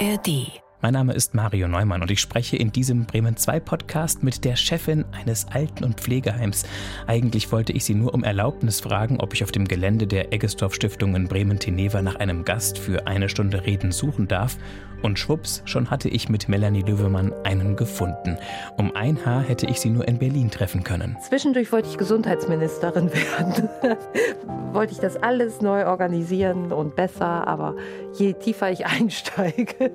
ARD 0.00 0.65
mein 0.82 0.92
Name 0.92 1.14
ist 1.14 1.34
Mario 1.34 1.68
Neumann 1.68 2.02
und 2.02 2.10
ich 2.10 2.20
spreche 2.20 2.56
in 2.56 2.70
diesem 2.70 3.06
Bremen 3.06 3.36
2 3.36 3.60
Podcast 3.60 4.22
mit 4.22 4.44
der 4.44 4.56
Chefin 4.56 5.04
eines 5.12 5.46
Alten- 5.48 5.84
und 5.84 6.00
Pflegeheims. 6.00 6.64
Eigentlich 7.06 7.50
wollte 7.50 7.72
ich 7.72 7.84
sie 7.84 7.94
nur 7.94 8.14
um 8.14 8.22
Erlaubnis 8.24 8.80
fragen, 8.80 9.18
ob 9.20 9.32
ich 9.32 9.42
auf 9.42 9.52
dem 9.52 9.66
Gelände 9.66 10.06
der 10.06 10.32
Eggestorf 10.32 10.74
Stiftung 10.74 11.16
in 11.16 11.28
Bremen-Teneva 11.28 12.02
nach 12.02 12.16
einem 12.16 12.44
Gast 12.44 12.78
für 12.78 13.06
eine 13.06 13.28
Stunde 13.28 13.64
reden 13.64 13.90
suchen 13.90 14.28
darf. 14.28 14.58
Und 15.02 15.18
schwupps, 15.18 15.62
schon 15.66 15.90
hatte 15.90 16.08
ich 16.08 16.28
mit 16.28 16.48
Melanie 16.48 16.82
Löwemann 16.82 17.32
einen 17.44 17.76
gefunden. 17.76 18.38
Um 18.76 18.94
ein 18.94 19.24
Haar 19.24 19.42
hätte 19.42 19.66
ich 19.66 19.80
sie 19.80 19.90
nur 19.90 20.06
in 20.08 20.18
Berlin 20.18 20.50
treffen 20.50 20.84
können. 20.84 21.16
Zwischendurch 21.26 21.70
wollte 21.72 21.88
ich 21.88 21.98
Gesundheitsministerin 21.98 23.10
werden. 23.12 23.68
wollte 24.72 24.92
ich 24.92 24.98
das 24.98 25.16
alles 25.16 25.60
neu 25.60 25.86
organisieren 25.86 26.72
und 26.72 26.96
besser, 26.96 27.46
aber 27.46 27.76
je 28.18 28.32
tiefer 28.34 28.70
ich 28.70 28.86
einsteige, 28.86 29.92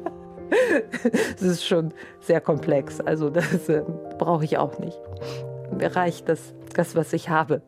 es 1.36 1.42
ist 1.42 1.66
schon 1.66 1.94
sehr 2.20 2.42
komplex. 2.42 3.00
Also 3.00 3.30
das 3.30 3.70
äh, 3.70 3.84
brauche 4.18 4.46
ich 4.46 4.58
auch 4.58 4.80
nicht. 4.80 4.98
Mir 5.78 5.96
reicht 5.96 6.28
das, 6.28 6.54
das, 6.76 6.96
was 6.96 7.14
ich 7.14 7.30
habe 7.30 7.62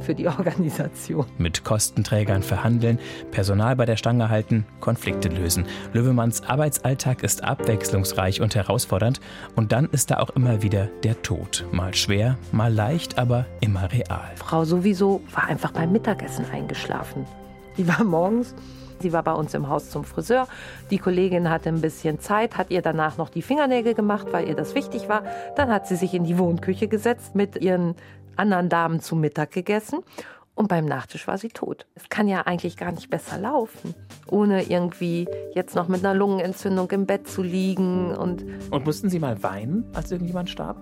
für 0.00 0.14
die 0.14 0.26
Organisation. 0.28 1.26
Mit 1.38 1.64
Kostenträgern 1.64 2.42
verhandeln, 2.42 2.98
Personal 3.30 3.76
bei 3.76 3.84
der 3.84 3.96
Stange 3.96 4.30
halten, 4.30 4.66
Konflikte 4.80 5.28
lösen. 5.28 5.66
Löwemanns 5.92 6.42
Arbeitsalltag 6.42 7.22
ist 7.22 7.44
abwechslungsreich 7.44 8.40
und 8.40 8.54
herausfordernd. 8.54 9.20
Und 9.56 9.72
dann 9.72 9.86
ist 9.90 10.10
da 10.10 10.18
auch 10.18 10.30
immer 10.30 10.62
wieder 10.62 10.88
der 11.04 11.20
Tod. 11.22 11.66
Mal 11.70 11.94
schwer, 11.94 12.38
mal 12.50 12.72
leicht, 12.72 13.18
aber 13.18 13.46
immer 13.60 13.92
real. 13.92 14.30
Frau 14.36 14.64
sowieso 14.64 15.20
war 15.34 15.44
einfach 15.44 15.72
beim 15.72 15.92
Mittagessen 15.92 16.46
eingeschlafen. 16.50 17.26
Die 17.76 17.86
war 17.86 18.02
morgens 18.02 18.54
Sie 19.00 19.12
war 19.12 19.22
bei 19.22 19.32
uns 19.32 19.54
im 19.54 19.68
Haus 19.68 19.90
zum 19.90 20.04
Friseur. 20.04 20.46
Die 20.90 20.98
Kollegin 20.98 21.48
hatte 21.48 21.70
ein 21.70 21.80
bisschen 21.80 22.20
Zeit, 22.20 22.58
hat 22.58 22.70
ihr 22.70 22.82
danach 22.82 23.16
noch 23.16 23.30
die 23.30 23.42
Fingernägel 23.42 23.94
gemacht, 23.94 24.28
weil 24.30 24.46
ihr 24.46 24.54
das 24.54 24.74
wichtig 24.74 25.08
war. 25.08 25.24
Dann 25.56 25.70
hat 25.70 25.86
sie 25.86 25.96
sich 25.96 26.12
in 26.12 26.24
die 26.24 26.38
Wohnküche 26.38 26.86
gesetzt, 26.86 27.34
mit 27.34 27.56
ihren 27.56 27.94
anderen 28.36 28.68
Damen 28.68 29.00
zu 29.00 29.16
Mittag 29.16 29.52
gegessen. 29.52 30.00
Und 30.54 30.68
beim 30.68 30.84
Nachtisch 30.84 31.26
war 31.26 31.38
sie 31.38 31.48
tot. 31.48 31.86
Es 31.94 32.10
kann 32.10 32.28
ja 32.28 32.42
eigentlich 32.42 32.76
gar 32.76 32.92
nicht 32.92 33.08
besser 33.08 33.38
laufen, 33.38 33.94
ohne 34.26 34.64
irgendwie 34.64 35.26
jetzt 35.54 35.74
noch 35.74 35.88
mit 35.88 36.04
einer 36.04 36.14
Lungenentzündung 36.14 36.90
im 36.90 37.06
Bett 37.06 37.26
zu 37.26 37.42
liegen. 37.42 38.14
Und, 38.14 38.44
und 38.70 38.84
mussten 38.84 39.08
Sie 39.08 39.18
mal 39.18 39.42
weinen, 39.42 39.84
als 39.94 40.12
irgendjemand 40.12 40.50
starb? 40.50 40.76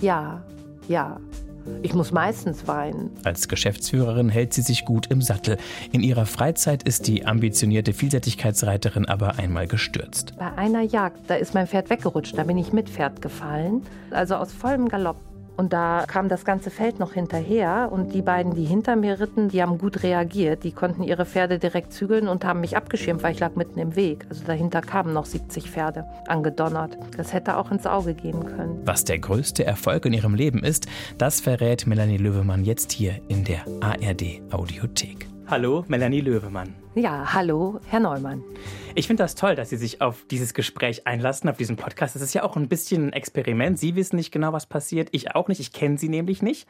Ja, 0.00 0.44
ja. 0.88 1.18
Ich 1.82 1.94
muss 1.94 2.12
meistens 2.12 2.66
weinen. 2.66 3.10
Als 3.24 3.48
Geschäftsführerin 3.48 4.28
hält 4.28 4.52
sie 4.54 4.62
sich 4.62 4.84
gut 4.84 5.06
im 5.06 5.22
Sattel. 5.22 5.56
In 5.90 6.02
ihrer 6.02 6.26
Freizeit 6.26 6.82
ist 6.82 7.06
die 7.06 7.26
ambitionierte 7.26 7.92
Vielseitigkeitsreiterin 7.92 9.06
aber 9.06 9.38
einmal 9.38 9.66
gestürzt. 9.66 10.34
Bei 10.38 10.52
einer 10.54 10.82
Jagd, 10.82 11.28
da 11.28 11.34
ist 11.34 11.54
mein 11.54 11.66
Pferd 11.66 11.90
weggerutscht, 11.90 12.36
da 12.36 12.44
bin 12.44 12.58
ich 12.58 12.72
mit 12.72 12.88
Pferd 12.88 13.22
gefallen. 13.22 13.82
Also 14.10 14.36
aus 14.36 14.52
vollem 14.52 14.88
Galopp. 14.88 15.16
Und 15.56 15.72
da 15.72 16.04
kam 16.06 16.28
das 16.28 16.44
ganze 16.44 16.70
Feld 16.70 16.98
noch 16.98 17.12
hinterher 17.12 17.90
und 17.92 18.14
die 18.14 18.22
beiden, 18.22 18.54
die 18.54 18.64
hinter 18.64 18.96
mir 18.96 19.20
ritten, 19.20 19.48
die 19.48 19.62
haben 19.62 19.78
gut 19.78 20.02
reagiert. 20.02 20.64
Die 20.64 20.72
konnten 20.72 21.02
ihre 21.02 21.26
Pferde 21.26 21.58
direkt 21.58 21.92
zügeln 21.92 22.28
und 22.28 22.44
haben 22.44 22.60
mich 22.60 22.76
abgeschirmt, 22.76 23.22
weil 23.22 23.32
ich 23.32 23.40
lag 23.40 23.54
mitten 23.54 23.78
im 23.78 23.96
Weg. 23.96 24.26
Also 24.28 24.44
dahinter 24.44 24.80
kamen 24.80 25.12
noch 25.12 25.26
70 25.26 25.70
Pferde 25.70 26.04
angedonnert. 26.26 26.96
Das 27.16 27.32
hätte 27.32 27.56
auch 27.56 27.70
ins 27.70 27.86
Auge 27.86 28.14
gehen 28.14 28.44
können. 28.46 28.80
Was 28.84 29.04
der 29.04 29.18
größte 29.18 29.64
Erfolg 29.64 30.06
in 30.06 30.12
ihrem 30.12 30.34
Leben 30.34 30.64
ist, 30.64 30.86
das 31.18 31.40
verrät 31.40 31.86
Melanie 31.86 32.16
Löwemann 32.18 32.64
jetzt 32.64 32.92
hier 32.92 33.20
in 33.28 33.44
der 33.44 33.64
ARD 33.80 34.42
Audiothek. 34.52 35.31
Hallo, 35.52 35.84
Melanie 35.86 36.22
Löwemann. 36.22 36.74
Ja, 36.94 37.34
hallo, 37.34 37.78
Herr 37.86 38.00
Neumann. 38.00 38.42
Ich 38.94 39.06
finde 39.06 39.22
das 39.22 39.34
toll, 39.34 39.54
dass 39.54 39.68
Sie 39.68 39.76
sich 39.76 40.00
auf 40.00 40.24
dieses 40.30 40.54
Gespräch 40.54 41.06
einlassen, 41.06 41.50
auf 41.50 41.58
diesen 41.58 41.76
Podcast. 41.76 42.14
Das 42.14 42.22
ist 42.22 42.32
ja 42.32 42.42
auch 42.42 42.56
ein 42.56 42.70
bisschen 42.70 43.08
ein 43.08 43.12
Experiment. 43.12 43.78
Sie 43.78 43.94
wissen 43.94 44.16
nicht 44.16 44.32
genau, 44.32 44.54
was 44.54 44.64
passiert. 44.64 45.10
Ich 45.12 45.34
auch 45.34 45.48
nicht. 45.48 45.60
Ich 45.60 45.74
kenne 45.74 45.98
Sie 45.98 46.08
nämlich 46.08 46.40
nicht. 46.40 46.66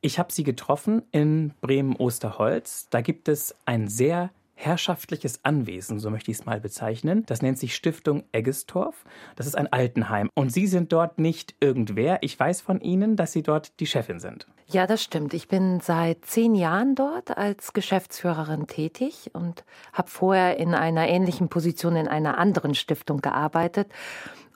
Ich 0.00 0.18
habe 0.18 0.32
Sie 0.32 0.42
getroffen 0.42 1.02
in 1.12 1.52
Bremen-Osterholz. 1.60 2.88
Da 2.88 3.02
gibt 3.02 3.28
es 3.28 3.56
ein 3.66 3.88
sehr 3.88 4.30
herrschaftliches 4.54 5.40
Anwesen, 5.44 5.98
so 5.98 6.10
möchte 6.10 6.30
ich 6.30 6.38
es 6.38 6.46
mal 6.46 6.60
bezeichnen. 6.60 7.24
Das 7.26 7.42
nennt 7.42 7.58
sich 7.58 7.74
Stiftung 7.74 8.24
Eggestorf. 8.32 9.04
Das 9.36 9.46
ist 9.46 9.56
ein 9.56 9.72
Altenheim. 9.72 10.30
Und 10.34 10.50
Sie 10.52 10.66
sind 10.66 10.92
dort 10.92 11.18
nicht 11.18 11.54
irgendwer. 11.60 12.18
Ich 12.22 12.38
weiß 12.38 12.60
von 12.60 12.80
Ihnen, 12.80 13.16
dass 13.16 13.32
Sie 13.32 13.42
dort 13.42 13.78
die 13.80 13.86
Chefin 13.86 14.20
sind. 14.20 14.46
Ja, 14.66 14.86
das 14.86 15.02
stimmt. 15.02 15.34
Ich 15.34 15.48
bin 15.48 15.80
seit 15.80 16.24
zehn 16.24 16.54
Jahren 16.54 16.94
dort 16.94 17.36
als 17.36 17.72
Geschäftsführerin 17.72 18.66
tätig 18.66 19.30
und 19.34 19.64
habe 19.92 20.08
vorher 20.08 20.56
in 20.56 20.74
einer 20.74 21.06
ähnlichen 21.06 21.48
Position 21.48 21.96
in 21.96 22.08
einer 22.08 22.38
anderen 22.38 22.74
Stiftung 22.74 23.20
gearbeitet 23.20 23.88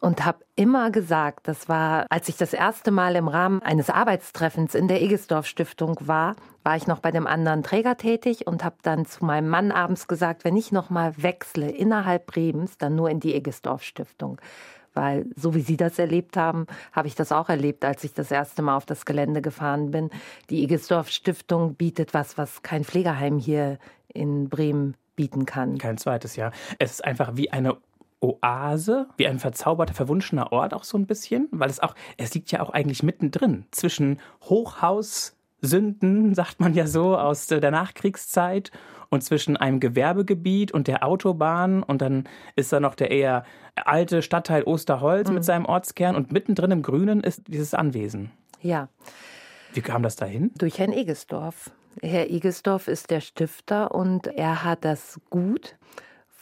und 0.00 0.24
habe 0.24 0.44
immer 0.54 0.90
gesagt, 0.90 1.48
das 1.48 1.68
war, 1.68 2.06
als 2.10 2.28
ich 2.28 2.36
das 2.36 2.52
erste 2.52 2.90
Mal 2.90 3.16
im 3.16 3.28
Rahmen 3.28 3.62
eines 3.62 3.90
Arbeitstreffens 3.90 4.74
in 4.74 4.88
der 4.88 5.02
Egesdorf 5.02 5.46
Stiftung 5.46 5.96
war, 6.00 6.36
war 6.62 6.76
ich 6.76 6.86
noch 6.86 7.00
bei 7.00 7.10
dem 7.10 7.26
anderen 7.26 7.62
Träger 7.62 7.96
tätig 7.96 8.46
und 8.46 8.64
habe 8.64 8.76
dann 8.82 9.06
zu 9.06 9.24
meinem 9.24 9.48
Mann 9.48 9.72
abends 9.72 10.06
gesagt, 10.06 10.44
wenn 10.44 10.56
ich 10.56 10.72
noch 10.72 10.90
mal 10.90 11.14
wechsle 11.16 11.70
innerhalb 11.70 12.26
Bremens, 12.26 12.78
dann 12.78 12.94
nur 12.94 13.10
in 13.10 13.20
die 13.20 13.34
Egesdorf 13.34 13.82
Stiftung. 13.82 14.40
Weil 14.94 15.26
so 15.36 15.54
wie 15.54 15.60
Sie 15.60 15.76
das 15.76 15.98
erlebt 15.98 16.36
haben, 16.36 16.66
habe 16.92 17.08
ich 17.08 17.14
das 17.14 17.30
auch 17.30 17.48
erlebt, 17.48 17.84
als 17.84 18.04
ich 18.04 18.14
das 18.14 18.30
erste 18.30 18.62
Mal 18.62 18.76
auf 18.76 18.86
das 18.86 19.04
Gelände 19.04 19.42
gefahren 19.42 19.90
bin. 19.90 20.10
Die 20.50 20.62
Egesdorf 20.64 21.10
Stiftung 21.10 21.74
bietet 21.74 22.14
was, 22.14 22.38
was 22.38 22.62
kein 22.62 22.84
Pflegeheim 22.84 23.38
hier 23.38 23.78
in 24.08 24.48
Bremen 24.48 24.96
bieten 25.14 25.46
kann. 25.46 25.78
Kein 25.78 25.98
zweites 25.98 26.36
Jahr. 26.36 26.52
Es 26.78 26.92
ist 26.92 27.04
einfach 27.04 27.32
wie 27.34 27.50
eine 27.50 27.76
Oase, 28.20 29.08
wie 29.16 29.28
ein 29.28 29.38
verzauberter, 29.38 29.94
verwunschener 29.94 30.52
Ort 30.52 30.74
auch 30.74 30.84
so 30.84 30.98
ein 30.98 31.06
bisschen, 31.06 31.48
weil 31.50 31.70
es 31.70 31.80
auch, 31.80 31.94
es 32.16 32.34
liegt 32.34 32.50
ja 32.50 32.60
auch 32.60 32.70
eigentlich 32.70 33.02
mittendrin 33.02 33.66
zwischen 33.70 34.18
Hochhaussünden, 34.44 36.34
sagt 36.34 36.60
man 36.60 36.74
ja 36.74 36.86
so, 36.86 37.16
aus 37.16 37.46
der 37.46 37.70
Nachkriegszeit 37.70 38.72
und 39.10 39.22
zwischen 39.22 39.56
einem 39.56 39.80
Gewerbegebiet 39.80 40.72
und 40.72 40.88
der 40.88 41.04
Autobahn 41.04 41.82
und 41.82 42.02
dann 42.02 42.24
ist 42.56 42.72
da 42.72 42.80
noch 42.80 42.94
der 42.94 43.10
eher 43.10 43.44
alte 43.76 44.22
Stadtteil 44.22 44.64
Osterholz 44.64 45.28
mhm. 45.28 45.34
mit 45.34 45.44
seinem 45.44 45.64
Ortskern 45.64 46.16
und 46.16 46.32
mittendrin 46.32 46.72
im 46.72 46.82
Grünen 46.82 47.22
ist 47.22 47.42
dieses 47.46 47.74
Anwesen. 47.74 48.30
Ja. 48.60 48.88
Wie 49.72 49.80
kam 49.80 50.02
das 50.02 50.16
dahin? 50.16 50.50
Durch 50.58 50.78
Herrn 50.78 50.92
Egesdorf. 50.92 51.70
Herr 52.02 52.30
Egesdorf 52.30 52.88
ist 52.88 53.10
der 53.10 53.20
Stifter 53.20 53.94
und 53.94 54.26
er 54.26 54.64
hat 54.64 54.84
das 54.84 55.20
Gut 55.30 55.76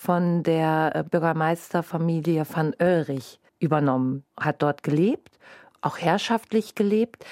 von 0.06 0.44
der 0.44 0.92
äh, 0.94 1.02
Bürgermeisterfamilie 1.02 2.46
van 2.48 2.74
Oelrich 2.80 3.40
übernommen, 3.58 4.22
hat 4.38 4.62
dort 4.62 4.84
gelebt, 4.84 5.36
auch 5.80 5.98
herrschaftlich 5.98 6.76
gelebt. 6.76 7.24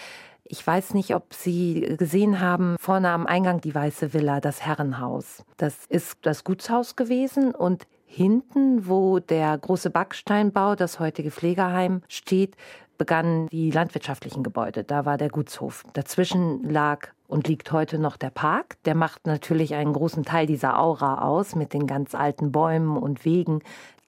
Ich 0.42 0.66
weiß 0.66 0.94
nicht, 0.94 1.14
ob 1.14 1.34
Sie 1.34 1.94
gesehen 1.96 2.40
haben, 2.40 2.74
vorne 2.80 3.10
am 3.10 3.28
Eingang 3.28 3.60
die 3.60 3.76
Weiße 3.76 4.12
Villa, 4.12 4.40
das 4.40 4.66
Herrenhaus. 4.66 5.44
Das 5.56 5.86
ist 5.86 6.18
das 6.22 6.42
Gutshaus 6.42 6.96
gewesen 6.96 7.54
und 7.54 7.86
hinten, 8.06 8.88
wo 8.88 9.20
der 9.20 9.56
große 9.56 9.90
Backsteinbau, 9.90 10.74
das 10.74 10.98
heutige 10.98 11.30
Pflegeheim 11.30 12.02
steht, 12.08 12.56
begannen 13.04 13.48
die 13.48 13.70
landwirtschaftlichen 13.70 14.42
Gebäude. 14.42 14.82
Da 14.82 15.04
war 15.04 15.18
der 15.18 15.28
Gutshof. 15.28 15.84
Dazwischen 15.92 16.70
lag 16.70 17.08
und 17.28 17.48
liegt 17.48 17.70
heute 17.70 17.98
noch 17.98 18.16
der 18.16 18.30
Park. 18.30 18.78
Der 18.86 18.94
macht 18.94 19.26
natürlich 19.26 19.74
einen 19.74 19.92
großen 19.92 20.22
Teil 20.22 20.46
dieser 20.46 20.78
Aura 20.78 21.18
aus 21.18 21.54
mit 21.54 21.74
den 21.74 21.86
ganz 21.86 22.14
alten 22.14 22.50
Bäumen 22.50 22.96
und 22.96 23.26
Wegen. 23.26 23.60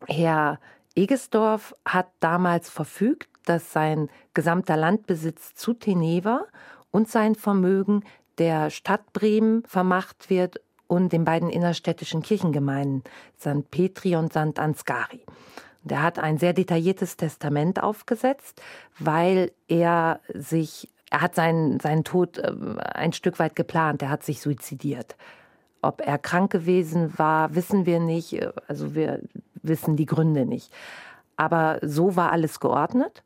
Herr 0.06 0.58
Egesdorf 0.94 1.74
hat 1.84 2.06
damals 2.20 2.70
verfügt, 2.70 3.28
dass 3.44 3.70
sein 3.70 4.08
gesamter 4.32 4.78
Landbesitz 4.78 5.54
zu 5.54 5.74
Teneva 5.74 6.46
und 6.90 7.06
sein 7.06 7.34
Vermögen 7.34 8.02
der 8.38 8.70
Stadt 8.70 9.12
Bremen 9.12 9.62
vermacht 9.64 10.30
wird 10.30 10.58
und 10.86 11.12
den 11.12 11.26
beiden 11.26 11.50
innerstädtischen 11.50 12.22
Kirchengemeinden 12.22 13.04
St. 13.38 13.70
Petri 13.70 14.16
und 14.16 14.32
St. 14.32 14.58
Ansgari. 14.58 15.20
Der 15.86 16.02
hat 16.02 16.18
ein 16.18 16.36
sehr 16.36 16.52
detailliertes 16.52 17.16
Testament 17.16 17.80
aufgesetzt, 17.80 18.60
weil 18.98 19.52
er 19.68 20.18
sich, 20.34 20.88
er 21.10 21.20
hat 21.20 21.36
seinen, 21.36 21.78
seinen 21.78 22.02
Tod 22.02 22.42
ähm, 22.42 22.80
ein 22.80 23.12
Stück 23.12 23.38
weit 23.38 23.54
geplant, 23.54 24.02
er 24.02 24.10
hat 24.10 24.24
sich 24.24 24.40
suizidiert. 24.40 25.16
Ob 25.82 26.00
er 26.04 26.18
krank 26.18 26.50
gewesen 26.50 27.16
war, 27.16 27.54
wissen 27.54 27.86
wir 27.86 28.00
nicht, 28.00 28.44
also 28.66 28.96
wir 28.96 29.20
wissen 29.62 29.94
die 29.94 30.06
Gründe 30.06 30.44
nicht. 30.44 30.72
Aber 31.36 31.78
so 31.82 32.16
war 32.16 32.32
alles 32.32 32.58
geordnet. 32.58 33.22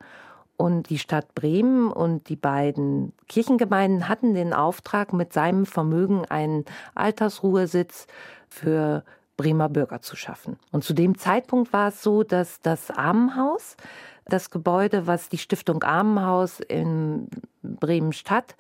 Und 0.59 0.91
die 0.91 0.99
Stadt 0.99 1.35
Bremen 1.35 1.91
und 1.91 2.29
die 2.29 2.37
beiden 2.37 3.15
Kirchengemeinden 3.29 4.11
hatten 4.11 4.35
den 4.35 4.53
Auftrag, 4.53 5.15
mit 5.15 5.33
seinem 5.33 5.65
Vermögen 5.65 6.27
einen 6.27 6.67
Altersruhesitz 6.95 8.07
für 8.51 9.03
Bremer 9.41 9.71
Bürger 9.71 10.03
zu 10.03 10.17
schaffen. 10.17 10.59
Und 10.71 10.85
zu 10.85 10.93
dem 10.93 11.17
Zeitpunkt 11.17 11.73
war 11.73 11.89
es 11.89 12.03
so, 12.03 12.25
dass 12.25 12.61
das 12.61 12.91
Armenhaus, 12.91 13.79
das 14.27 14.51
Gebäude, 14.51 15.07
was 15.07 15.31
die 15.31 15.39
Stiftung 15.39 15.83
Armenhaus 15.83 16.61
in 16.61 17.27
Bremen 17.63 18.13
Stadt 18.13 18.55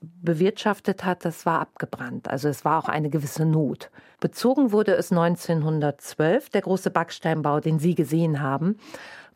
bewirtschaftet 0.00 1.04
hat, 1.04 1.24
das 1.24 1.46
war 1.46 1.60
abgebrannt. 1.60 2.28
Also 2.28 2.48
es 2.48 2.64
war 2.64 2.78
auch 2.78 2.88
eine 2.88 3.10
gewisse 3.10 3.44
Not. 3.44 3.90
Bezogen 4.20 4.72
wurde 4.72 4.94
es 4.94 5.10
1912, 5.12 6.50
der 6.50 6.62
große 6.62 6.90
Backsteinbau, 6.90 7.60
den 7.60 7.78
Sie 7.78 7.94
gesehen 7.94 8.40
haben, 8.40 8.76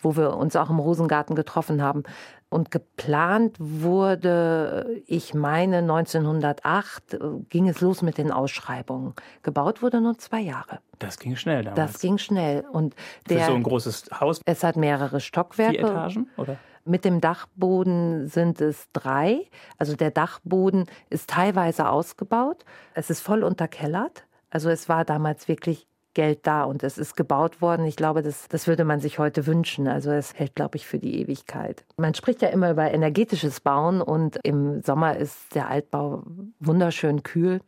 wo 0.01 0.17
wir 0.17 0.37
uns 0.37 0.57
auch 0.57 0.71
im 0.71 0.79
Rosengarten 0.79 1.37
getroffen 1.37 1.83
haben. 1.83 2.05
Und 2.51 2.71
geplant 2.71 3.57
wurde, 3.59 5.03
ich 5.07 5.35
meine, 5.35 5.79
1908 5.79 7.15
äh, 7.15 7.19
ging 7.51 7.69
es 7.69 7.83
los 7.83 8.01
mit 8.01 8.17
den 8.17 8.33
Ausschreibungen. 8.33 9.13
Gebaut 9.43 9.83
wurde 9.83 10.01
nur 10.01 10.17
zwei 10.17 10.41
Jahre. 10.41 10.79
Das 10.99 11.19
ging 11.19 11.37
schnell 11.37 11.65
damals. 11.65 11.93
Das 11.93 12.01
ging 12.01 12.17
schnell. 12.17 12.65
Und 12.73 12.95
der, 13.29 13.41
Für 13.41 13.51
so 13.51 13.55
ein 13.55 13.63
großes 13.63 14.07
Haus? 14.19 14.41
Es 14.47 14.65
hat 14.65 14.77
mehrere 14.77 15.21
Stockwerke. 15.21 15.79
Vier 15.79 15.89
Etagen, 15.89 16.31
oder? 16.39 16.57
Mit 16.89 17.05
dem 17.05 17.21
Dachboden 17.21 18.29
sind 18.29 18.61
es 18.61 18.89
drei. 18.93 19.47
Also 19.77 19.95
der 19.95 20.11
Dachboden 20.11 20.87
ist 21.11 21.29
teilweise 21.29 21.89
ausgebaut. 21.89 22.65
Es 22.95 23.11
ist 23.11 23.21
voll 23.21 23.45
unterkellert. 23.45 24.25
Also 24.51 24.71
es 24.71 24.89
war 24.89 25.05
damals 25.05 25.49
wirklich 25.49 25.87
Geld 26.15 26.47
da 26.47 26.65
und 26.65 26.83
es 26.83 26.97
ist 26.97 27.17
gebaut 27.17 27.61
worden. 27.61 27.85
Ich 27.85 27.95
glaube, 27.95 28.23
das, 28.23 28.49
das 28.49 28.67
würde 28.67 28.85
man 28.85 29.01
sich 29.01 29.19
heute 29.19 29.47
wünschen. 29.47 29.87
Also 29.87 30.11
es 30.11 30.35
hält, 30.35 30.55
glaube 30.55 30.77
ich, 30.77 30.87
für 30.87 30.99
die 30.99 31.21
Ewigkeit. 31.21 31.85
Man 31.97 32.15
spricht 32.15 32.41
ja 32.43 32.49
immer 32.49 32.71
über 32.71 32.91
energetisches 32.91 33.61
Bauen 33.61 34.01
und 34.01 34.39
im 34.43 34.81
Sommer 34.83 35.17
ist 35.17 35.55
der 35.55 35.69
Altbau 35.69 36.25
wunderschön 36.59 37.23
kühl. 37.23 37.61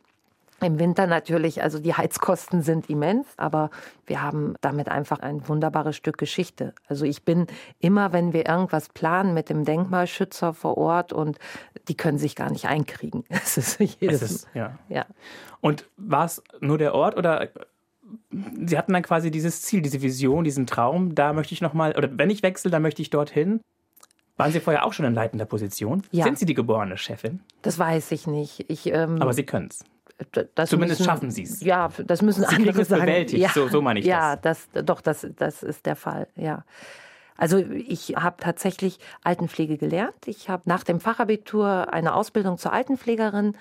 Im 0.63 0.77
Winter 0.77 1.07
natürlich, 1.07 1.63
also 1.63 1.79
die 1.79 1.95
Heizkosten 1.95 2.61
sind 2.61 2.87
immens, 2.87 3.25
aber 3.37 3.71
wir 4.05 4.21
haben 4.21 4.53
damit 4.61 4.89
einfach 4.89 5.19
ein 5.19 5.47
wunderbares 5.47 5.95
Stück 5.95 6.19
Geschichte. 6.19 6.75
Also 6.87 7.03
ich 7.05 7.25
bin 7.25 7.47
immer, 7.79 8.13
wenn 8.13 8.31
wir 8.31 8.47
irgendwas 8.47 8.89
planen 8.89 9.33
mit 9.33 9.49
dem 9.49 9.65
Denkmalschützer 9.65 10.53
vor 10.53 10.77
Ort 10.77 11.13
und 11.13 11.39
die 11.87 11.97
können 11.97 12.19
sich 12.19 12.35
gar 12.35 12.51
nicht 12.51 12.65
einkriegen. 12.65 13.23
Es 13.43 13.57
ist 13.57 13.79
jedes 13.79 14.21
es 14.21 14.31
ist, 14.31 14.47
ja. 14.53 14.77
ja. 14.87 15.05
Und 15.61 15.85
war 15.97 16.25
es 16.25 16.43
nur 16.59 16.77
der 16.77 16.93
Ort 16.93 17.17
oder 17.17 17.49
Sie 18.67 18.77
hatten 18.77 18.93
dann 18.93 19.03
quasi 19.03 19.31
dieses 19.31 19.61
Ziel, 19.61 19.81
diese 19.81 20.01
Vision, 20.01 20.43
diesen 20.43 20.67
Traum, 20.67 21.15
da 21.15 21.33
möchte 21.33 21.53
ich 21.53 21.61
nochmal, 21.61 21.97
oder 21.97 22.09
wenn 22.17 22.29
ich 22.29 22.43
wechsle, 22.43 22.69
dann 22.69 22.81
möchte 22.81 23.01
ich 23.01 23.09
dorthin. 23.09 23.61
Waren 24.37 24.51
Sie 24.51 24.59
vorher 24.59 24.85
auch 24.85 24.93
schon 24.93 25.05
in 25.05 25.13
leitender 25.13 25.45
Position? 25.45 26.03
Ja. 26.11 26.23
Sind 26.25 26.37
Sie 26.37 26.45
die 26.45 26.53
geborene 26.53 26.97
Chefin? 26.97 27.41
Das 27.61 27.79
weiß 27.79 28.11
ich 28.11 28.27
nicht. 28.27 28.65
Ich, 28.69 28.87
ähm, 28.87 29.21
Aber 29.21 29.33
Sie 29.33 29.43
können 29.43 29.67
es. 29.69 29.85
Zumindest 30.65 30.99
müssen, 30.99 31.03
schaffen 31.03 31.31
Sie 31.31 31.43
es. 31.43 31.61
Ja, 31.61 31.89
das 32.05 32.21
müssen 32.21 32.45
Sie 32.47 32.55
andere 32.55 32.81
es 32.81 32.87
sagen. 32.89 33.01
bewältigt, 33.01 33.41
ja, 33.41 33.49
so, 33.49 33.67
so 33.67 33.81
meine 33.81 33.99
ich 33.99 34.05
ja, 34.05 34.35
das. 34.35 34.67
Ja, 34.73 34.81
doch, 34.81 35.01
das, 35.01 35.27
das 35.37 35.63
ist 35.63 35.85
der 35.85 35.95
Fall, 35.95 36.27
ja. 36.35 36.63
Also 37.37 37.57
ich 37.57 38.15
habe 38.17 38.35
tatsächlich 38.39 38.99
Altenpflege 39.23 39.77
gelernt. 39.77 40.27
Ich 40.27 40.47
habe 40.47 40.63
nach 40.65 40.83
dem 40.83 40.99
Fachabitur 40.99 41.91
eine 41.91 42.13
Ausbildung 42.13 42.59
zur 42.59 42.71
Altenpflegerin 42.71 43.57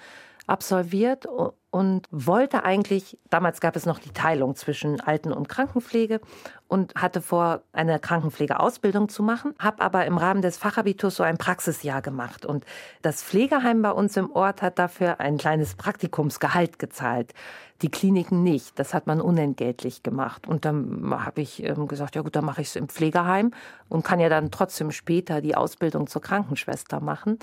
absolviert 0.50 1.26
und 1.70 2.08
wollte 2.10 2.64
eigentlich, 2.64 3.16
damals 3.30 3.60
gab 3.60 3.76
es 3.76 3.86
noch 3.86 4.00
die 4.00 4.10
Teilung 4.10 4.56
zwischen 4.56 5.00
Alten- 5.00 5.32
und 5.32 5.48
Krankenpflege 5.48 6.20
und 6.66 6.94
hatte 6.96 7.22
vor, 7.22 7.62
eine 7.72 8.00
Krankenpflegeausbildung 8.00 9.08
zu 9.08 9.22
machen, 9.22 9.54
habe 9.60 9.80
aber 9.80 10.06
im 10.06 10.18
Rahmen 10.18 10.42
des 10.42 10.56
Fachabiturs 10.56 11.16
so 11.16 11.22
ein 11.22 11.38
Praxisjahr 11.38 12.02
gemacht. 12.02 12.44
Und 12.44 12.64
das 13.02 13.22
Pflegeheim 13.22 13.82
bei 13.82 13.92
uns 13.92 14.16
im 14.16 14.32
Ort 14.32 14.62
hat 14.62 14.80
dafür 14.80 15.20
ein 15.20 15.38
kleines 15.38 15.76
Praktikumsgehalt 15.76 16.80
gezahlt. 16.80 17.32
Die 17.82 17.90
Kliniken 17.90 18.42
nicht. 18.42 18.78
Das 18.78 18.92
hat 18.92 19.06
man 19.06 19.20
unentgeltlich 19.20 20.02
gemacht. 20.02 20.46
Und 20.46 20.64
dann 20.64 21.14
habe 21.24 21.40
ich 21.40 21.62
ähm, 21.62 21.88
gesagt, 21.88 22.14
ja 22.14 22.22
gut, 22.22 22.36
dann 22.36 22.44
mache 22.44 22.60
ich 22.60 22.68
es 22.68 22.76
im 22.76 22.88
Pflegeheim 22.88 23.52
und 23.88 24.04
kann 24.04 24.20
ja 24.20 24.28
dann 24.28 24.50
trotzdem 24.50 24.90
später 24.90 25.40
die 25.40 25.54
Ausbildung 25.54 26.08
zur 26.08 26.20
Krankenschwester 26.20 27.00
machen. 27.00 27.38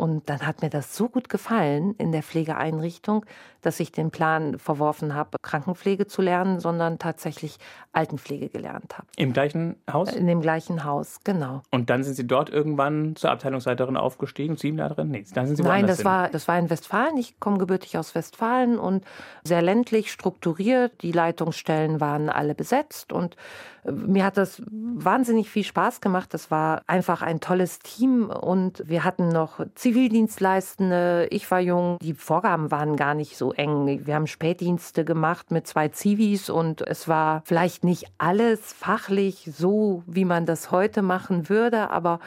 Und 0.00 0.30
dann 0.30 0.46
hat 0.46 0.62
mir 0.62 0.70
das 0.70 0.96
so 0.96 1.10
gut 1.10 1.28
gefallen 1.28 1.94
in 1.98 2.10
der 2.10 2.22
Pflegeeinrichtung, 2.22 3.26
dass 3.60 3.78
ich 3.80 3.92
den 3.92 4.10
Plan 4.10 4.58
verworfen 4.58 5.14
habe, 5.14 5.36
Krankenpflege 5.42 6.06
zu 6.06 6.22
lernen, 6.22 6.58
sondern 6.58 6.98
tatsächlich 6.98 7.58
Altenpflege 7.92 8.48
gelernt 8.48 8.96
habe. 8.96 9.06
Im 9.18 9.34
gleichen 9.34 9.76
Haus? 9.92 10.10
In 10.14 10.26
dem 10.26 10.40
gleichen 10.40 10.84
Haus, 10.84 11.18
genau. 11.22 11.60
Und 11.70 11.90
dann 11.90 12.02
sind 12.02 12.14
Sie 12.14 12.26
dort 12.26 12.48
irgendwann 12.48 13.14
zur 13.14 13.30
Abteilungsleiterin 13.30 13.98
aufgestiegen, 13.98 14.56
Teamleiterin? 14.56 15.10
Nee, 15.10 15.26
dann 15.34 15.46
sind 15.46 15.56
Sie 15.56 15.62
Nein, 15.62 15.86
das 15.86 15.98
hin. 15.98 16.06
war, 16.06 16.28
das 16.30 16.48
war 16.48 16.58
in 16.58 16.70
Westfalen. 16.70 17.18
Ich 17.18 17.38
komme 17.38 17.58
gebürtig 17.58 17.98
aus 17.98 18.14
Westfalen 18.14 18.78
und 18.78 19.04
sehr 19.44 19.60
ländlich 19.60 20.10
strukturiert. 20.10 21.02
Die 21.02 21.12
Leitungsstellen 21.12 22.00
waren 22.00 22.30
alle 22.30 22.54
besetzt 22.54 23.12
und 23.12 23.36
mir 23.84 24.24
hat 24.24 24.36
das 24.36 24.62
wahnsinnig 24.70 25.48
viel 25.48 25.64
Spaß 25.64 26.00
gemacht. 26.00 26.34
Das 26.34 26.50
war 26.50 26.82
einfach 26.86 27.22
ein 27.22 27.40
tolles 27.40 27.78
Team 27.78 28.28
und 28.28 28.82
wir 28.86 29.04
hatten 29.04 29.28
noch 29.28 29.60
Zivildienstleistende. 29.74 31.28
Ich 31.30 31.50
war 31.50 31.60
jung. 31.60 31.98
Die 32.00 32.14
Vorgaben 32.14 32.70
waren 32.70 32.96
gar 32.96 33.14
nicht 33.14 33.36
so 33.36 33.52
eng. 33.52 34.06
Wir 34.06 34.14
haben 34.14 34.26
Spätdienste 34.26 35.04
gemacht 35.04 35.50
mit 35.50 35.66
zwei 35.66 35.88
Zivis 35.88 36.50
und 36.50 36.82
es 36.82 37.08
war 37.08 37.42
vielleicht 37.44 37.84
nicht 37.84 38.06
alles 38.18 38.72
fachlich 38.72 39.50
so, 39.52 40.02
wie 40.06 40.24
man 40.24 40.46
das 40.46 40.70
heute 40.70 41.02
machen 41.02 41.48
würde, 41.48 41.90
aber 41.90 42.20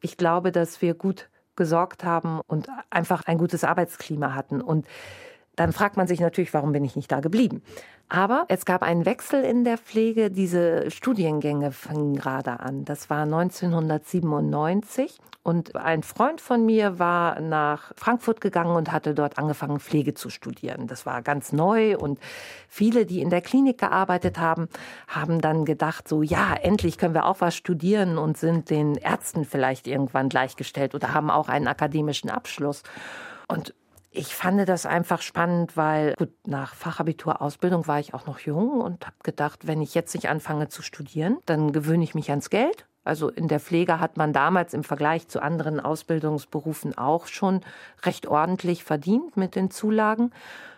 ich 0.00 0.16
glaube, 0.16 0.52
dass 0.52 0.82
wir 0.82 0.94
gut 0.94 1.28
gesorgt 1.56 2.04
haben 2.04 2.40
und 2.46 2.68
einfach 2.90 3.24
ein 3.26 3.38
gutes 3.38 3.64
Arbeitsklima 3.64 4.34
hatten. 4.34 4.60
Und 4.60 4.86
dann 5.56 5.72
fragt 5.72 5.96
man 5.96 6.06
sich 6.06 6.20
natürlich, 6.20 6.52
warum 6.52 6.72
bin 6.72 6.84
ich 6.84 6.96
nicht 6.96 7.12
da 7.12 7.20
geblieben? 7.20 7.62
Aber 8.08 8.44
es 8.48 8.64
gab 8.64 8.82
einen 8.82 9.06
Wechsel 9.06 9.42
in 9.42 9.64
der 9.64 9.78
Pflege. 9.78 10.30
Diese 10.30 10.90
Studiengänge 10.90 11.72
fingen 11.72 12.14
gerade 12.14 12.60
an. 12.60 12.84
Das 12.84 13.10
war 13.10 13.22
1997. 13.22 15.18
Und 15.42 15.76
ein 15.76 16.02
Freund 16.02 16.40
von 16.40 16.64
mir 16.64 16.98
war 16.98 17.38
nach 17.38 17.92
Frankfurt 17.96 18.40
gegangen 18.40 18.76
und 18.76 18.92
hatte 18.92 19.14
dort 19.14 19.36
angefangen, 19.36 19.78
Pflege 19.78 20.14
zu 20.14 20.30
studieren. 20.30 20.86
Das 20.86 21.04
war 21.04 21.20
ganz 21.20 21.52
neu 21.52 21.98
und 21.98 22.18
viele, 22.66 23.04
die 23.04 23.20
in 23.20 23.28
der 23.28 23.42
Klinik 23.42 23.76
gearbeitet 23.76 24.38
haben, 24.38 24.68
haben 25.06 25.42
dann 25.42 25.66
gedacht, 25.66 26.08
so 26.08 26.22
ja, 26.22 26.54
endlich 26.54 26.96
können 26.96 27.12
wir 27.12 27.26
auch 27.26 27.42
was 27.42 27.54
studieren 27.54 28.16
und 28.16 28.38
sind 28.38 28.70
den 28.70 28.94
Ärzten 28.94 29.44
vielleicht 29.44 29.86
irgendwann 29.86 30.30
gleichgestellt 30.30 30.94
oder 30.94 31.12
haben 31.12 31.30
auch 31.30 31.50
einen 31.50 31.68
akademischen 31.68 32.30
Abschluss. 32.30 32.82
Und 33.46 33.74
ich 34.14 34.34
fand 34.34 34.68
das 34.68 34.86
einfach 34.86 35.20
spannend, 35.22 35.76
weil 35.76 36.14
gut, 36.14 36.30
nach 36.46 36.74
Fachabitur 36.74 37.42
Ausbildung 37.42 37.86
war 37.88 37.98
ich 37.98 38.14
auch 38.14 38.26
noch 38.26 38.38
jung 38.38 38.80
und 38.80 39.04
habe 39.04 39.16
gedacht, 39.22 39.66
wenn 39.66 39.82
ich 39.82 39.94
jetzt 39.94 40.14
nicht 40.14 40.28
anfange 40.28 40.68
zu 40.68 40.82
studieren, 40.82 41.38
dann 41.46 41.72
gewöhne 41.72 42.04
ich 42.04 42.14
mich 42.14 42.30
ans 42.30 42.48
Geld. 42.48 42.86
Also 43.02 43.28
in 43.28 43.48
der 43.48 43.60
Pflege 43.60 44.00
hat 44.00 44.16
man 44.16 44.32
damals 44.32 44.72
im 44.72 44.84
Vergleich 44.84 45.28
zu 45.28 45.42
anderen 45.42 45.80
Ausbildungsberufen 45.80 46.96
auch 46.96 47.26
schon 47.26 47.60
recht 48.04 48.26
ordentlich 48.26 48.84
verdient 48.84 49.36
mit 49.36 49.56
den 49.56 49.70
Zulagen. 49.70 50.30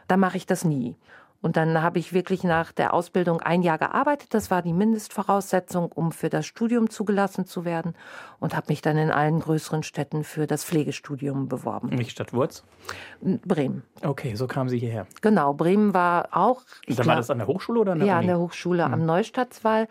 Da 0.09 0.17
mache 0.17 0.39
ich 0.39 0.47
das 0.47 0.65
nie. 0.65 0.97
Und 1.47 1.57
dann 1.57 1.81
habe 1.81 2.01
ich 2.01 2.13
wirklich 2.13 2.43
nach 2.43 2.73
der 2.73 2.93
Ausbildung 2.93 3.41
ein 3.41 3.63
Jahr 3.63 3.79
gearbeitet. 3.79 4.35
Das 4.35 4.51
war 4.51 4.63
die 4.63 4.73
Mindestvoraussetzung, 4.73 5.93
um 5.93 6.11
für 6.11 6.29
das 6.29 6.45
Studium 6.45 6.91
zugelassen 6.91 7.47
zu 7.47 7.65
werden. 7.65 7.95
Und 8.41 8.57
habe 8.57 8.67
mich 8.71 8.83
dann 8.83 8.99
in 8.99 9.13
allen 9.13 9.39
größeren 9.39 9.85
Städten 9.85 10.25
für 10.25 10.49
das 10.49 10.65
Pflegestudium 10.65 11.47
beworben. 11.47 11.97
Welche 11.97 12.11
Stadt 12.11 12.33
Wurz? 12.33 12.65
Bremen. 13.21 13.85
Okay, 14.03 14.35
so 14.35 14.49
kamen 14.49 14.69
Sie 14.69 14.81
hierher. 14.81 15.07
Genau, 15.23 15.55
Bremen 15.55 15.95
war 15.95 16.31
auch. 16.33 16.63
Dann 16.89 17.07
war 17.07 17.15
das 17.15 17.31
an 17.31 17.39
der 17.39 17.47
Hochschule 17.47 17.79
oder 17.79 17.93
an 17.93 18.01
der 18.01 18.09
Ja, 18.09 18.15
Uni? 18.15 18.25
an 18.25 18.27
der 18.27 18.39
Hochschule 18.41 18.85
hm. 18.85 18.95
am 18.95 19.07
Neustadtswall. 19.07 19.87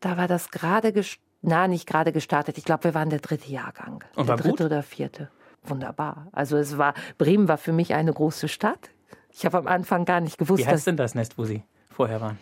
Da 0.00 0.16
war 0.16 0.26
das 0.26 0.50
gerade 0.50 0.92
na, 1.40 1.68
nicht 1.68 1.86
gerade 1.86 2.10
gestartet. 2.10 2.58
Ich 2.58 2.64
glaube, 2.64 2.82
wir 2.82 2.94
waren 2.94 3.10
der 3.10 3.20
dritte 3.20 3.48
Jahrgang. 3.48 4.02
Und 4.16 4.28
der 4.28 4.34
dritte 4.34 4.50
gut? 4.50 4.60
oder 4.62 4.82
vierte. 4.82 5.30
Wunderbar. 5.62 6.26
Also 6.32 6.56
es 6.56 6.78
war, 6.78 6.94
Bremen 7.16 7.46
war 7.46 7.58
für 7.58 7.72
mich 7.72 7.94
eine 7.94 8.12
große 8.12 8.48
Stadt. 8.48 8.90
Ich 9.36 9.44
habe 9.44 9.58
am 9.58 9.66
Anfang 9.66 10.06
gar 10.06 10.20
nicht 10.20 10.38
gewusst, 10.38 10.64
Wie 10.64 10.66
heißt 10.66 10.86
denn 10.86 10.96
das 10.96 11.14
Nest, 11.14 11.36
wo 11.36 11.44
Sie 11.44 11.62
vorher 11.90 12.22
waren? 12.22 12.38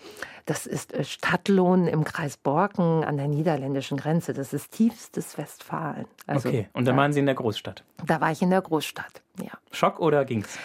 Das 0.47 0.65
ist 0.65 0.93
äh, 0.95 1.03
Stadtlohn 1.03 1.89
im 1.89 2.05
Kreis 2.05 2.37
Borken 2.37 3.03
an 3.03 3.17
der 3.17 3.27
niederländischen 3.27 3.97
Grenze. 3.97 4.33
Das 4.33 4.53
ist 4.53 4.71
tiefstes 4.71 5.37
Westfalen. 5.37 6.07
Also, 6.29 6.49
okay, 6.49 6.69
und 6.73 6.85
dann 6.85 6.97
waren 6.97 7.13
Sie 7.13 7.19
in 7.19 7.27
der 7.27 7.35
Großstadt? 7.35 7.83
Da 8.07 8.21
war 8.21 8.31
ich 8.31 8.43
in 8.43 8.51
der 8.51 8.63
Großstadt, 8.63 9.23
ja. 9.41 9.51
Schock 9.73 9.99
oder 9.99 10.25
ging's? 10.25 10.57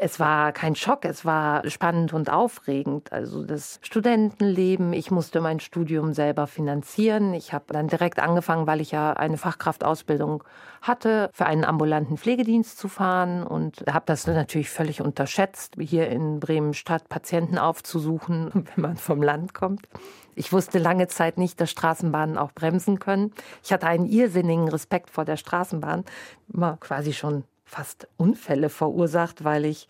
Es 0.00 0.20
war 0.20 0.52
kein 0.52 0.74
Schock, 0.74 1.04
es 1.04 1.24
war 1.24 1.68
spannend 1.68 2.12
und 2.12 2.30
aufregend. 2.30 3.12
Also 3.12 3.44
das 3.44 3.78
Studentenleben, 3.82 4.92
ich 4.92 5.10
musste 5.10 5.40
mein 5.40 5.60
Studium 5.60 6.12
selber 6.12 6.46
finanzieren. 6.46 7.34
Ich 7.34 7.52
habe 7.52 7.64
dann 7.68 7.88
direkt 7.88 8.18
angefangen, 8.18 8.66
weil 8.66 8.80
ich 8.80 8.90
ja 8.90 9.12
eine 9.12 9.36
Fachkraftausbildung 9.36 10.44
hatte, 10.82 11.30
für 11.32 11.46
einen 11.46 11.64
ambulanten 11.64 12.16
Pflegedienst 12.16 12.78
zu 12.78 12.88
fahren 12.88 13.42
und 13.42 13.84
habe 13.90 14.04
das 14.06 14.26
natürlich 14.26 14.70
völlig 14.70 15.00
unterschätzt, 15.00 15.74
hier 15.78 16.08
in 16.08 16.40
Bremen 16.40 16.74
Stadt 16.74 17.08
Patienten 17.08 17.58
aufzusuchen, 17.58 18.50
wenn 18.74 18.82
man 18.82 18.96
vom 18.96 19.22
Land 19.22 19.54
kommt. 19.54 19.88
Ich 20.34 20.52
wusste 20.52 20.78
lange 20.78 21.08
Zeit 21.08 21.38
nicht, 21.38 21.60
dass 21.60 21.70
Straßenbahnen 21.70 22.36
auch 22.36 22.52
bremsen 22.52 22.98
können. 22.98 23.32
Ich 23.62 23.72
hatte 23.72 23.86
einen 23.86 24.06
irrsinnigen 24.06 24.68
Respekt 24.68 25.10
vor 25.10 25.24
der 25.24 25.36
Straßenbahn, 25.38 26.04
immer 26.52 26.76
quasi 26.78 27.14
schon 27.14 27.44
fast 27.66 28.08
Unfälle 28.16 28.70
verursacht, 28.70 29.44
weil 29.44 29.66
ich 29.66 29.88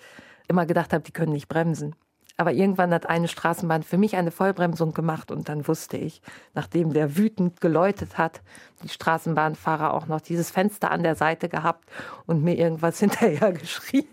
immer 0.48 0.66
gedacht 0.66 0.92
habe, 0.92 1.04
die 1.04 1.12
können 1.12 1.32
nicht 1.32 1.48
bremsen. 1.48 1.94
Aber 2.38 2.52
irgendwann 2.52 2.92
hat 2.92 3.06
eine 3.06 3.28
Straßenbahn 3.28 3.82
für 3.82 3.96
mich 3.96 4.16
eine 4.16 4.30
Vollbremsung 4.30 4.92
gemacht 4.92 5.30
und 5.30 5.48
dann 5.48 5.66
wusste 5.66 5.96
ich, 5.96 6.20
nachdem 6.54 6.92
der 6.92 7.16
wütend 7.16 7.60
geläutet 7.60 8.18
hat, 8.18 8.42
die 8.82 8.88
Straßenbahnfahrer 8.88 9.94
auch 9.94 10.06
noch 10.06 10.20
dieses 10.20 10.50
Fenster 10.50 10.90
an 10.90 11.02
der 11.02 11.14
Seite 11.14 11.48
gehabt 11.48 11.88
und 12.26 12.42
mir 12.42 12.56
irgendwas 12.58 12.98
hinterher 13.00 13.52
geschrien. 13.52 14.06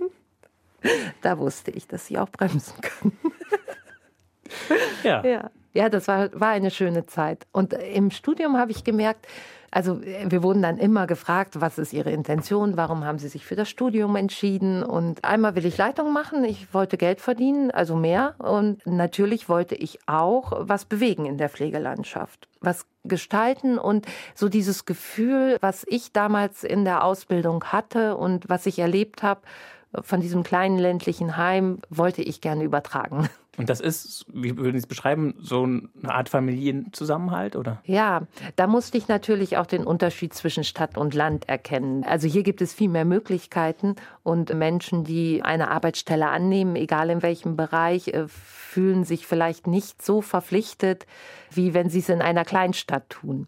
Da 1.21 1.37
wusste 1.37 1.71
ich, 1.71 1.87
dass 1.87 2.05
sie 2.05 2.17
auch 2.17 2.29
bremsen 2.29 2.75
können. 2.81 3.17
Ja. 5.03 5.25
Ja, 5.25 5.49
ja 5.73 5.89
das 5.89 6.07
war, 6.07 6.29
war 6.39 6.49
eine 6.49 6.71
schöne 6.71 7.05
Zeit. 7.05 7.45
Und 7.51 7.73
im 7.73 8.11
Studium 8.11 8.57
habe 8.57 8.71
ich 8.71 8.83
gemerkt, 8.83 9.27
also 9.73 10.01
wir 10.03 10.43
wurden 10.43 10.61
dann 10.61 10.77
immer 10.77 11.07
gefragt, 11.07 11.59
was 11.59 11.79
ist 11.79 11.93
Ihre 11.93 12.11
Intention, 12.11 12.77
warum 12.77 13.05
haben 13.05 13.17
Sie 13.17 13.27
sich 13.27 13.43
für 13.43 13.55
das 13.55 13.69
Studium 13.69 14.15
entschieden? 14.15 14.83
Und 14.83 15.25
einmal 15.25 15.55
will 15.55 15.65
ich 15.65 15.77
Leitung 15.77 16.13
machen, 16.13 16.43
ich 16.43 16.71
wollte 16.75 16.95
Geld 16.95 17.19
verdienen, 17.19 17.71
also 17.71 17.95
mehr. 17.95 18.35
Und 18.37 18.85
natürlich 18.85 19.49
wollte 19.49 19.73
ich 19.73 19.97
auch 20.05 20.53
was 20.59 20.85
bewegen 20.85 21.25
in 21.25 21.39
der 21.39 21.49
Pflegelandschaft, 21.49 22.47
was 22.61 22.85
gestalten 23.03 23.79
und 23.79 24.05
so 24.35 24.47
dieses 24.47 24.85
Gefühl, 24.85 25.57
was 25.59 25.87
ich 25.89 26.11
damals 26.11 26.63
in 26.63 26.85
der 26.85 27.03
Ausbildung 27.03 27.63
hatte 27.63 28.15
und 28.15 28.47
was 28.49 28.67
ich 28.67 28.77
erlebt 28.77 29.23
habe, 29.23 29.41
von 30.01 30.21
diesem 30.21 30.43
kleinen 30.43 30.77
ländlichen 30.77 31.35
Heim 31.35 31.79
wollte 31.89 32.21
ich 32.21 32.41
gerne 32.41 32.63
übertragen. 32.63 33.27
Und 33.57 33.69
das 33.69 33.79
ist, 33.79 34.25
wie 34.33 34.57
würden 34.57 34.73
Sie 34.73 34.79
es 34.79 34.87
beschreiben, 34.87 35.35
so 35.39 35.63
eine 35.63 35.89
Art 36.05 36.27
Familienzusammenhalt, 36.27 37.55
oder? 37.55 37.81
Ja, 37.85 38.23
da 38.55 38.65
musste 38.65 38.97
ich 38.97 39.07
natürlich 39.07 39.57
auch 39.57 39.67
den 39.67 39.85
Unterschied 39.85 40.33
zwischen 40.33 40.63
Stadt 40.63 40.97
und 40.97 41.13
Land 41.13 41.47
erkennen. 41.47 42.03
Also 42.03 42.27
hier 42.27 42.41
gibt 42.41 42.61
es 42.61 42.73
viel 42.73 42.89
mehr 42.89 43.05
Möglichkeiten 43.05 43.95
und 44.23 44.53
Menschen, 44.55 45.03
die 45.03 45.43
eine 45.43 45.69
Arbeitsstelle 45.69 46.29
annehmen, 46.29 46.75
egal 46.75 47.11
in 47.11 47.21
welchem 47.21 47.55
Bereich, 47.55 48.07
äh, 48.07 48.27
fühlen 48.27 49.03
sich 49.03 49.27
vielleicht 49.27 49.67
nicht 49.67 50.01
so 50.01 50.21
verpflichtet, 50.21 51.05
wie 51.51 51.75
wenn 51.75 51.89
sie 51.89 51.99
es 51.99 52.09
in 52.09 52.23
einer 52.23 52.45
Kleinstadt 52.45 53.07
tun. 53.09 53.47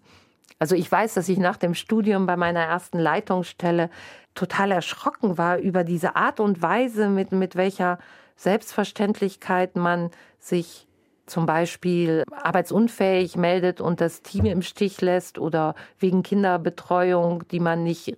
Also 0.60 0.76
ich 0.76 0.90
weiß, 0.90 1.16
dass 1.16 1.30
ich 1.30 1.40
nach 1.40 1.58
dem 1.58 1.74
Studium 1.74 2.28
bei 2.28 2.38
meiner 2.38 2.62
ersten 2.62 3.00
Leitungsstelle 3.00 3.90
total 4.36 4.72
erschrocken 4.72 5.38
war 5.38 5.58
über 5.58 5.84
diese 5.84 6.16
Art 6.16 6.40
und 6.40 6.62
Weise, 6.62 7.10
mit, 7.10 7.32
mit 7.32 7.56
welcher 7.56 7.98
Selbstverständlichkeit 8.36 9.76
man 9.76 10.12
sich 10.40 10.88
zum 11.26 11.46
Beispiel 11.46 12.24
arbeitsunfähig 12.32 13.36
meldet 13.36 13.82
und 13.82 14.00
das 14.00 14.22
Team 14.22 14.46
im 14.46 14.62
Stich 14.62 15.02
lässt 15.02 15.40
oder 15.40 15.74
wegen 16.00 16.22
Kinderbetreuung, 16.24 17.48
die 17.48 17.60
man 17.60 17.84
nicht 17.84 18.18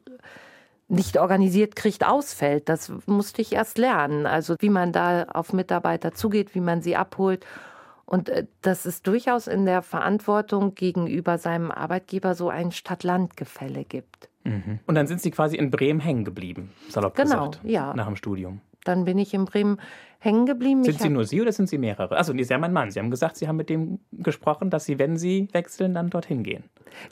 nicht 0.89 1.19
organisiert 1.19 1.75
kriegt, 1.75 2.05
ausfällt. 2.05 2.69
Das 2.69 2.91
musste 3.05 3.41
ich 3.41 3.53
erst 3.53 3.77
lernen. 3.77 4.25
Also 4.25 4.55
wie 4.59 4.69
man 4.69 4.93
da 4.93 5.23
auf 5.25 5.51
Mitarbeiter 5.51 6.13
zugeht, 6.13 6.55
wie 6.55 6.61
man 6.61 6.81
sie 6.81 6.95
abholt. 6.95 7.45
Und 8.05 8.29
äh, 8.29 8.45
dass 8.61 8.85
es 8.85 9.01
durchaus 9.01 9.47
in 9.47 9.65
der 9.65 9.81
Verantwortung 9.81 10.75
gegenüber 10.75 11.37
seinem 11.37 11.71
Arbeitgeber 11.71 12.35
so 12.35 12.49
ein 12.49 12.71
Stadt-Land-Gefälle 12.71 13.83
gibt. 13.83 14.29
Mhm. 14.45 14.79
Und 14.85 14.95
dann 14.95 15.07
sind 15.07 15.21
Sie 15.21 15.29
quasi 15.29 15.57
in 15.57 15.71
Bremen 15.71 15.99
hängen 15.99 16.23
geblieben, 16.23 16.71
salopp 16.87 17.15
genau, 17.15 17.49
gesagt, 17.49 17.59
ja. 17.65 17.93
nach 17.93 18.05
dem 18.05 18.15
Studium. 18.15 18.61
Dann 18.87 19.05
bin 19.05 19.17
ich 19.17 19.33
in 19.33 19.45
Bremen 19.45 19.79
hängen 20.19 20.45
geblieben. 20.45 20.83
Sind 20.83 20.95
ich 20.95 21.01
Sie 21.01 21.09
nur 21.09 21.25
Sie 21.25 21.41
oder 21.41 21.51
sind 21.51 21.69
Sie 21.69 21.77
mehrere? 21.77 22.15
Also, 22.15 22.33
Sie 22.33 22.53
haben 22.53 22.63
einen 22.63 22.73
Mann. 22.73 22.91
Sie 22.91 22.99
haben 22.99 23.11
gesagt, 23.11 23.37
Sie 23.37 23.47
haben 23.47 23.57
mit 23.57 23.69
dem 23.69 23.99
gesprochen, 24.11 24.69
dass 24.69 24.85
Sie, 24.85 24.99
wenn 24.99 25.17
Sie 25.17 25.47
wechseln, 25.51 25.93
dann 25.93 26.09
dorthin 26.09 26.43
gehen. 26.43 26.63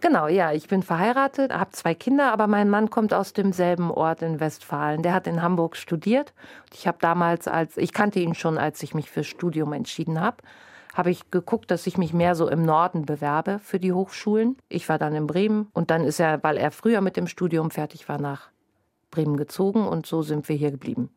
Genau, 0.02 0.28
ja, 0.28 0.52
ich 0.52 0.68
bin 0.68 0.84
verheiratet, 0.84 1.54
habe 1.54 1.72
zwei 1.72 1.94
Kinder, 1.94 2.32
aber 2.32 2.48
mein 2.48 2.70
Mann 2.70 2.90
kommt 2.90 3.14
aus 3.14 3.34
demselben 3.34 3.92
Ort 3.92 4.22
in 4.22 4.40
Westfalen. 4.40 5.04
Der 5.04 5.14
hat 5.14 5.28
in 5.28 5.42
Hamburg 5.42 5.76
studiert. 5.76 6.34
Ich 6.74 6.88
habe 6.88 6.98
damals, 7.02 7.48
als 7.48 7.78
ich 7.78 7.94
kannte 7.94 8.20
ihn 8.20 8.36
schon, 8.36 8.58
als 8.58 8.82
ich 8.84 8.94
mich 8.94 9.12
fürs 9.12 9.28
Studium 9.28 9.74
entschieden 9.74 10.20
habe, 10.20 10.38
habe 10.94 11.12
ich 11.12 11.30
geguckt, 11.30 11.70
dass 11.72 11.86
ich 11.88 11.98
mich 11.98 12.14
mehr 12.14 12.36
so 12.36 12.48
im 12.50 12.64
Norden 12.64 13.06
bewerbe 13.06 13.60
für 13.60 13.80
die 13.80 13.92
Hochschulen. 13.92 14.58
Ich 14.70 14.88
war 14.88 14.98
dann 14.98 15.14
in 15.14 15.28
Bremen 15.28 15.68
und 15.74 15.92
dann 15.92 16.06
ist 16.06 16.20
er, 16.20 16.42
weil 16.44 16.58
er 16.58 16.72
früher 16.72 17.02
mit 17.02 17.18
dem 17.18 17.28
Studium 17.28 17.70
fertig 17.70 18.08
war, 18.08 18.20
nach 18.20 18.50
Bremen 19.16 19.38
gezogen 19.38 19.88
und 19.88 20.06
so 20.06 20.22
sind 20.22 20.50
wir 20.50 20.56
hier 20.56 20.72
geblieben. 20.72 21.10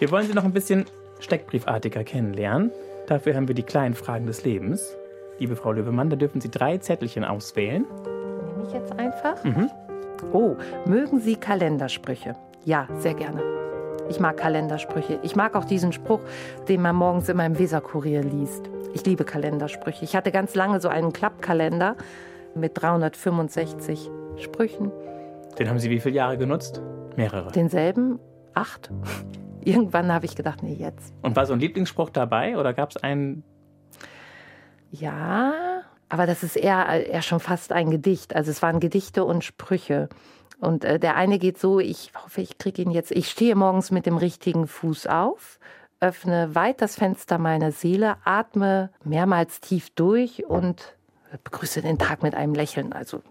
Wir 0.00 0.10
wollen 0.10 0.26
Sie 0.26 0.34
noch 0.34 0.44
ein 0.44 0.52
bisschen 0.52 0.86
steckbriefartiger 1.20 2.02
kennenlernen. 2.02 2.72
Dafür 3.06 3.36
haben 3.36 3.46
wir 3.46 3.54
die 3.54 3.62
kleinen 3.62 3.94
Fragen 3.94 4.26
des 4.26 4.44
Lebens. 4.44 4.96
Liebe 5.38 5.54
Frau 5.56 5.72
Löwemann, 5.72 6.10
da 6.10 6.16
dürfen 6.16 6.40
Sie 6.40 6.50
drei 6.50 6.78
Zettelchen 6.78 7.24
auswählen. 7.24 7.86
Nehme 8.46 8.66
ich 8.66 8.72
jetzt 8.72 8.98
einfach? 8.98 9.36
Oh, 10.32 10.56
mögen 10.86 11.20
Sie 11.20 11.36
Kalendersprüche? 11.36 12.34
Ja, 12.64 12.88
sehr 12.98 13.14
gerne. 13.14 13.42
Ich 14.08 14.18
mag 14.18 14.36
Kalendersprüche. 14.36 15.20
Ich 15.22 15.36
mag 15.36 15.54
auch 15.54 15.64
diesen 15.64 15.92
Spruch, 15.92 16.20
den 16.68 16.82
man 16.82 16.96
morgens 16.96 17.28
immer 17.28 17.46
im 17.46 17.58
Weserkurier 17.58 18.22
liest. 18.22 18.68
Ich 18.92 19.06
liebe 19.06 19.24
Kalendersprüche. 19.24 20.04
Ich 20.04 20.16
hatte 20.16 20.32
ganz 20.32 20.56
lange 20.56 20.80
so 20.80 20.88
einen 20.88 21.12
Klappkalender 21.12 21.96
mit 22.56 22.72
365 22.80 24.10
Sprüchen. 24.36 24.90
Den 25.58 25.68
haben 25.68 25.78
Sie 25.78 25.90
wie 25.90 26.00
viele 26.00 26.16
Jahre 26.16 26.36
genutzt? 26.36 26.82
Mehrere. 27.20 27.52
Denselben 27.52 28.18
acht. 28.54 28.90
Irgendwann 29.64 30.10
habe 30.12 30.24
ich 30.24 30.36
gedacht, 30.36 30.62
nee, 30.62 30.74
jetzt. 30.74 31.12
Und 31.22 31.36
war 31.36 31.44
so 31.44 31.52
ein 31.52 31.60
Lieblingsspruch 31.60 32.10
dabei 32.10 32.56
oder 32.56 32.72
gab 32.72 32.90
es 32.90 32.96
einen? 32.96 33.44
Ja, 34.90 35.82
aber 36.08 36.26
das 36.26 36.42
ist 36.42 36.56
eher, 36.56 37.06
eher 37.06 37.22
schon 37.22 37.40
fast 37.40 37.72
ein 37.72 37.90
Gedicht. 37.90 38.34
Also 38.34 38.50
es 38.50 38.62
waren 38.62 38.80
Gedichte 38.80 39.24
und 39.24 39.44
Sprüche. 39.44 40.08
Und 40.60 40.84
äh, 40.84 40.98
der 40.98 41.16
eine 41.16 41.38
geht 41.38 41.58
so, 41.58 41.78
ich 41.78 42.12
hoffe, 42.14 42.40
ich 42.40 42.56
kriege 42.58 42.82
ihn 42.82 42.90
jetzt. 42.90 43.10
Ich 43.12 43.30
stehe 43.30 43.54
morgens 43.54 43.90
mit 43.90 44.06
dem 44.06 44.16
richtigen 44.16 44.66
Fuß 44.66 45.06
auf, 45.06 45.58
öffne 46.00 46.54
weit 46.54 46.80
das 46.80 46.96
Fenster 46.96 47.38
meiner 47.38 47.70
Seele, 47.70 48.16
atme 48.24 48.90
mehrmals 49.04 49.60
tief 49.60 49.90
durch 49.90 50.46
und 50.46 50.96
begrüße 51.44 51.82
den 51.82 51.98
Tag 51.98 52.22
mit 52.22 52.34
einem 52.34 52.54
Lächeln. 52.54 52.92
Also 52.92 53.22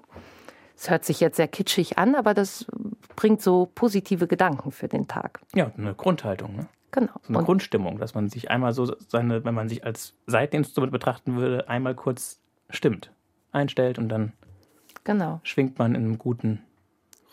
es 0.79 0.89
hört 0.89 1.03
sich 1.03 1.19
jetzt 1.19 1.36
sehr 1.36 1.50
kitschig 1.50 1.98
an, 1.98 2.15
aber 2.15 2.33
das 2.33 2.65
bringt 3.17 3.41
so 3.41 3.69
positive 3.75 4.27
Gedanken 4.27 4.71
für 4.71 4.88
den 4.88 5.09
Tag. 5.09 5.41
Ja, 5.53 5.71
eine 5.77 5.93
Grundhaltung, 5.93 6.55
ne? 6.55 6.67
Genau. 6.91 7.12
So 7.21 7.29
eine 7.29 7.39
Und 7.39 7.45
Grundstimmung, 7.45 8.00
dass 8.00 8.15
man 8.15 8.29
sich 8.29 8.50
einmal 8.50 8.71
so 8.71 8.95
seine, 9.09 9.43
wenn 9.43 9.53
man 9.53 9.67
sich 9.67 9.83
als 9.83 10.15
Seiteninstrument 10.25 10.93
betrachten 10.93 11.36
würde, 11.36 11.67
einmal 11.67 11.95
kurz 11.95 12.39
stimmt, 12.69 13.12
einstellt 13.51 14.00
und 14.00 14.07
dann 14.07 14.31
genau. 15.03 15.41
schwingt 15.43 15.77
man 15.77 15.95
in 15.95 16.03
einem 16.03 16.17
guten. 16.17 16.63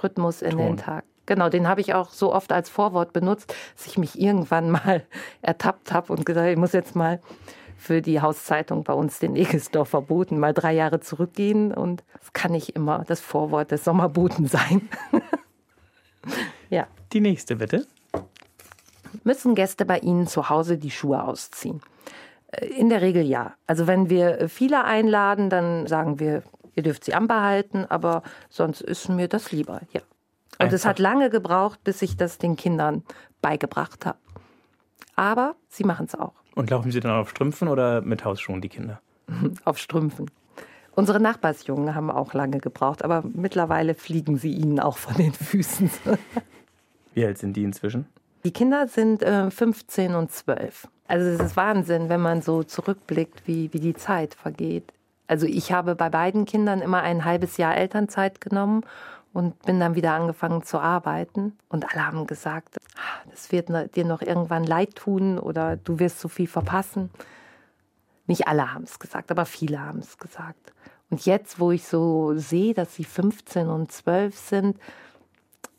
Rhythmus 0.02 0.42
in 0.42 0.50
Ton. 0.50 0.66
den 0.66 0.76
Tag. 0.76 1.04
Genau, 1.26 1.48
den 1.48 1.68
habe 1.68 1.80
ich 1.80 1.94
auch 1.94 2.10
so 2.10 2.34
oft 2.34 2.50
als 2.50 2.68
Vorwort 2.68 3.12
benutzt, 3.12 3.54
dass 3.76 3.86
ich 3.86 3.96
mich 3.96 4.20
irgendwann 4.20 4.70
mal 4.72 5.04
ertappt 5.40 5.92
habe 5.92 6.12
und 6.12 6.26
gesagt, 6.26 6.48
ich 6.48 6.58
muss 6.58 6.72
jetzt 6.72 6.96
mal 6.96 7.20
für 7.76 8.02
die 8.02 8.20
Hauszeitung 8.20 8.84
bei 8.84 8.92
uns 8.92 9.18
den 9.18 9.36
Egesdorfer 9.36 10.02
Boten 10.02 10.38
mal 10.38 10.52
drei 10.52 10.72
Jahre 10.72 11.00
zurückgehen 11.00 11.72
und 11.72 12.04
das 12.18 12.32
kann 12.32 12.52
nicht 12.52 12.70
immer 12.70 13.04
das 13.06 13.20
Vorwort 13.20 13.70
des 13.70 13.84
Sommerboten 13.84 14.46
sein. 14.46 14.88
ja. 16.70 16.86
Die 17.12 17.20
nächste 17.20 17.56
bitte. 17.56 17.86
Müssen 19.24 19.54
Gäste 19.54 19.84
bei 19.84 19.98
Ihnen 19.98 20.26
zu 20.26 20.48
Hause 20.48 20.78
die 20.78 20.90
Schuhe 20.90 21.22
ausziehen? 21.22 21.80
Äh, 22.48 22.66
In 22.66 22.88
der 22.88 23.02
Regel 23.02 23.22
ja. 23.22 23.54
Also 23.66 23.86
wenn 23.86 24.10
wir 24.10 24.48
viele 24.48 24.84
einladen, 24.84 25.50
dann 25.50 25.86
sagen 25.86 26.18
wir, 26.18 26.42
ihr 26.74 26.82
dürft 26.82 27.04
sie 27.04 27.14
anbehalten, 27.14 27.84
aber 27.86 28.22
sonst 28.48 28.80
ist 28.80 29.08
mir 29.08 29.28
das 29.28 29.52
lieber, 29.52 29.80
ja. 29.92 30.00
Und 30.58 30.72
es 30.72 30.86
hat 30.86 30.98
lange 30.98 31.28
gebraucht, 31.28 31.84
bis 31.84 32.00
ich 32.00 32.16
das 32.16 32.38
den 32.38 32.56
Kindern 32.56 33.04
beigebracht 33.42 34.06
habe. 34.06 34.18
Aber 35.14 35.54
sie 35.68 35.84
machen 35.84 36.06
es 36.06 36.14
auch 36.14 36.32
Und 36.56 36.70
laufen 36.70 36.90
Sie 36.90 37.00
dann 37.00 37.12
auf 37.12 37.28
Strümpfen 37.28 37.68
oder 37.68 38.00
mit 38.00 38.24
Hausschuhen, 38.24 38.62
die 38.62 38.70
Kinder? 38.70 39.00
auf 39.64 39.78
Strümpfen. 39.78 40.30
Unsere 40.94 41.20
Nachbarsjungen 41.20 41.94
haben 41.94 42.10
auch 42.10 42.32
lange 42.32 42.58
gebraucht, 42.58 43.04
aber 43.04 43.22
mittlerweile 43.30 43.94
fliegen 43.94 44.38
sie 44.38 44.52
ihnen 44.52 44.80
auch 44.80 44.96
von 44.96 45.14
den 45.16 45.34
Füßen. 45.34 45.90
Wie 47.14 47.24
alt 47.26 47.36
sind 47.36 47.54
die 47.56 47.62
inzwischen? 47.62 48.06
Die 48.44 48.52
Kinder 48.52 48.88
sind 48.88 49.22
äh, 49.22 49.50
15 49.50 50.14
und 50.14 50.32
12. 50.32 50.88
Also 51.06 51.26
es 51.26 51.40
ist 51.40 51.56
Wahnsinn, 51.56 52.08
wenn 52.08 52.20
man 52.20 52.40
so 52.40 52.62
zurückblickt, 52.62 53.46
wie, 53.46 53.70
wie 53.74 53.80
die 53.80 53.94
Zeit 53.94 54.34
vergeht. 54.34 54.94
Also 55.26 55.46
ich 55.46 55.72
habe 55.72 55.94
bei 55.94 56.08
beiden 56.08 56.46
Kindern 56.46 56.80
immer 56.80 57.02
ein 57.02 57.26
halbes 57.26 57.58
Jahr 57.58 57.76
Elternzeit 57.76 58.40
genommen 58.40 58.82
und 59.36 59.60
bin 59.64 59.78
dann 59.80 59.94
wieder 59.94 60.12
angefangen 60.14 60.62
zu 60.62 60.78
arbeiten. 60.80 61.56
Und 61.68 61.92
alle 61.92 62.06
haben 62.06 62.26
gesagt, 62.26 62.76
"Ah, 62.96 63.28
das 63.30 63.52
wird 63.52 63.68
dir 63.94 64.04
noch 64.04 64.22
irgendwann 64.22 64.64
leid 64.64 64.96
tun 64.96 65.38
oder 65.38 65.76
du 65.76 65.98
wirst 65.98 66.20
so 66.20 66.28
viel 66.28 66.46
verpassen. 66.48 67.10
Nicht 68.26 68.48
alle 68.48 68.72
haben 68.72 68.84
es 68.84 68.98
gesagt, 68.98 69.30
aber 69.30 69.44
viele 69.44 69.78
haben 69.80 69.98
es 70.00 70.16
gesagt. 70.18 70.72
Und 71.10 71.24
jetzt, 71.26 71.60
wo 71.60 71.70
ich 71.70 71.86
so 71.86 72.32
sehe, 72.36 72.74
dass 72.74 72.94
sie 72.96 73.04
15 73.04 73.68
und 73.68 73.92
12 73.92 74.36
sind, 74.36 74.78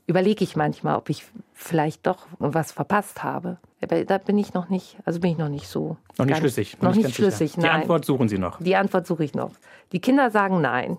überlege 0.06 0.44
ich 0.44 0.56
manchmal, 0.56 0.96
ob 0.96 1.10
ich 1.10 1.26
vielleicht 1.54 2.08
doch 2.08 2.28
was 2.40 2.72
verpasst 2.72 3.24
habe. 3.24 3.58
Aber 3.82 4.06
da 4.06 4.18
bin 4.20 4.38
ich 4.38 4.54
noch 4.54 4.70
nicht, 4.70 4.98
also 5.04 5.20
bin 5.20 5.32
ich 5.32 5.38
noch 5.38 5.50
nicht 5.50 5.68
so. 5.68 5.98
Noch 6.18 6.26
nicht 6.26 6.30
ganz- 6.36 6.40
schlüssig. 6.40 6.82
Noch 6.82 6.94
nicht 6.96 7.08
sicher. 7.08 7.16
schlüssig, 7.16 7.54
Die 7.56 7.60
nein. 7.62 7.82
Antwort 7.82 8.06
suchen 8.06 8.30
Sie 8.30 8.38
noch. 8.38 8.60
Die 8.62 8.76
Antwort 8.76 9.06
suche 9.08 9.24
ich 9.26 9.34
noch. 9.34 9.52
Die 9.92 10.00
Kinder 10.00 10.32
sagen 10.32 10.62
nein. 10.62 10.98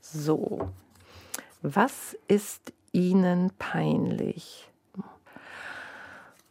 So. 0.00 0.68
Was 1.62 2.16
ist 2.28 2.72
Ihnen 2.92 3.50
peinlich? 3.58 4.68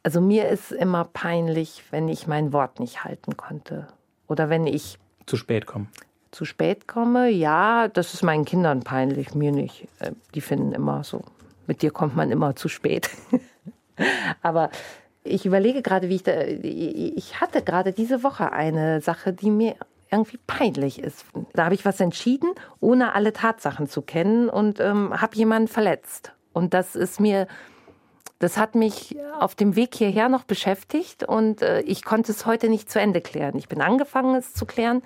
Also 0.03 0.21
mir 0.21 0.47
ist 0.49 0.71
immer 0.71 1.05
peinlich, 1.05 1.83
wenn 1.91 2.07
ich 2.07 2.27
mein 2.27 2.53
Wort 2.53 2.79
nicht 2.79 3.03
halten 3.03 3.35
konnte. 3.35 3.87
Oder 4.27 4.49
wenn 4.49 4.67
ich 4.67 4.99
zu 5.25 5.37
spät 5.37 5.65
komme. 5.65 5.87
Zu 6.31 6.45
spät 6.45 6.87
komme, 6.87 7.29
ja, 7.29 7.87
das 7.87 8.13
ist 8.13 8.23
meinen 8.23 8.45
Kindern 8.45 8.81
peinlich, 8.83 9.33
mir 9.33 9.51
nicht. 9.51 9.87
Äh, 9.99 10.11
die 10.35 10.41
finden 10.41 10.73
immer 10.73 11.03
so, 11.03 11.23
mit 11.67 11.81
dir 11.81 11.91
kommt 11.91 12.15
man 12.15 12.31
immer 12.31 12.55
zu 12.55 12.67
spät. 12.69 13.09
Aber 14.41 14.69
ich 15.23 15.45
überlege 15.45 15.81
gerade, 15.81 16.09
wie 16.09 16.15
ich 16.15 16.23
da. 16.23 16.41
Ich 16.41 17.41
hatte 17.41 17.61
gerade 17.61 17.91
diese 17.91 18.23
Woche 18.23 18.51
eine 18.51 19.01
Sache, 19.01 19.33
die 19.33 19.51
mir 19.51 19.75
irgendwie 20.11 20.39
peinlich 20.47 20.99
ist. 20.99 21.25
Da 21.53 21.65
habe 21.65 21.75
ich 21.75 21.85
was 21.85 21.99
entschieden, 21.99 22.49
ohne 22.79 23.13
alle 23.13 23.33
Tatsachen 23.33 23.87
zu 23.87 24.01
kennen 24.01 24.49
und 24.49 24.79
ähm, 24.79 25.19
habe 25.19 25.35
jemanden 25.35 25.67
verletzt. 25.67 26.33
Und 26.53 26.73
das 26.73 26.95
ist 26.95 27.19
mir, 27.19 27.47
das 28.39 28.57
hat 28.57 28.75
mich 28.75 29.15
auf 29.39 29.55
dem 29.55 29.75
Weg 29.75 29.95
hierher 29.95 30.29
noch 30.29 30.43
beschäftigt 30.43 31.23
und 31.23 31.61
äh, 31.61 31.81
ich 31.81 32.03
konnte 32.03 32.31
es 32.31 32.45
heute 32.45 32.69
nicht 32.69 32.89
zu 32.89 32.99
Ende 32.99 33.21
klären. 33.21 33.57
Ich 33.57 33.67
bin 33.67 33.81
angefangen, 33.81 34.35
es 34.35 34.53
zu 34.53 34.65
klären. 34.65 35.01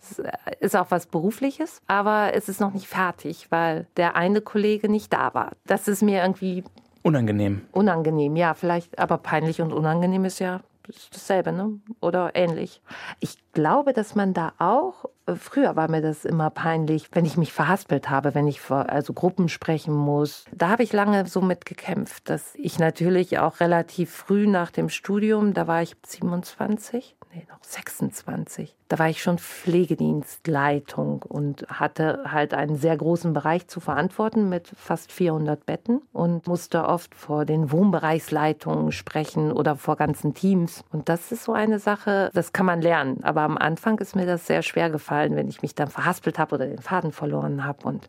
Es 0.00 0.20
ist 0.58 0.76
auch 0.76 0.90
was 0.90 1.06
Berufliches, 1.06 1.80
aber 1.86 2.34
es 2.34 2.48
ist 2.48 2.60
noch 2.60 2.72
nicht 2.72 2.88
fertig, 2.88 3.46
weil 3.50 3.86
der 3.96 4.16
eine 4.16 4.40
Kollege 4.40 4.88
nicht 4.88 5.12
da 5.12 5.32
war. 5.32 5.52
Das 5.64 5.86
ist 5.86 6.02
mir 6.02 6.22
irgendwie 6.22 6.64
Unangenehm. 7.02 7.62
Unangenehm, 7.72 8.36
ja, 8.36 8.54
vielleicht, 8.54 8.98
aber 8.98 9.18
peinlich 9.18 9.60
und 9.60 9.72
unangenehm 9.72 10.24
ist 10.24 10.38
ja 10.38 10.60
ist 10.88 11.14
dasselbe, 11.14 11.52
ne? 11.52 11.80
Oder 12.00 12.32
ähnlich. 12.34 12.82
Ich 13.20 13.36
glaube, 13.52 13.92
dass 13.92 14.14
man 14.14 14.34
da 14.34 14.52
auch, 14.58 15.06
äh, 15.26 15.34
früher 15.34 15.76
war 15.76 15.88
mir 15.88 16.02
das 16.02 16.24
immer 16.24 16.50
peinlich, 16.50 17.08
wenn 17.12 17.24
ich 17.24 17.36
mich 17.36 17.52
verhaspelt 17.52 18.10
habe, 18.10 18.34
wenn 18.34 18.46
ich 18.46 18.60
vor 18.60 18.90
also 18.90 19.12
Gruppen 19.12 19.48
sprechen 19.48 19.94
muss. 19.94 20.44
Da 20.52 20.68
habe 20.68 20.82
ich 20.82 20.92
lange 20.92 21.26
so 21.26 21.40
mit 21.40 21.64
gekämpft, 21.64 22.28
dass 22.28 22.54
ich 22.54 22.78
natürlich 22.78 23.38
auch 23.38 23.60
relativ 23.60 24.10
früh 24.10 24.46
nach 24.46 24.70
dem 24.70 24.88
Studium, 24.88 25.54
da 25.54 25.66
war 25.66 25.82
ich 25.82 25.96
27, 26.04 27.16
nee, 27.34 27.46
noch 27.48 27.62
26. 27.62 28.74
Da 28.88 28.98
war 28.98 29.08
ich 29.08 29.22
schon 29.22 29.38
Pflegedienstleitung 29.38 31.22
und 31.22 31.66
hatte 31.68 32.24
halt 32.26 32.54
einen 32.54 32.76
sehr 32.76 32.96
großen 32.96 33.32
Bereich 33.32 33.66
zu 33.68 33.80
verantworten 33.80 34.48
mit 34.48 34.68
fast 34.76 35.10
400 35.12 35.64
Betten 35.64 36.02
und 36.12 36.46
musste 36.46 36.84
oft 36.84 37.14
vor 37.14 37.44
den 37.44 37.70
Wohnbereichsleitungen 37.70 38.92
sprechen 38.92 39.52
oder 39.52 39.76
vor 39.76 39.96
ganzen 39.96 40.34
Teams. 40.34 40.84
Und 40.92 41.08
das 41.08 41.32
ist 41.32 41.44
so 41.44 41.52
eine 41.52 41.78
Sache, 41.78 42.30
das 42.34 42.52
kann 42.52 42.66
man 42.66 42.82
lernen. 42.82 43.24
Aber 43.24 43.42
am 43.42 43.56
Anfang 43.56 43.98
ist 43.98 44.16
mir 44.16 44.26
das 44.26 44.46
sehr 44.46 44.62
schwer 44.62 44.90
gefallen, 44.90 45.36
wenn 45.36 45.48
ich 45.48 45.62
mich 45.62 45.74
dann 45.74 45.88
verhaspelt 45.88 46.38
habe 46.38 46.54
oder 46.56 46.66
den 46.66 46.82
Faden 46.82 47.12
verloren 47.12 47.64
habe 47.64 47.86
und 47.88 48.08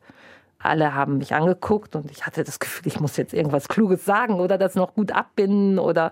alle 0.63 0.93
haben 0.93 1.17
mich 1.17 1.33
angeguckt 1.33 1.95
und 1.95 2.09
ich 2.09 2.25
hatte 2.25 2.43
das 2.43 2.59
Gefühl, 2.59 2.87
ich 2.87 2.99
muss 2.99 3.17
jetzt 3.17 3.33
irgendwas 3.33 3.67
Kluges 3.67 4.05
sagen 4.05 4.35
oder 4.35 4.57
das 4.57 4.75
noch 4.75 4.93
gut 4.93 5.11
abbinden 5.11 5.79
oder 5.79 6.11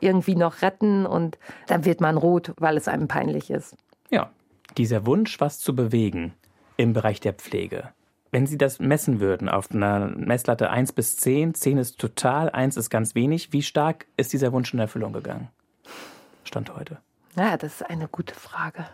irgendwie 0.00 0.36
noch 0.36 0.62
retten 0.62 1.06
und 1.06 1.38
dann 1.66 1.84
wird 1.84 2.00
man 2.00 2.16
rot, 2.16 2.52
weil 2.58 2.76
es 2.76 2.88
einem 2.88 3.08
peinlich 3.08 3.50
ist. 3.50 3.76
Ja, 4.10 4.30
dieser 4.76 5.06
Wunsch, 5.06 5.40
was 5.40 5.58
zu 5.58 5.74
bewegen 5.74 6.34
im 6.76 6.92
Bereich 6.92 7.20
der 7.20 7.32
Pflege. 7.32 7.90
Wenn 8.30 8.46
Sie 8.46 8.58
das 8.58 8.78
messen 8.78 9.20
würden 9.20 9.48
auf 9.48 9.70
einer 9.70 10.08
Messlatte 10.08 10.70
1 10.70 10.92
bis 10.92 11.16
10, 11.16 11.54
10 11.54 11.78
ist 11.78 11.98
total, 11.98 12.50
1 12.50 12.76
ist 12.76 12.90
ganz 12.90 13.14
wenig, 13.14 13.52
wie 13.52 13.62
stark 13.62 14.06
ist 14.18 14.32
dieser 14.34 14.52
Wunsch 14.52 14.72
in 14.74 14.80
Erfüllung 14.80 15.14
gegangen? 15.14 15.48
Stand 16.44 16.74
heute. 16.74 16.98
Ja, 17.36 17.56
das 17.56 17.80
ist 17.80 17.90
eine 17.90 18.08
gute 18.08 18.34
Frage. 18.34 18.86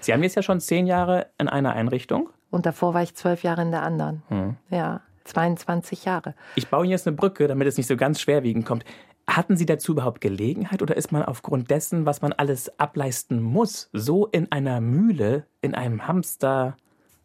Sie 0.00 0.12
haben 0.12 0.22
jetzt 0.22 0.34
ja 0.34 0.42
schon 0.42 0.60
zehn 0.60 0.86
Jahre 0.86 1.26
in 1.38 1.48
einer 1.48 1.72
Einrichtung. 1.72 2.30
Und 2.50 2.66
davor 2.66 2.94
war 2.94 3.02
ich 3.02 3.14
zwölf 3.14 3.42
Jahre 3.42 3.62
in 3.62 3.70
der 3.70 3.82
anderen. 3.82 4.22
Hm. 4.28 4.56
Ja, 4.70 5.00
22 5.24 6.04
Jahre. 6.04 6.34
Ich 6.54 6.68
baue 6.68 6.84
Ihnen 6.84 6.92
jetzt 6.92 7.06
eine 7.06 7.16
Brücke, 7.16 7.48
damit 7.48 7.66
es 7.66 7.76
nicht 7.76 7.86
so 7.86 7.96
ganz 7.96 8.20
schwerwiegend 8.20 8.64
kommt. 8.64 8.84
Hatten 9.26 9.56
Sie 9.56 9.66
dazu 9.66 9.92
überhaupt 9.92 10.20
Gelegenheit 10.20 10.82
oder 10.82 10.96
ist 10.96 11.10
man 11.10 11.24
aufgrund 11.24 11.70
dessen, 11.70 12.06
was 12.06 12.22
man 12.22 12.32
alles 12.32 12.78
ableisten 12.78 13.42
muss, 13.42 13.90
so 13.92 14.26
in 14.26 14.52
einer 14.52 14.80
Mühle, 14.80 15.46
in 15.62 15.74
einem 15.74 16.06
Hamster, 16.06 16.76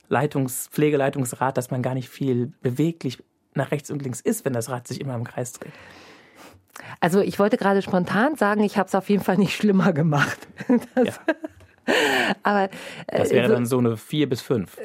Leitungs-, 0.09 0.67
Pflegeleitungsrad, 0.69 1.57
dass 1.57 1.69
man 1.69 1.83
gar 1.83 1.93
nicht 1.93 2.09
viel 2.09 2.53
beweglich 2.61 3.23
nach 3.53 3.71
rechts 3.71 3.91
und 3.91 4.01
links 4.01 4.19
ist, 4.19 4.45
wenn 4.45 4.53
das 4.53 4.69
Rad 4.69 4.87
sich 4.87 4.99
immer 4.99 5.15
im 5.15 5.23
Kreis 5.23 5.53
dreht? 5.53 5.73
Also 6.99 7.19
ich 7.21 7.37
wollte 7.37 7.57
gerade 7.57 7.81
spontan 7.81 8.35
sagen, 8.35 8.63
ich 8.63 8.77
habe 8.77 8.87
es 8.87 8.95
auf 8.95 9.09
jeden 9.09 9.23
Fall 9.23 9.37
nicht 9.37 9.55
schlimmer 9.55 9.93
gemacht. 9.93 10.47
Das, 10.95 11.07
ja. 11.07 11.93
aber, 12.43 12.63
äh, 13.07 13.17
das 13.17 13.31
wäre 13.31 13.47
so, 13.47 13.53
dann 13.53 13.65
so 13.65 13.77
eine 13.79 13.97
vier 13.97 14.29
bis 14.29 14.41
fünf. 14.41 14.77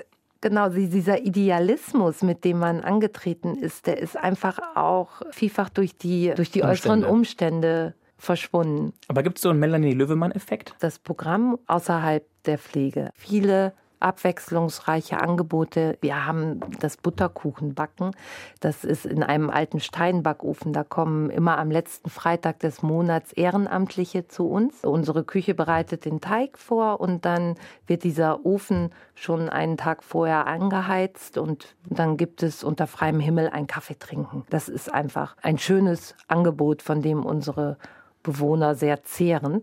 Genau, 0.48 0.68
dieser 0.68 1.22
Idealismus, 1.22 2.22
mit 2.22 2.44
dem 2.44 2.60
man 2.60 2.80
angetreten 2.80 3.56
ist, 3.56 3.88
der 3.88 3.98
ist 3.98 4.16
einfach 4.16 4.60
auch 4.76 5.22
vielfach 5.32 5.70
durch 5.70 5.96
die, 5.96 6.32
durch 6.36 6.52
die 6.52 6.62
Umstände. 6.62 6.70
äußeren 6.70 7.04
Umstände 7.04 7.94
verschwunden. 8.16 8.92
Aber 9.08 9.24
gibt 9.24 9.38
es 9.38 9.42
so 9.42 9.50
einen 9.50 9.58
Melanie 9.58 9.92
Löwemann-Effekt? 9.92 10.76
Das 10.78 11.00
Programm 11.00 11.58
außerhalb 11.66 12.24
der 12.44 12.58
Pflege. 12.58 13.10
Viele 13.16 13.72
abwechslungsreiche 14.00 15.20
Angebote. 15.20 15.98
Wir 16.00 16.26
haben 16.26 16.60
das 16.80 16.96
Butterkuchenbacken. 16.96 18.12
Das 18.60 18.84
ist 18.84 19.06
in 19.06 19.22
einem 19.22 19.50
alten 19.50 19.80
Steinbackofen. 19.80 20.72
Da 20.72 20.84
kommen 20.84 21.30
immer 21.30 21.58
am 21.58 21.70
letzten 21.70 22.10
Freitag 22.10 22.60
des 22.60 22.82
Monats 22.82 23.32
Ehrenamtliche 23.32 24.28
zu 24.28 24.48
uns. 24.48 24.84
Unsere 24.84 25.24
Küche 25.24 25.54
bereitet 25.54 26.04
den 26.04 26.20
Teig 26.20 26.58
vor 26.58 27.00
und 27.00 27.24
dann 27.24 27.54
wird 27.86 28.04
dieser 28.04 28.44
Ofen 28.44 28.90
schon 29.14 29.48
einen 29.48 29.76
Tag 29.76 30.02
vorher 30.02 30.46
angeheizt 30.46 31.38
und 31.38 31.74
dann 31.88 32.16
gibt 32.16 32.42
es 32.42 32.64
unter 32.64 32.86
freiem 32.86 33.20
Himmel 33.20 33.48
ein 33.48 33.66
Kaffee 33.66 33.98
trinken. 33.98 34.44
Das 34.50 34.68
ist 34.68 34.92
einfach 34.92 35.36
ein 35.42 35.58
schönes 35.58 36.14
Angebot, 36.28 36.82
von 36.82 37.02
dem 37.02 37.24
unsere 37.24 37.78
Bewohner 38.22 38.74
sehr 38.74 39.02
zehren. 39.04 39.62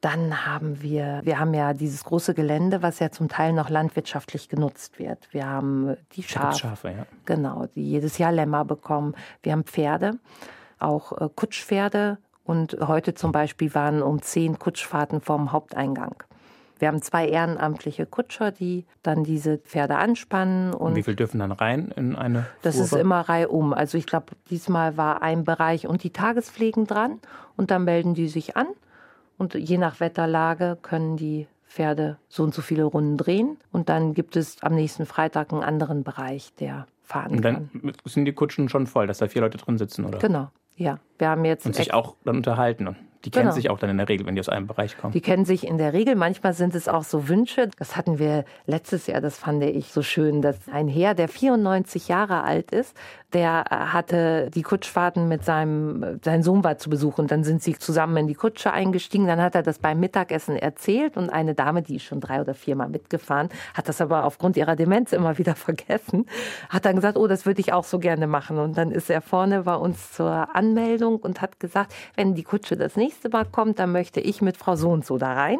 Dann 0.00 0.46
haben 0.46 0.80
wir, 0.80 1.22
wir 1.24 1.40
haben 1.40 1.52
ja 1.54 1.74
dieses 1.74 2.04
große 2.04 2.32
Gelände, 2.34 2.82
was 2.82 3.00
ja 3.00 3.10
zum 3.10 3.28
Teil 3.28 3.52
noch 3.52 3.68
landwirtschaftlich 3.68 4.48
genutzt 4.48 5.00
wird. 5.00 5.28
Wir 5.32 5.46
haben 5.46 5.96
die 6.12 6.22
Schafe, 6.22 6.58
Schafe 6.58 6.88
ja. 6.90 7.06
genau, 7.24 7.66
die 7.74 7.82
jedes 7.82 8.16
Jahr 8.18 8.30
Lämmer 8.30 8.64
bekommen. 8.64 9.14
Wir 9.42 9.52
haben 9.52 9.64
Pferde, 9.64 10.18
auch 10.78 11.20
äh, 11.20 11.28
Kutschpferde. 11.34 12.18
Und 12.44 12.78
heute 12.80 13.14
zum 13.14 13.32
Beispiel 13.32 13.74
waren 13.74 14.00
um 14.00 14.22
zehn 14.22 14.58
Kutschfahrten 14.58 15.20
vom 15.20 15.52
Haupteingang. 15.52 16.22
Wir 16.78 16.88
haben 16.88 17.02
zwei 17.02 17.28
ehrenamtliche 17.28 18.06
Kutscher, 18.06 18.52
die 18.52 18.86
dann 19.02 19.24
diese 19.24 19.58
Pferde 19.58 19.96
anspannen. 19.96 20.72
Und 20.72 20.94
wie 20.94 21.02
viel 21.02 21.16
dürfen 21.16 21.40
dann 21.40 21.50
rein 21.50 21.92
in 21.96 22.14
eine 22.14 22.46
Das 22.62 22.76
Fuhre? 22.76 22.86
ist 22.86 22.92
immer 22.92 23.20
reihum. 23.28 23.74
Also 23.74 23.98
ich 23.98 24.06
glaube, 24.06 24.26
diesmal 24.48 24.96
war 24.96 25.22
ein 25.22 25.44
Bereich 25.44 25.88
und 25.88 26.04
die 26.04 26.10
Tagespflegen 26.10 26.86
dran 26.86 27.18
und 27.56 27.72
dann 27.72 27.82
melden 27.82 28.14
die 28.14 28.28
sich 28.28 28.56
an 28.56 28.68
und 29.38 29.54
je 29.54 29.78
nach 29.78 30.00
Wetterlage 30.00 30.76
können 30.82 31.16
die 31.16 31.46
Pferde 31.68 32.18
so 32.28 32.42
und 32.42 32.54
so 32.54 32.62
viele 32.62 32.84
Runden 32.84 33.16
drehen. 33.16 33.56
Und 33.72 33.88
dann 33.88 34.14
gibt 34.14 34.36
es 34.36 34.62
am 34.62 34.74
nächsten 34.74 35.06
Freitag 35.06 35.52
einen 35.52 35.62
anderen 35.62 36.02
Bereich, 36.02 36.52
der 36.54 36.86
fahren 37.02 37.32
und 37.32 37.42
dann 37.42 37.70
kann. 37.72 37.92
sind 38.04 38.24
die 38.24 38.32
Kutschen 38.32 38.68
schon 38.68 38.86
voll, 38.86 39.06
dass 39.06 39.18
da 39.18 39.28
vier 39.28 39.42
Leute 39.42 39.58
drin 39.58 39.78
sitzen, 39.78 40.04
oder? 40.04 40.18
Genau, 40.18 40.50
ja. 40.76 40.98
Wir 41.18 41.28
haben 41.28 41.44
jetzt 41.44 41.66
und 41.66 41.74
sich 41.74 41.94
auch 41.94 42.16
dann 42.24 42.36
unterhalten. 42.36 42.96
Die 43.24 43.30
kennen 43.30 43.46
genau. 43.46 43.54
sich 43.54 43.68
auch 43.70 43.78
dann 43.78 43.90
in 43.90 43.98
der 43.98 44.08
Regel, 44.08 44.26
wenn 44.26 44.36
die 44.36 44.40
aus 44.40 44.48
einem 44.48 44.66
Bereich 44.66 44.96
kommen. 44.96 45.12
Die 45.12 45.20
kennen 45.20 45.44
sich 45.44 45.66
in 45.66 45.76
der 45.76 45.92
Regel. 45.92 46.14
Manchmal 46.14 46.52
sind 46.52 46.74
es 46.74 46.88
auch 46.88 47.02
so 47.02 47.28
Wünsche. 47.28 47.68
Das 47.78 47.96
hatten 47.96 48.18
wir 48.18 48.44
letztes 48.66 49.06
Jahr, 49.08 49.20
das 49.20 49.38
fand 49.38 49.62
ich 49.64 49.92
so 49.92 50.02
schön, 50.02 50.40
dass 50.40 50.56
ein 50.72 50.86
Herr, 50.86 51.14
der 51.14 51.28
94 51.28 52.08
Jahre 52.08 52.44
alt 52.44 52.70
ist, 52.70 52.96
der 53.32 53.64
äh, 53.70 53.74
hatte 53.74 54.50
die 54.54 54.62
Kutschfahrten 54.62 55.28
mit 55.28 55.44
seinem, 55.44 56.20
sein 56.24 56.42
Sohn 56.42 56.64
war 56.64 56.78
zu 56.78 56.88
Besuch 56.90 57.18
und 57.18 57.30
dann 57.30 57.44
sind 57.44 57.62
sie 57.62 57.76
zusammen 57.76 58.16
in 58.18 58.26
die 58.26 58.34
Kutsche 58.34 58.72
eingestiegen. 58.72 59.26
Dann 59.26 59.42
hat 59.42 59.54
er 59.54 59.62
das 59.62 59.80
beim 59.80 60.00
Mittagessen 60.00 60.56
erzählt 60.56 61.16
und 61.16 61.28
eine 61.28 61.54
Dame, 61.54 61.82
die 61.82 61.96
ist 61.96 62.04
schon 62.04 62.20
drei 62.20 62.40
oder 62.40 62.54
viermal 62.54 62.88
mitgefahren, 62.88 63.48
hat 63.74 63.88
das 63.88 64.00
aber 64.00 64.24
aufgrund 64.24 64.56
ihrer 64.56 64.76
Demenz 64.76 65.12
immer 65.12 65.38
wieder 65.38 65.54
vergessen, 65.56 66.26
hat 66.70 66.84
dann 66.84 66.96
gesagt, 66.96 67.18
oh, 67.18 67.26
das 67.26 67.46
würde 67.46 67.60
ich 67.60 67.72
auch 67.72 67.84
so 67.84 67.98
gerne 67.98 68.26
machen. 68.26 68.58
Und 68.58 68.78
dann 68.78 68.90
ist 68.92 69.10
er 69.10 69.20
vorne 69.20 69.64
bei 69.64 69.74
uns 69.74 70.12
zur 70.12 70.54
Anmeldung 70.54 71.16
und 71.16 71.42
hat 71.42 71.60
gesagt, 71.60 71.94
wenn 72.14 72.34
die 72.34 72.44
Kutsche 72.44 72.76
das 72.76 72.96
nächste 72.96 73.07
nächste 73.08 73.30
Mal 73.30 73.46
kommt, 73.46 73.78
dann 73.78 73.90
möchte 73.90 74.20
ich 74.20 74.42
mit 74.42 74.58
Frau 74.58 74.76
so 74.76 74.90
und 74.90 75.04
so 75.04 75.16
da 75.16 75.32
rein. 75.32 75.58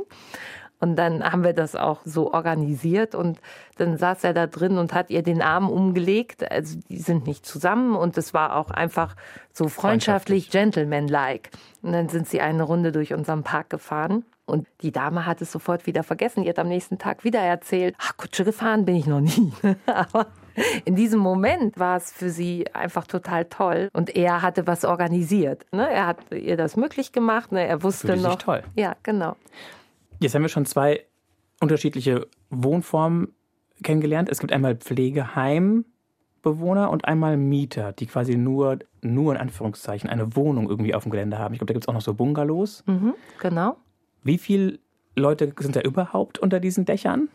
Und 0.81 0.97
dann 0.97 1.25
haben 1.25 1.43
wir 1.43 1.55
das 1.55 1.75
auch 1.75 2.03
so 2.05 2.33
organisiert 2.33 3.17
und 3.17 3.41
dann 3.79 3.97
saß 3.97 4.23
er 4.23 4.33
da 4.33 4.47
drin 4.47 4.79
und 4.79 4.93
hat 4.93 5.11
ihr 5.11 5.23
den 5.23 5.43
Arm 5.43 5.71
umgelegt. 5.71 6.49
Also 6.49 6.79
die 6.89 6.99
sind 6.99 7.27
nicht 7.27 7.45
zusammen 7.45 7.97
und 7.97 8.17
es 8.17 8.33
war 8.33 8.55
auch 8.55 8.71
einfach 8.71 9.17
so 9.53 9.67
freundschaftlich, 9.69 10.51
gentlemanlike. 10.51 11.51
Und 11.83 11.93
dann 11.93 12.09
sind 12.09 12.29
sie 12.29 12.41
eine 12.41 12.63
Runde 12.63 12.93
durch 12.93 13.13
unseren 13.13 13.43
Park 13.43 13.71
gefahren. 13.71 14.25
Und 14.47 14.69
die 14.83 14.93
Dame 14.93 15.27
hat 15.27 15.43
es 15.43 15.51
sofort 15.51 15.87
wieder 15.87 16.05
vergessen. 16.05 16.45
Die 16.45 16.49
hat 16.49 16.61
am 16.61 16.69
nächsten 16.69 16.99
Tag 16.99 17.25
wieder 17.25 17.41
erzählt, 17.41 17.97
ach, 17.99 18.17
Kutsche 18.17 18.45
gefahren 18.45 18.85
bin 18.85 18.95
ich 18.95 19.07
noch 19.07 19.21
nie. 19.21 19.53
Aber 19.87 20.27
in 20.85 20.95
diesem 20.95 21.21
Moment 21.21 21.79
war 21.79 21.97
es 21.97 22.13
für 22.13 22.31
sie 22.31 22.67
einfach 22.75 23.07
total 23.07 23.45
toll. 23.47 23.89
Und 23.93 24.15
er 24.15 24.43
hatte 24.43 24.67
was 24.67 24.85
organisiert. 24.85 25.67
Ne? 25.73 25.89
Er 25.89 26.07
hat 26.07 26.19
ihr 26.33 26.57
das 26.57 26.77
möglich 26.77 27.13
gemacht. 27.13 27.53
Ne? 27.53 27.67
Er 27.67 27.83
wusste 27.83 28.09
Fühlte 28.09 28.23
noch. 28.23 28.33
Sich 28.33 28.39
toll. 28.45 28.63
Ja, 28.77 28.97
genau. 29.03 29.37
Jetzt 30.21 30.35
haben 30.35 30.43
wir 30.43 30.49
schon 30.49 30.67
zwei 30.67 31.05
unterschiedliche 31.61 32.27
Wohnformen 32.51 33.35
kennengelernt. 33.83 34.29
Es 34.29 34.41
gibt 34.41 34.53
einmal 34.53 34.77
Pflegeheim 34.77 35.85
Bewohner 36.43 36.91
und 36.91 37.05
einmal 37.05 37.37
Mieter, 37.37 37.93
die 37.93 38.07
quasi 38.07 38.37
nur, 38.37 38.79
nur 39.03 39.35
in 39.35 39.41
Anführungszeichen 39.41 40.09
eine 40.09 40.37
Wohnung 40.37 40.69
irgendwie 40.69 40.95
auf 40.95 41.03
dem 41.03 41.11
Gelände 41.11 41.39
haben. 41.39 41.55
Ich 41.55 41.59
glaube, 41.59 41.73
da 41.73 41.75
gibt 41.75 41.85
es 41.85 41.89
auch 41.89 41.95
noch 41.95 42.01
so 42.01 42.15
Bungalows. 42.15 42.85
Mhm, 42.87 43.15
genau. 43.41 43.77
Wie 44.23 44.39
viele 44.39 44.79
Leute 45.17 45.53
sind 45.59 45.77
da 45.77 45.81
überhaupt 45.81 46.39
unter 46.39 46.61
diesen 46.61 46.85
Dächern? 46.85 47.29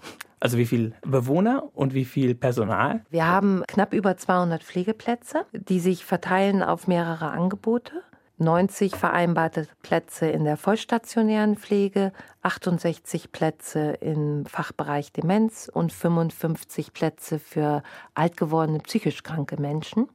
Also 0.43 0.58
wie 0.58 0.65
viele 0.65 0.91
Bewohner 1.03 1.69
und 1.73 1.93
wie 1.93 2.03
viel 2.03 2.36
Personal? 2.36 3.06
Wir 3.10 3.25
haben 3.25 3.63
knapp 3.65 3.93
über 3.93 4.17
200 4.17 4.62
Pflegeplätze, 4.62 5.45
die 5.53 5.79
sich 5.79 6.03
verteilen 6.03 6.62
auf 6.62 6.86
mehrere 6.86 7.29
Angebote. 7.29 7.93
90 8.39 8.93
vereinbarte 8.93 9.69
Plätze 9.84 10.27
in 10.27 10.43
der 10.43 10.58
vollstationären 10.58 11.56
Pflege, 11.56 12.12
68 12.41 13.32
Plätze 13.32 13.91
im 14.01 14.45
Fachbereich 14.45 15.13
Demenz 15.13 15.71
und 15.73 15.93
55 15.93 16.91
Plätze 16.91 17.39
für 17.39 17.82
alt 18.13 18.36
gewordene 18.36 18.79
psychisch 18.79 19.23
kranke 19.23 19.56
Menschen 19.62 20.10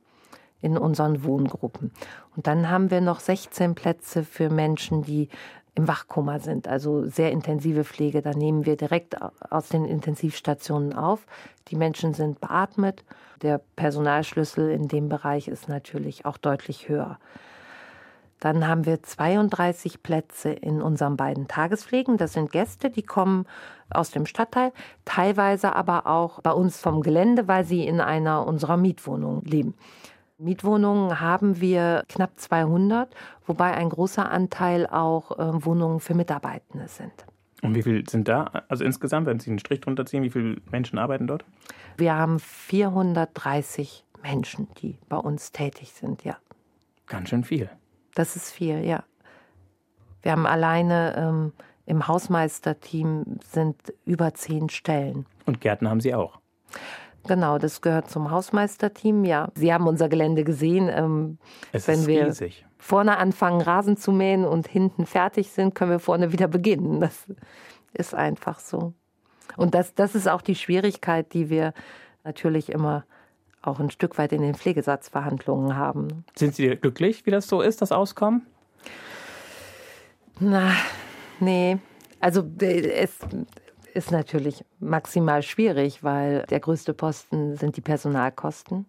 in 0.61 0.77
unseren 0.77 1.25
Wohngruppen. 1.25 1.93
Und 2.37 2.47
dann 2.47 2.69
haben 2.69 2.91
wir 2.91 3.01
noch 3.01 3.21
16 3.21 3.75
Plätze 3.75 4.25
für 4.25 4.51
Menschen, 4.51 5.03
die 5.03 5.31
im 5.79 5.87
Wachkoma 5.87 6.41
sind, 6.41 6.67
also 6.67 7.07
sehr 7.07 7.31
intensive 7.31 7.85
Pflege. 7.85 8.21
Da 8.21 8.33
nehmen 8.33 8.67
wir 8.67 8.77
direkt 8.77 9.17
aus 9.49 9.69
den 9.69 9.85
Intensivstationen 9.85 10.93
auf. 10.93 11.25
Die 11.69 11.77
Menschen 11.77 12.15
sind 12.15 12.41
beatmet. 12.41 13.05
Der 13.43 13.61
Personalschlüssel 13.77 14.73
in 14.73 14.89
dem 14.89 15.09
Bereich 15.09 15.47
ist 15.47 15.69
natürlich 15.69 16.27
auch 16.27 16.37
deutlich 16.37 16.89
höher. 16.89 17.21
Dann 18.41 18.67
haben 18.67 18.87
wir 18.87 19.05
32 19.05 20.03
Plätze 20.03 20.51
in 20.51 20.83
unseren 20.83 21.17
beiden 21.17 21.47
Tagespflegen. 21.47 22.17
Das 22.17 22.33
sind 22.33 22.51
Gäste, 22.51 22.91
die 22.91 23.05
kommen 23.05 23.47
aus 23.89 24.11
dem 24.11 24.27
Stadtteil, 24.27 24.73
teilweise 25.05 25.77
aber 25.77 26.09
auch 26.09 26.41
bei 26.41 26.51
uns 26.51 26.81
vom 26.81 27.03
Gelände, 27.03 27.47
weil 27.47 27.65
sie 27.65 27.87
in 27.87 28.01
einer 28.01 28.45
unserer 28.49 28.77
Mietwohnungen 28.77 29.43
leben. 29.43 29.75
Mietwohnungen 30.39 31.21
haben 31.21 31.61
wir 31.61 32.05
knapp 32.09 32.39
200, 32.39 33.13
wobei 33.47 33.75
ein 33.75 33.91
großer 33.91 34.31
Anteil 34.31 34.87
auch 34.87 35.37
äh, 35.39 35.65
Wohnungen 35.65 35.99
für 35.99 36.15
Mitarbeitende 36.15 36.87
sind. 36.87 37.13
Und 37.63 37.75
wie 37.75 37.83
viele 37.83 38.09
sind 38.09 38.29
da? 38.29 38.45
Also 38.69 38.85
insgesamt, 38.85 39.27
wenn 39.27 39.41
Sie 39.41 39.51
einen 39.51 39.59
Strich 39.59 39.81
drunter 39.81 40.07
ziehen, 40.07 40.23
wie 40.23 40.31
viele 40.31 40.59
Menschen 40.71 40.99
arbeiten 40.99 41.27
dort? 41.27 41.45
Wir 41.97 42.15
haben 42.15 42.39
430 42.39 44.05
Menschen, 44.23 44.69
die 44.81 44.97
bei 45.09 45.17
uns 45.17 45.51
tätig 45.51 45.93
sind, 45.93 46.23
ja. 46.23 46.37
Ganz 47.07 47.31
schön 47.31 47.43
viel. 47.43 47.69
Das 48.15 48.37
ist 48.37 48.53
viel, 48.53 48.85
ja. 48.85 49.03
Wir 50.23 50.33
haben 50.33 50.47
alleine 50.47 51.17
ähm, 51.17 51.53
im 51.87 52.07
Hausmeisterteam 52.07 53.39
sind 53.43 53.77
über 54.05 54.35
zehn 54.35 54.69
Stellen. 54.69 55.27
Und 55.47 55.61
Gärten 55.61 55.89
haben 55.89 56.01
Sie 56.01 56.15
auch? 56.15 56.39
Genau, 57.29 57.59
das 57.59 57.81
gehört 57.83 58.11
zum 58.11 58.31
Hausmeisterteam, 58.31 59.25
ja. 59.25 59.51
Sie 59.55 59.73
haben 59.73 59.87
unser 59.87 60.09
Gelände 60.09 60.45
gesehen. 60.45 60.89
Ähm, 60.93 61.39
es 61.73 61.87
wenn 61.87 62.01
ist 62.01 62.07
wir 62.07 62.27
riesig. 62.27 62.67
vorne 62.79 63.19
anfangen, 63.19 63.61
Rasen 63.61 63.97
zu 63.97 64.11
mähen 64.13 64.45
und 64.45 64.67
hinten 64.67 65.07
fertig 65.07 65.51
sind, 65.51 65.75
können 65.75 65.91
wir 65.91 65.99
vorne 66.01 66.33
wieder 66.33 66.49
beginnen. 66.49 67.01
Das 67.01 67.27
ist 67.93 68.15
einfach 68.15 68.59
so. 68.59 68.95
Und 69.57 69.75
das, 69.75 69.95
das 69.95 70.15
ist 70.15 70.29
auch 70.29 70.43
die 70.43 70.55
Schwierigkeit, 70.55 71.33
die 71.35 71.51
wir 71.51 71.73
natürlich 72.25 72.71
immer 72.71 73.05
auch 73.63 73.81
ein 73.81 73.91
Stück 73.91 74.19
weit 74.19 74.33
in 74.33 74.43
den 74.43 74.55
Pflegesatzverhandlungen 74.55 75.77
haben. 75.77 76.25
Sind 76.37 76.55
Sie 76.55 76.69
glücklich, 76.77 77.27
wie 77.27 77.31
das 77.31 77.49
so 77.49 77.61
ist, 77.61 77.83
das 77.83 77.93
Auskommen? 77.93 78.47
Na, 80.41 80.73
nee. 81.41 81.79
Also 82.21 82.45
es 82.61 83.19
ist 83.95 84.11
natürlich 84.11 84.65
maximal 84.81 85.43
schwierig, 85.43 86.03
weil 86.05 86.45
der 86.51 86.61
größte 86.61 86.95
Posten 86.95 87.57
sind 87.57 87.77
die 87.77 87.81
Personalkosten. 87.81 88.87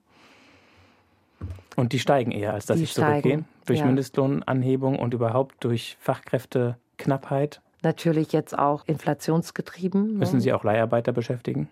Und 1.76 1.94
die 1.94 2.00
steigen 2.00 2.32
eher, 2.32 2.54
als 2.54 2.66
dass 2.66 2.78
Die 2.78 2.86
sie 2.86 2.94
zurückgehen. 2.94 3.46
Durch 3.66 3.80
ja. 3.80 3.86
Mindestlohnanhebung 3.86 5.00
und 5.00 5.14
überhaupt 5.14 5.64
durch 5.64 5.98
Fachkräfteknappheit. 6.00 7.62
Natürlich 7.82 8.34
jetzt 8.34 8.58
auch 8.58 8.84
inflationsgetrieben. 8.86 10.14
ne? 10.14 10.20
Müssen 10.20 10.42
Sie 10.42 10.52
auch 10.52 10.64
Leiharbeiter 10.64 11.14
beschäftigen? 11.14 11.70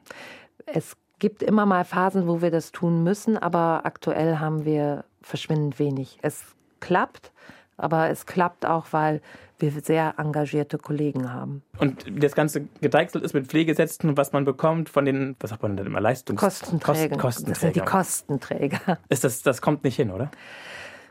Es 0.66 0.96
gibt 1.20 1.44
immer 1.44 1.66
mal 1.66 1.84
Phasen, 1.84 2.28
wo 2.28 2.42
wir 2.42 2.52
das 2.52 2.72
tun 2.72 3.04
müssen, 3.04 3.38
aber 3.38 3.82
aktuell 3.84 4.38
haben 4.40 4.64
wir 4.64 5.04
verschwindend 5.22 5.80
wenig. 5.80 6.20
Es 6.22 6.56
klappt, 6.80 7.32
aber 7.76 8.10
es 8.10 8.26
klappt 8.26 8.66
auch, 8.66 8.88
weil 8.92 9.22
wir 9.60 9.72
sehr 9.72 10.16
engagierte 10.18 10.78
Kollegen 10.78 11.34
haben. 11.34 11.64
Und 11.80 12.06
das 12.24 12.36
ganze 12.36 12.66
gedeichselt 12.82 13.24
ist 13.24 13.34
mit 13.34 13.48
Pflegesätzen, 13.48 14.18
was 14.18 14.34
man 14.34 14.46
bekommt 14.46 14.90
von 14.90 15.06
den, 15.06 15.36
was 15.40 15.50
sagt 15.50 15.64
man 15.64 15.78
denn 15.78 15.86
immer, 15.86 16.02
Leistungs... 16.02 16.40
Kostenträger. 16.40 17.18
Kost, 17.18 17.48
Das 17.50 17.62
sind 17.62 17.76
die 17.76 17.80
Kostenträger. 17.80 18.78
Kostenträger. 18.78 19.00
Ist 19.10 19.24
das, 19.24 19.42
das 19.42 19.62
kommt 19.62 19.84
nicht 19.84 19.96
hin, 19.96 20.12
oder? 20.12 20.32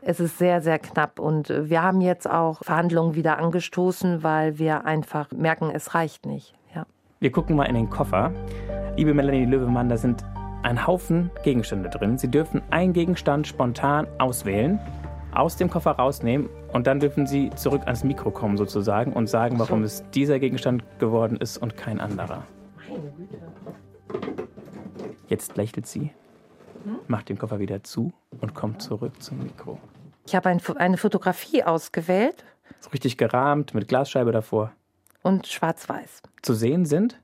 Es 0.01 0.19
ist 0.19 0.37
sehr, 0.37 0.61
sehr 0.61 0.79
knapp 0.79 1.19
und 1.19 1.49
wir 1.49 1.81
haben 1.81 2.01
jetzt 2.01 2.29
auch 2.29 2.63
Verhandlungen 2.63 3.15
wieder 3.15 3.39
angestoßen, 3.39 4.23
weil 4.23 4.57
wir 4.59 4.85
einfach 4.85 5.31
merken, 5.31 5.71
es 5.73 5.95
reicht 5.95 6.25
nicht. 6.25 6.53
Ja. 6.73 6.85
Wir 7.19 7.31
gucken 7.31 7.55
mal 7.55 7.65
in 7.65 7.75
den 7.75 7.89
Koffer. 7.89 8.31
Liebe 8.95 9.13
Melanie 9.13 9.45
Löwemann, 9.45 9.89
da 9.89 9.97
sind 9.97 10.23
ein 10.63 10.85
Haufen 10.85 11.29
Gegenstände 11.43 11.89
drin. 11.89 12.17
Sie 12.17 12.29
dürfen 12.29 12.61
einen 12.69 12.93
Gegenstand 12.93 13.47
spontan 13.47 14.07
auswählen, 14.17 14.79
aus 15.37 15.55
dem 15.55 15.69
Koffer 15.69 15.91
rausnehmen 15.91 16.49
und 16.73 16.87
dann 16.87 16.99
dürfen 16.99 17.27
Sie 17.27 17.49
zurück 17.55 17.81
ans 17.85 18.03
Mikro 18.03 18.31
kommen 18.31 18.57
sozusagen 18.57 19.13
und 19.13 19.27
sagen, 19.27 19.59
warum 19.59 19.83
es 19.83 20.03
dieser 20.13 20.39
Gegenstand 20.39 20.83
geworden 20.99 21.37
ist 21.37 21.57
und 21.57 21.77
kein 21.77 21.99
anderer. 21.99 22.43
Jetzt 25.27 25.57
lächelt 25.57 25.85
sie, 25.87 26.11
macht 27.07 27.29
den 27.29 27.37
Koffer 27.37 27.59
wieder 27.59 27.83
zu 27.83 28.13
und 28.41 28.53
kommt 28.55 28.81
zurück 28.81 29.21
zum 29.21 29.39
Mikro. 29.39 29.77
Ich 30.25 30.35
habe 30.35 30.49
ein, 30.49 30.61
eine 30.77 30.97
Fotografie 30.97 31.63
ausgewählt 31.63 32.43
So 32.79 32.89
richtig 32.89 33.17
gerahmt 33.17 33.73
mit 33.73 33.87
Glasscheibe 33.87 34.31
davor. 34.31 34.71
und 35.23 35.47
schwarz-weiß. 35.47 36.21
Zu 36.41 36.53
sehen 36.53 36.85
sind 36.85 37.19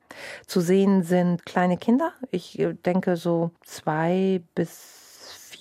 Zu 0.45 0.59
sehen 0.61 1.03
sind 1.03 1.45
kleine 1.45 1.77
Kinder. 1.77 2.11
Ich 2.31 2.59
äh, 2.59 2.73
denke 2.73 3.15
so 3.15 3.51
zwei 3.61 4.41
bis 4.55 5.02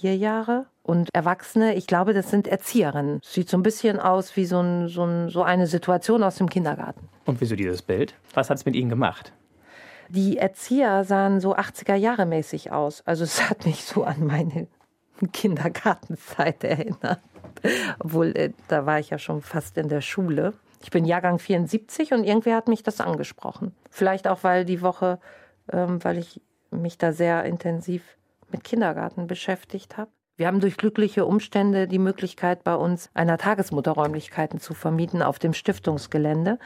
vier 0.03 0.17
Jahre. 0.17 0.67
Und 0.83 1.11
Erwachsene, 1.15 1.77
ich 1.77 1.87
glaube, 1.87 2.12
das 2.12 2.29
sind 2.29 2.49
Erzieherinnen. 2.49 3.21
Sieht 3.23 3.49
so 3.49 3.57
ein 3.57 3.62
bisschen 3.62 4.01
aus 4.01 4.37
wie 4.37 4.47
so, 4.47 4.59
ein, 4.59 4.88
so, 4.88 5.05
ein, 5.05 5.29
so 5.29 5.45
eine 5.45 5.69
Situation 5.69 6.25
aus 6.25 6.37
dem 6.37 6.51
Kindergarten. 6.51 7.09
Und 7.25 7.41
wieso 7.41 7.55
dieses 7.55 7.83
Bild? 7.83 8.15
Was 8.35 8.51
hat 8.51 8.59
es 8.59 8.65
mit 8.65 8.75
Ihnen 8.75 8.91
gemacht? 8.91 9.33
Die 10.09 10.38
Erzieher 10.38 11.05
sahen 11.05 11.38
so 11.38 11.55
80er 11.55 11.95
Jahre 11.95 12.27
mäßig 12.27 12.73
aus. 12.73 13.03
Also 13.07 13.23
es 13.23 13.49
hat 13.49 13.65
mich 13.65 13.85
so 13.85 14.03
an 14.03 14.27
meine 14.27 14.67
Kindergartenzeit 15.33 16.65
erinnert. 16.65 17.21
Obwohl, 18.01 18.37
äh, 18.37 18.51
da 18.67 18.85
war 18.87 18.99
ich 18.99 19.11
ja 19.11 19.19
schon 19.19 19.41
fast 19.41 19.79
in 19.79 19.88
der 19.88 20.01
Schule. 20.01 20.53
Ich 20.83 20.91
bin 20.91 21.05
Jahrgang 21.05 21.38
74 21.38 22.12
und 22.12 22.25
irgendwer 22.25 22.57
hat 22.57 22.67
mich 22.67 22.83
das 22.83 23.01
angesprochen. 23.01 23.73
Vielleicht 23.88 24.27
auch, 24.27 24.43
weil 24.43 24.65
die 24.65 24.83
Woche, 24.83 25.21
ähm, 25.73 26.03
weil 26.03 26.19
ich 26.19 26.41
mich 26.73 26.99
da 26.99 27.12
sehr 27.12 27.45
intensiv 27.45 28.03
mit 28.53 28.65
Kindergarten 28.65 29.27
beschäftigt 29.27 29.97
habe. 29.97 30.11
Wir 30.37 30.47
haben 30.47 30.61
durch 30.61 30.77
glückliche 30.77 31.27
Umstände 31.27 31.87
die 31.87 31.99
Möglichkeit, 31.99 32.65
bei 32.65 32.75
uns 32.75 33.11
einer 33.15 33.38
Tagesmutter 33.38 33.93
Räumlichkeiten 33.93 34.61
zu 34.61 34.75
vermieten 34.75 35.23
auf 35.23 35.38
dem 35.38 35.53
Stiftungsgelände. 35.53 36.59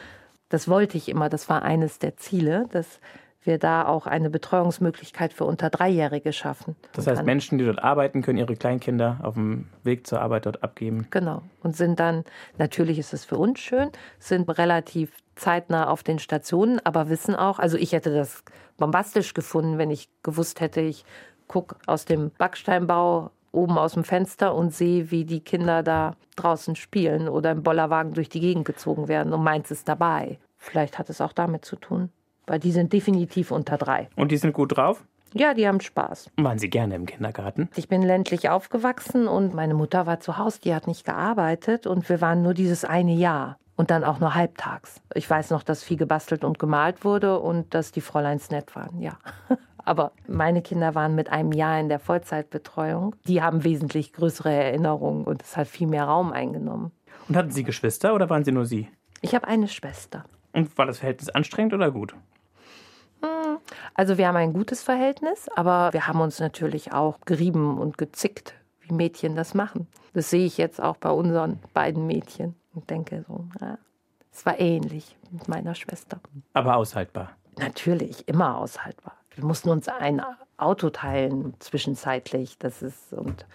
Das 0.48 0.68
wollte 0.68 0.96
ich 0.96 1.08
immer, 1.08 1.28
das 1.28 1.48
war 1.48 1.62
eines 1.62 1.98
der 1.98 2.16
Ziele, 2.16 2.66
dass 2.70 3.00
wir 3.46 3.58
da 3.58 3.86
auch 3.86 4.06
eine 4.06 4.28
Betreuungsmöglichkeit 4.28 5.32
für 5.32 5.44
unter 5.44 5.70
Dreijährige 5.70 6.32
schaffen. 6.32 6.76
Das 6.92 7.06
heißt, 7.06 7.24
Menschen, 7.24 7.58
die 7.58 7.64
dort 7.64 7.82
arbeiten, 7.82 8.22
können 8.22 8.38
ihre 8.38 8.56
Kleinkinder 8.56 9.20
auf 9.22 9.34
dem 9.34 9.68
Weg 9.84 10.06
zur 10.06 10.20
Arbeit 10.20 10.46
dort 10.46 10.62
abgeben. 10.62 11.06
Genau. 11.10 11.42
Und 11.62 11.76
sind 11.76 12.00
dann, 12.00 12.24
natürlich 12.58 12.98
ist 12.98 13.12
es 13.12 13.24
für 13.24 13.36
uns 13.36 13.60
schön, 13.60 13.90
sind 14.18 14.48
relativ 14.58 15.12
zeitnah 15.36 15.88
auf 15.88 16.02
den 16.02 16.18
Stationen, 16.18 16.80
aber 16.84 17.08
wissen 17.08 17.36
auch, 17.36 17.58
also 17.58 17.76
ich 17.76 17.92
hätte 17.92 18.12
das 18.12 18.42
bombastisch 18.78 19.34
gefunden, 19.34 19.78
wenn 19.78 19.90
ich 19.90 20.08
gewusst 20.22 20.60
hätte, 20.60 20.80
ich 20.80 21.04
gucke 21.48 21.76
aus 21.86 22.04
dem 22.04 22.30
Backsteinbau 22.38 23.30
oben 23.52 23.78
aus 23.78 23.94
dem 23.94 24.04
Fenster 24.04 24.54
und 24.54 24.72
sehe, 24.74 25.10
wie 25.10 25.24
die 25.24 25.40
Kinder 25.40 25.82
da 25.82 26.14
draußen 26.36 26.76
spielen 26.76 27.28
oder 27.28 27.52
im 27.52 27.62
Bollerwagen 27.62 28.12
durch 28.12 28.28
die 28.28 28.40
Gegend 28.40 28.66
gezogen 28.66 29.08
werden 29.08 29.32
und 29.32 29.42
meins 29.42 29.70
ist 29.70 29.88
dabei. 29.88 30.38
Vielleicht 30.58 30.98
hat 30.98 31.10
es 31.10 31.20
auch 31.20 31.32
damit 31.32 31.64
zu 31.64 31.76
tun, 31.76 32.10
weil 32.46 32.58
die 32.58 32.72
sind 32.72 32.92
definitiv 32.92 33.50
unter 33.50 33.78
drei. 33.78 34.08
Und 34.16 34.30
die 34.30 34.36
sind 34.36 34.52
gut 34.52 34.76
drauf? 34.76 35.04
Ja, 35.32 35.54
die 35.54 35.66
haben 35.66 35.80
Spaß. 35.80 36.30
Waren 36.36 36.58
sie 36.58 36.70
gerne 36.70 36.94
im 36.94 37.06
Kindergarten? 37.06 37.68
Ich 37.76 37.88
bin 37.88 38.02
ländlich 38.02 38.48
aufgewachsen 38.48 39.26
und 39.26 39.54
meine 39.54 39.74
Mutter 39.74 40.06
war 40.06 40.20
zu 40.20 40.38
Hause, 40.38 40.60
die 40.62 40.74
hat 40.74 40.86
nicht 40.86 41.04
gearbeitet 41.04 41.86
und 41.86 42.08
wir 42.08 42.20
waren 42.20 42.42
nur 42.42 42.54
dieses 42.54 42.84
eine 42.84 43.12
Jahr 43.12 43.58
und 43.76 43.90
dann 43.90 44.04
auch 44.04 44.18
nur 44.18 44.34
halbtags. 44.34 45.02
Ich 45.14 45.28
weiß 45.28 45.50
noch, 45.50 45.62
dass 45.62 45.82
viel 45.82 45.96
gebastelt 45.96 46.44
und 46.44 46.58
gemalt 46.58 47.04
wurde 47.04 47.38
und 47.38 47.74
dass 47.74 47.92
die 47.92 48.00
Fräuleins 48.00 48.50
nett 48.50 48.74
waren, 48.74 49.00
ja. 49.00 49.18
Aber 49.86 50.12
meine 50.26 50.62
Kinder 50.62 50.94
waren 50.94 51.14
mit 51.14 51.30
einem 51.30 51.52
Jahr 51.52 51.78
in 51.80 51.88
der 51.88 52.00
Vollzeitbetreuung. 52.00 53.14
Die 53.26 53.40
haben 53.40 53.64
wesentlich 53.64 54.12
größere 54.12 54.52
Erinnerungen 54.52 55.24
und 55.24 55.42
es 55.42 55.56
hat 55.56 55.68
viel 55.68 55.86
mehr 55.86 56.04
Raum 56.04 56.32
eingenommen. 56.32 56.90
Und 57.28 57.36
hatten 57.36 57.52
sie 57.52 57.62
Geschwister 57.62 58.14
oder 58.14 58.28
waren 58.28 58.44
sie 58.44 58.52
nur 58.52 58.66
sie? 58.66 58.88
Ich 59.22 59.34
habe 59.34 59.46
eine 59.46 59.68
Schwester. 59.68 60.24
Und 60.52 60.76
war 60.76 60.86
das 60.86 60.98
Verhältnis 60.98 61.30
anstrengend 61.30 61.72
oder 61.72 61.90
gut? 61.90 62.14
Also 63.94 64.18
wir 64.18 64.28
haben 64.28 64.36
ein 64.36 64.52
gutes 64.52 64.82
Verhältnis, 64.82 65.48
aber 65.54 65.92
wir 65.92 66.06
haben 66.06 66.20
uns 66.20 66.40
natürlich 66.40 66.92
auch 66.92 67.20
gerieben 67.24 67.78
und 67.78 67.96
gezickt, 67.96 68.54
wie 68.80 68.92
Mädchen 68.92 69.36
das 69.36 69.54
machen. 69.54 69.86
Das 70.12 70.30
sehe 70.30 70.44
ich 70.44 70.58
jetzt 70.58 70.80
auch 70.80 70.96
bei 70.96 71.10
unseren 71.10 71.60
beiden 71.72 72.06
Mädchen 72.06 72.56
und 72.74 72.90
denke 72.90 73.24
so, 73.26 73.46
ja, 73.60 73.78
es 74.32 74.44
war 74.44 74.58
ähnlich 74.58 75.16
mit 75.30 75.48
meiner 75.48 75.74
Schwester. 75.74 76.20
Aber 76.52 76.76
aushaltbar. 76.76 77.32
Natürlich, 77.58 78.28
immer 78.28 78.58
aushaltbar. 78.58 79.16
Wir 79.36 79.44
mussten 79.44 79.68
uns 79.68 79.86
ein 79.86 80.22
Auto 80.56 80.90
teilen 80.90 81.54
zwischenzeitlich. 81.58 82.58
Das 82.58 82.82
ist 82.82 83.12
und 83.12 83.46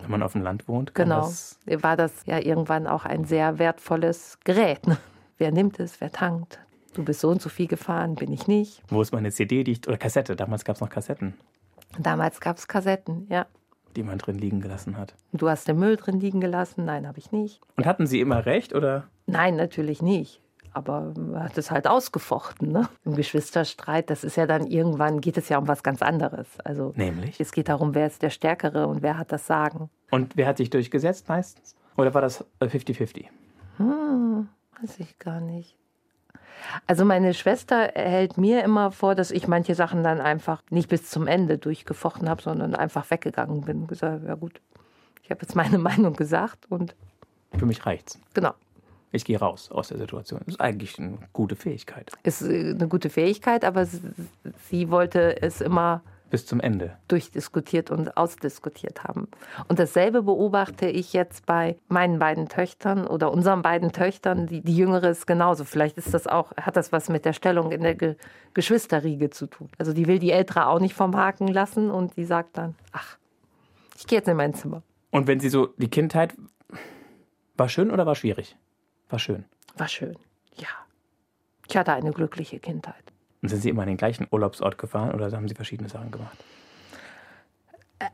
wenn 0.00 0.10
man 0.10 0.22
auf 0.22 0.32
dem 0.32 0.42
Land 0.42 0.68
wohnt, 0.68 0.94
genau, 0.94 1.20
das 1.22 1.58
war 1.66 1.96
das 1.96 2.24
ja 2.26 2.38
irgendwann 2.38 2.86
auch 2.86 3.04
ein 3.04 3.24
sehr 3.24 3.58
wertvolles 3.58 4.38
Gerät. 4.44 4.86
Ne? 4.86 4.98
Wer 5.38 5.52
nimmt 5.52 5.80
es, 5.80 6.00
wer 6.00 6.12
tankt? 6.12 6.58
Du 6.92 7.04
bist 7.04 7.20
so 7.20 7.30
und 7.30 7.40
so 7.40 7.48
viel 7.48 7.66
gefahren, 7.66 8.14
bin 8.14 8.32
ich 8.32 8.46
nicht. 8.46 8.82
Wo 8.88 9.00
ist 9.00 9.12
meine 9.12 9.30
CD, 9.30 9.64
die 9.64 9.72
ich, 9.72 9.88
oder 9.88 9.96
Kassette? 9.96 10.36
Damals 10.36 10.64
gab 10.64 10.76
es 10.76 10.80
noch 10.80 10.90
Kassetten. 10.90 11.34
Damals 11.98 12.40
gab 12.40 12.58
es 12.58 12.68
Kassetten, 12.68 13.26
ja. 13.30 13.46
Die 13.96 14.02
man 14.02 14.18
drin 14.18 14.38
liegen 14.38 14.60
gelassen 14.60 14.96
hat. 14.96 15.14
Du 15.32 15.48
hast 15.48 15.68
den 15.68 15.78
Müll 15.78 15.96
drin 15.96 16.20
liegen 16.20 16.40
gelassen? 16.40 16.84
Nein, 16.84 17.06
habe 17.06 17.18
ich 17.18 17.32
nicht. 17.32 17.60
Und 17.76 17.86
hatten 17.86 18.06
Sie 18.06 18.20
immer 18.20 18.44
recht, 18.46 18.74
oder? 18.74 19.08
Nein, 19.26 19.56
natürlich 19.56 20.02
nicht. 20.02 20.40
Aber 20.72 21.12
man 21.16 21.42
hat 21.42 21.58
es 21.58 21.70
halt 21.70 21.86
ausgefochten. 21.86 22.70
Ne? 22.70 22.88
Im 23.04 23.16
Geschwisterstreit, 23.16 24.08
das 24.10 24.24
ist 24.24 24.36
ja 24.36 24.46
dann 24.46 24.66
irgendwann, 24.66 25.20
geht 25.20 25.36
es 25.36 25.48
ja 25.48 25.58
um 25.58 25.68
was 25.68 25.82
ganz 25.82 26.02
anderes. 26.02 26.46
Also, 26.64 26.92
Nämlich? 26.96 27.40
Es 27.40 27.52
geht 27.52 27.68
darum, 27.68 27.94
wer 27.94 28.06
ist 28.06 28.22
der 28.22 28.30
Stärkere 28.30 28.86
und 28.86 29.02
wer 29.02 29.18
hat 29.18 29.32
das 29.32 29.46
Sagen. 29.46 29.90
Und 30.10 30.36
wer 30.36 30.46
hat 30.46 30.58
sich 30.58 30.70
durchgesetzt 30.70 31.28
meistens? 31.28 31.74
Oder 31.96 32.14
war 32.14 32.22
das 32.22 32.44
50-50? 32.60 33.26
Hm, 33.78 34.48
weiß 34.80 35.00
ich 35.00 35.18
gar 35.18 35.40
nicht. 35.40 35.76
Also 36.86 37.04
meine 37.04 37.34
Schwester 37.34 37.90
hält 37.94 38.36
mir 38.36 38.62
immer 38.64 38.90
vor, 38.92 39.14
dass 39.14 39.30
ich 39.30 39.48
manche 39.48 39.74
Sachen 39.74 40.04
dann 40.04 40.20
einfach 40.20 40.62
nicht 40.70 40.88
bis 40.88 41.08
zum 41.08 41.26
Ende 41.26 41.58
durchgefochten 41.58 42.28
habe, 42.28 42.42
sondern 42.42 42.74
einfach 42.74 43.10
weggegangen 43.10 43.62
bin 43.62 43.82
und 43.82 43.86
gesagt, 43.88 44.24
ja 44.26 44.34
gut, 44.34 44.60
ich 45.22 45.30
habe 45.30 45.42
jetzt 45.42 45.56
meine 45.56 45.78
Meinung 45.90 46.14
gesagt 46.14 46.66
und 46.68 46.94
für 47.58 47.66
mich 47.66 47.84
reicht's. 47.86 48.18
Genau. 48.34 48.52
Ich 49.12 49.24
gehe 49.24 49.38
raus 49.38 49.70
aus 49.70 49.88
der 49.88 49.98
Situation. 49.98 50.40
Das 50.44 50.54
ist 50.54 50.60
eigentlich 50.60 50.98
eine 50.98 51.18
gute 51.32 51.56
Fähigkeit. 51.56 52.10
Ist 52.22 52.42
äh, 52.42 52.70
eine 52.70 52.88
gute 52.88 53.10
Fähigkeit, 53.10 53.64
aber 53.64 53.86
sie 53.86 54.90
wollte 54.90 55.42
es 55.42 55.60
immer 55.60 56.02
bis 56.30 56.46
zum 56.46 56.60
Ende 56.60 56.96
durchdiskutiert 57.08 57.90
und 57.90 58.16
ausdiskutiert 58.16 59.04
haben. 59.04 59.28
Und 59.68 59.78
dasselbe 59.78 60.22
beobachte 60.22 60.86
ich 60.86 61.12
jetzt 61.12 61.44
bei 61.44 61.76
meinen 61.88 62.18
beiden 62.20 62.48
Töchtern 62.48 63.06
oder 63.06 63.32
unseren 63.32 63.62
beiden 63.62 63.92
Töchtern. 63.92 64.46
Die, 64.46 64.60
die 64.60 64.76
jüngere 64.76 65.10
ist 65.10 65.26
genauso. 65.26 65.64
Vielleicht 65.64 65.98
ist 65.98 66.14
das 66.14 66.26
auch, 66.26 66.52
hat 66.56 66.76
das 66.76 66.92
was 66.92 67.08
mit 67.08 67.24
der 67.24 67.32
Stellung 67.32 67.72
in 67.72 67.82
der 67.82 67.96
Ge 67.96 68.16
Geschwisterriege 68.54 69.30
zu 69.30 69.46
tun. 69.46 69.68
Also 69.78 69.92
die 69.92 70.06
will 70.06 70.18
die 70.18 70.32
ältere 70.32 70.66
auch 70.66 70.80
nicht 70.80 70.94
vom 70.94 71.16
Haken 71.16 71.46
lassen 71.46 71.90
und 71.90 72.16
die 72.16 72.24
sagt 72.24 72.58
dann, 72.58 72.74
ach, 72.92 73.16
ich 73.96 74.06
gehe 74.08 74.18
jetzt 74.18 74.28
in 74.28 74.36
mein 74.36 74.54
Zimmer. 74.54 74.82
Und 75.10 75.26
wenn 75.28 75.38
sie 75.38 75.48
so 75.48 75.68
die 75.76 75.88
Kindheit 75.88 76.34
war 77.56 77.68
schön 77.68 77.90
oder 77.90 78.06
war 78.06 78.14
schwierig? 78.16 78.56
War 79.10 79.18
schön. 79.18 79.44
War 79.76 79.88
schön, 79.88 80.16
ja. 80.56 80.68
Ich 81.68 81.76
hatte 81.76 81.92
eine 81.92 82.12
glückliche 82.12 82.58
Kindheit. 82.58 83.12
Und 83.42 83.48
sind 83.48 83.60
Sie 83.60 83.68
immer 83.68 83.82
an 83.82 83.88
den 83.88 83.96
gleichen 83.96 84.26
Urlaubsort 84.30 84.78
gefahren 84.78 85.12
oder 85.12 85.30
haben 85.32 85.48
Sie 85.48 85.54
verschiedene 85.54 85.88
Sachen 85.88 86.10
gemacht? 86.10 86.36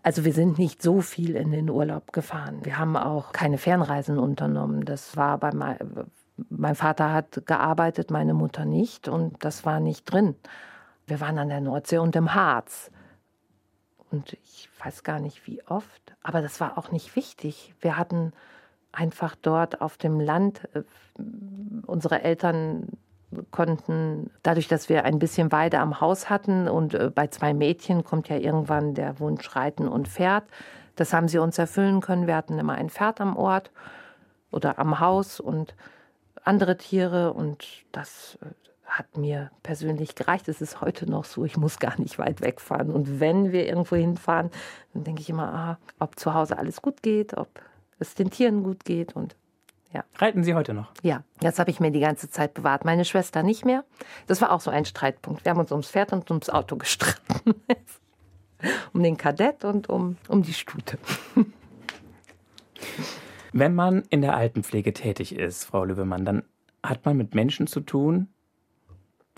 Also 0.02 0.24
wir 0.24 0.32
sind 0.32 0.58
nicht 0.58 0.82
so 0.82 1.00
viel 1.00 1.36
in 1.36 1.52
den 1.52 1.70
Urlaub 1.70 2.12
gefahren. 2.12 2.64
Wir 2.64 2.78
haben 2.78 2.96
auch 2.96 3.32
keine 3.32 3.56
Fernreisen 3.56 4.18
unternommen. 4.18 4.84
Das 4.84 5.16
war 5.16 5.38
bei 5.38 5.52
mein, 5.52 5.78
mein 6.48 6.74
Vater 6.74 7.12
hat 7.12 7.46
gearbeitet, 7.46 8.10
meine 8.10 8.34
Mutter 8.34 8.64
nicht 8.64 9.08
und 9.08 9.44
das 9.44 9.64
war 9.64 9.78
nicht 9.80 10.04
drin. 10.04 10.34
Wir 11.06 11.20
waren 11.20 11.38
an 11.38 11.48
der 11.48 11.60
Nordsee 11.60 11.98
und 11.98 12.16
im 12.16 12.34
Harz. 12.34 12.90
Und 14.10 14.32
ich 14.44 14.68
weiß 14.82 15.04
gar 15.04 15.20
nicht 15.20 15.46
wie 15.46 15.62
oft, 15.66 16.14
aber 16.22 16.42
das 16.42 16.60
war 16.60 16.78
auch 16.78 16.90
nicht 16.90 17.16
wichtig. 17.16 17.74
Wir 17.80 17.96
hatten 17.96 18.32
einfach 18.96 19.36
dort 19.36 19.80
auf 19.80 19.96
dem 19.96 20.20
Land. 20.20 20.68
Äh, 20.74 20.82
unsere 21.86 22.22
Eltern 22.22 22.88
konnten, 23.50 24.30
dadurch, 24.42 24.68
dass 24.68 24.88
wir 24.88 25.04
ein 25.04 25.18
bisschen 25.18 25.52
Weide 25.52 25.78
am 25.80 26.00
Haus 26.00 26.30
hatten 26.30 26.68
und 26.68 26.94
äh, 26.94 27.10
bei 27.14 27.26
zwei 27.28 27.54
Mädchen 27.54 28.04
kommt 28.04 28.28
ja 28.28 28.36
irgendwann 28.36 28.94
der 28.94 29.18
Wunsch 29.20 29.54
Reiten 29.54 29.88
und 29.88 30.08
Pferd. 30.08 30.44
Das 30.94 31.12
haben 31.12 31.28
sie 31.28 31.38
uns 31.38 31.58
erfüllen 31.58 32.00
können. 32.00 32.26
Wir 32.26 32.36
hatten 32.36 32.58
immer 32.58 32.74
ein 32.74 32.88
Pferd 32.88 33.20
am 33.20 33.36
Ort 33.36 33.70
oder 34.50 34.78
am 34.78 35.00
Haus 35.00 35.40
und 35.40 35.74
andere 36.44 36.76
Tiere 36.76 37.32
und 37.32 37.66
das 37.92 38.38
äh, 38.42 38.46
hat 38.86 39.16
mir 39.16 39.50
persönlich 39.62 40.14
gereicht. 40.14 40.48
Es 40.48 40.60
ist 40.60 40.80
heute 40.80 41.10
noch 41.10 41.24
so, 41.24 41.44
ich 41.44 41.56
muss 41.56 41.78
gar 41.78 41.98
nicht 41.98 42.18
weit 42.18 42.40
wegfahren. 42.40 42.90
Und 42.90 43.20
wenn 43.20 43.50
wir 43.52 43.66
irgendwo 43.66 43.96
hinfahren, 43.96 44.50
dann 44.94 45.04
denke 45.04 45.20
ich 45.20 45.28
immer, 45.28 45.52
ah, 45.52 45.78
ob 45.98 46.18
zu 46.18 46.32
Hause 46.32 46.56
alles 46.56 46.80
gut 46.80 47.02
geht, 47.02 47.36
ob 47.36 47.48
es 47.98 48.14
den 48.14 48.30
Tieren 48.30 48.62
gut 48.62 48.84
geht 48.84 49.14
und 49.14 49.36
ja. 49.92 50.04
Reiten 50.16 50.44
Sie 50.44 50.54
heute 50.54 50.74
noch? 50.74 50.92
Ja, 51.02 51.22
das 51.40 51.58
habe 51.58 51.70
ich 51.70 51.80
mir 51.80 51.90
die 51.90 52.00
ganze 52.00 52.28
Zeit 52.28 52.52
bewahrt. 52.52 52.84
Meine 52.84 53.04
Schwester 53.04 53.42
nicht 53.42 53.64
mehr. 53.64 53.84
Das 54.26 54.42
war 54.42 54.52
auch 54.52 54.60
so 54.60 54.70
ein 54.70 54.84
Streitpunkt. 54.84 55.44
Wir 55.44 55.50
haben 55.50 55.60
uns 55.60 55.70
ums 55.70 55.88
Pferd 55.88 56.12
und 56.12 56.30
ums 56.30 56.50
Auto 56.50 56.76
gestritten. 56.76 57.54
um 58.92 59.02
den 59.02 59.16
Kadett 59.16 59.64
und 59.64 59.88
um, 59.88 60.16
um 60.28 60.42
die 60.42 60.52
Stute. 60.52 60.98
Wenn 63.52 63.74
man 63.74 64.02
in 64.10 64.20
der 64.20 64.36
Altenpflege 64.36 64.92
tätig 64.92 65.34
ist, 65.34 65.64
Frau 65.64 65.84
Löwemann, 65.84 66.24
dann 66.24 66.42
hat 66.82 67.04
man 67.06 67.16
mit 67.16 67.34
Menschen 67.34 67.66
zu 67.66 67.80
tun, 67.80 68.28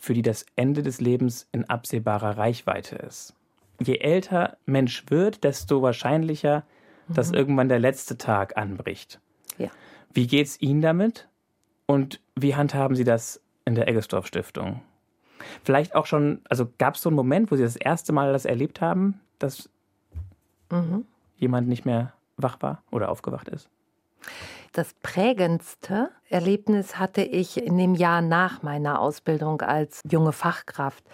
für 0.00 0.14
die 0.14 0.22
das 0.22 0.44
Ende 0.56 0.82
des 0.82 1.00
Lebens 1.00 1.48
in 1.52 1.64
absehbarer 1.64 2.36
Reichweite 2.36 2.96
ist. 2.96 3.34
Je 3.80 3.98
älter 3.98 4.56
Mensch 4.66 5.04
wird, 5.08 5.44
desto 5.44 5.82
wahrscheinlicher 5.82 6.64
dass 7.08 7.28
mhm. 7.30 7.34
irgendwann 7.34 7.68
der 7.68 7.78
letzte 7.78 8.18
Tag 8.18 8.56
anbricht. 8.56 9.20
Ja. 9.56 9.68
Wie 10.12 10.26
geht 10.26 10.46
es 10.46 10.60
Ihnen 10.60 10.80
damit? 10.80 11.28
Und 11.86 12.20
wie 12.34 12.54
handhaben 12.54 12.96
Sie 12.96 13.04
das 13.04 13.40
in 13.64 13.74
der 13.74 13.88
Eggesdorf 13.88 14.26
Stiftung? 14.26 14.82
Vielleicht 15.64 15.94
auch 15.94 16.06
schon, 16.06 16.40
also 16.48 16.68
gab 16.78 16.96
es 16.96 17.02
so 17.02 17.08
einen 17.08 17.16
Moment, 17.16 17.50
wo 17.50 17.56
Sie 17.56 17.62
das 17.62 17.76
erste 17.76 18.12
Mal 18.12 18.32
das 18.32 18.44
erlebt 18.44 18.80
haben, 18.80 19.20
dass 19.38 19.68
mhm. 20.70 21.06
jemand 21.36 21.68
nicht 21.68 21.84
mehr 21.84 22.12
wach 22.36 22.60
war 22.60 22.82
oder 22.90 23.10
aufgewacht 23.10 23.48
ist? 23.48 23.68
Das 24.72 24.94
prägendste 25.02 26.10
Erlebnis 26.28 26.98
hatte 26.98 27.22
ich 27.22 27.62
in 27.62 27.78
dem 27.78 27.94
Jahr 27.94 28.20
nach 28.20 28.62
meiner 28.62 29.00
Ausbildung 29.00 29.62
als 29.62 30.02
junge 30.10 30.32
Fachkraft. 30.32 31.04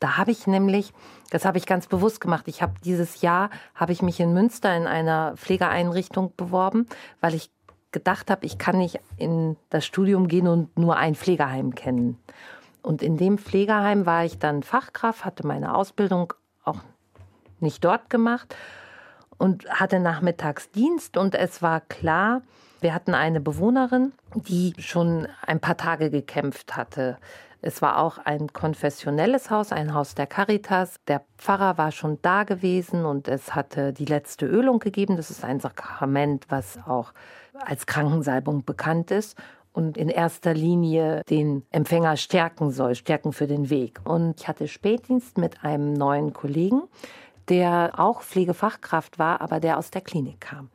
Da 0.00 0.16
habe 0.16 0.30
ich 0.30 0.46
nämlich, 0.46 0.92
das 1.30 1.44
habe 1.44 1.58
ich 1.58 1.66
ganz 1.66 1.86
bewusst 1.86 2.20
gemacht. 2.20 2.48
Ich 2.48 2.62
habe 2.62 2.74
dieses 2.84 3.20
Jahr 3.20 3.50
habe 3.74 3.92
ich 3.92 4.02
mich 4.02 4.20
in 4.20 4.32
Münster 4.32 4.76
in 4.76 4.86
einer 4.86 5.36
Pflegeeinrichtung 5.36 6.32
beworben, 6.36 6.86
weil 7.20 7.34
ich 7.34 7.50
gedacht 7.92 8.30
habe, 8.30 8.44
ich 8.44 8.58
kann 8.58 8.78
nicht 8.78 9.00
in 9.16 9.56
das 9.70 9.86
Studium 9.86 10.26
gehen 10.28 10.48
und 10.48 10.76
nur 10.76 10.96
ein 10.96 11.14
Pflegeheim 11.14 11.74
kennen. 11.74 12.18
Und 12.82 13.02
in 13.02 13.16
dem 13.16 13.38
Pflegeheim 13.38 14.04
war 14.04 14.24
ich 14.24 14.38
dann 14.38 14.62
Fachkraft, 14.62 15.24
hatte 15.24 15.46
meine 15.46 15.74
Ausbildung 15.74 16.34
auch 16.64 16.80
nicht 17.60 17.84
dort 17.84 18.10
gemacht 18.10 18.54
und 19.38 19.68
hatte 19.70 20.00
Nachmittagsdienst 20.00 21.16
und 21.16 21.34
es 21.34 21.62
war 21.62 21.80
klar, 21.80 22.42
wir 22.80 22.92
hatten 22.92 23.14
eine 23.14 23.40
Bewohnerin, 23.40 24.12
die 24.34 24.74
schon 24.78 25.26
ein 25.46 25.60
paar 25.60 25.76
Tage 25.76 26.10
gekämpft 26.10 26.76
hatte 26.76 27.16
es 27.66 27.80
war 27.80 27.98
auch 27.98 28.18
ein 28.18 28.52
konfessionelles 28.52 29.50
Haus, 29.50 29.72
ein 29.72 29.94
Haus 29.94 30.14
der 30.14 30.26
Caritas. 30.26 30.96
Der 31.08 31.22
Pfarrer 31.38 31.78
war 31.78 31.92
schon 31.92 32.18
da 32.20 32.44
gewesen 32.44 33.06
und 33.06 33.26
es 33.26 33.54
hatte 33.54 33.94
die 33.94 34.04
letzte 34.04 34.44
Ölung 34.44 34.80
gegeben. 34.80 35.16
Das 35.16 35.30
ist 35.30 35.44
ein 35.44 35.60
Sakrament, 35.60 36.44
was 36.50 36.78
auch 36.86 37.14
als 37.54 37.86
Krankensalbung 37.86 38.66
bekannt 38.66 39.10
ist 39.10 39.38
und 39.72 39.96
in 39.96 40.10
erster 40.10 40.52
Linie 40.52 41.22
den 41.30 41.64
Empfänger 41.70 42.18
stärken 42.18 42.70
soll, 42.70 42.94
stärken 42.96 43.32
für 43.32 43.46
den 43.46 43.70
Weg. 43.70 43.98
Und 44.04 44.42
ich 44.42 44.46
hatte 44.46 44.68
Spätdienst 44.68 45.38
mit 45.38 45.64
einem 45.64 45.94
neuen 45.94 46.34
Kollegen, 46.34 46.82
der 47.48 47.92
auch 47.96 48.20
Pflegefachkraft 48.20 49.18
war, 49.18 49.40
aber 49.40 49.58
der 49.58 49.78
aus 49.78 49.90
der 49.90 50.02
Klinik 50.02 50.42
kam. 50.42 50.68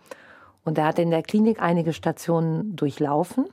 Und 0.65 0.79
er 0.79 0.85
hat 0.85 0.97
in 0.97 1.11
der 1.11 1.21
Klinik 1.21 1.61
einige 1.61 1.93
Stationen 1.93 2.75
durchlaufen 2.75 3.45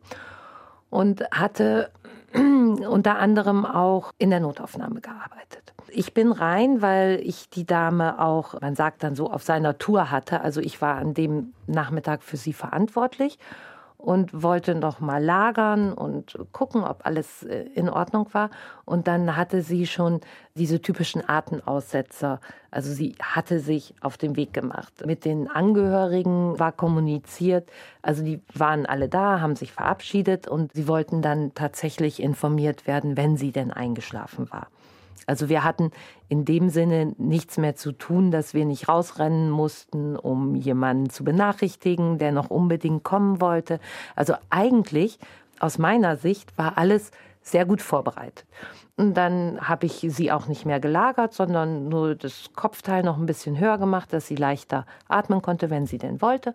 und 0.89 1.23
hatte 1.33 1.91
unter 2.89 3.19
anderem 3.19 3.65
auch 3.65 4.13
in 4.19 4.31
der 4.31 4.41
Notaufnahme 4.41 5.01
gearbeitet. 5.01 5.75
Ich 5.89 6.13
bin 6.13 6.33
rein, 6.33 6.83
weil 6.83 7.21
ich 7.23 7.49
die 7.49 7.65
Dame 7.65 8.21
auch, 8.21 8.61
man 8.61 8.75
sagt 8.75 9.03
dann 9.03 9.15
so, 9.15 9.31
auf 9.31 9.43
seiner 9.43 9.79
Tour 9.79 10.11
hatte. 10.11 10.41
Also 10.43 10.61
ich 10.61 10.83
war 10.83 10.97
an 10.97 11.15
dem 11.15 11.55
Nachmittag 11.67 12.23
für 12.23 12.37
sie 12.37 12.53
verantwortlich 12.53 13.39
und 13.99 14.43
wollte 14.43 14.75
noch 14.75 15.01
mal 15.01 15.23
lagern 15.23 15.93
und 15.93 16.39
gucken, 16.53 16.85
ob 16.85 17.07
alles 17.07 17.43
äh, 17.43 17.65
in 17.75 17.89
Ordnung 17.89 18.29
war. 18.33 18.51
Und 18.85 19.09
dann 19.09 19.37
hatte 19.37 19.63
sie 19.63 19.87
schon 19.87 20.21
diese 20.55 20.81
typischen 20.81 21.29
Atemaussetzer. 21.29 22.41
Also 22.71 22.93
sie 22.93 23.17
hatte 23.21 23.59
sich 23.59 23.95
auf 24.01 24.17
den 24.17 24.37
Weg 24.37 24.53
gemacht. 24.53 25.05
Mit 25.07 25.25
den 25.25 25.51
Angehörigen 25.51 26.59
war 26.59 26.73
kommuniziert. 26.73 27.69
Also 28.03 28.23
die 28.23 28.41
waren 28.55 28.87
alle 28.87 29.09
da, 29.09 29.41
haben 29.41 29.57
sich 29.57 29.73
verabschiedet 29.73 30.47
und 30.47 30.73
sie 30.75 30.89
wollten 30.89 31.23
dann 31.23 31.55
tatsächlich 31.55 32.23
informiert 32.23 32.87
werden, 32.87 33.17
wenn 33.17 33.37
sie 33.37 33.53
denn 33.53 33.71
eingeschlafen 33.71 34.51
war. 34.51 34.69
Also 35.27 35.49
wir 35.49 35.65
hatten 35.65 35.91
in 36.29 36.45
dem 36.45 36.69
Sinne 36.69 37.15
nichts 37.19 37.59
mehr 37.59 37.77
zu 37.77 37.93
tun, 37.93 38.31
dass 38.31 38.55
wir 38.55 38.65
nicht 38.65 38.89
rausrennen 38.89 39.51
mussten, 39.51 40.17
um 40.17 40.55
jemanden 40.55 41.11
zu 41.11 41.25
benachrichtigen, 41.25 42.19
der 42.19 42.33
noch 42.33 42.51
unbedingt 42.51 43.03
kommen 43.03 43.41
wollte. 43.41 43.81
Also 44.15 44.35
eigentlich, 44.51 45.19
aus 45.59 45.79
meiner 45.79 46.17
Sicht, 46.17 46.57
war 46.59 46.79
alles 46.79 47.11
sehr 47.43 47.65
gut 47.65 47.81
vorbereitet. 47.81 48.45
Und 48.97 49.15
dann 49.15 49.61
habe 49.61 49.87
ich 49.87 50.05
sie 50.09 50.33
auch 50.33 50.49
nicht 50.49 50.67
mehr 50.67 50.81
gelagert, 50.81 51.33
sondern 51.33 51.89
nur 51.89 52.15
das 52.15 52.51
Kopfteil 52.57 53.03
noch 53.03 53.19
ein 53.19 53.27
bisschen 53.27 53.59
höher 53.59 53.79
gemacht, 53.79 54.13
dass 54.13 54.27
sie 54.27 54.37
leichter 54.37 54.87
atmen 55.07 55.43
konnte, 55.43 55.71
wenn 55.71 55.87
sie 55.87 55.99
denn 55.99 56.21
wollte. 56.21 56.55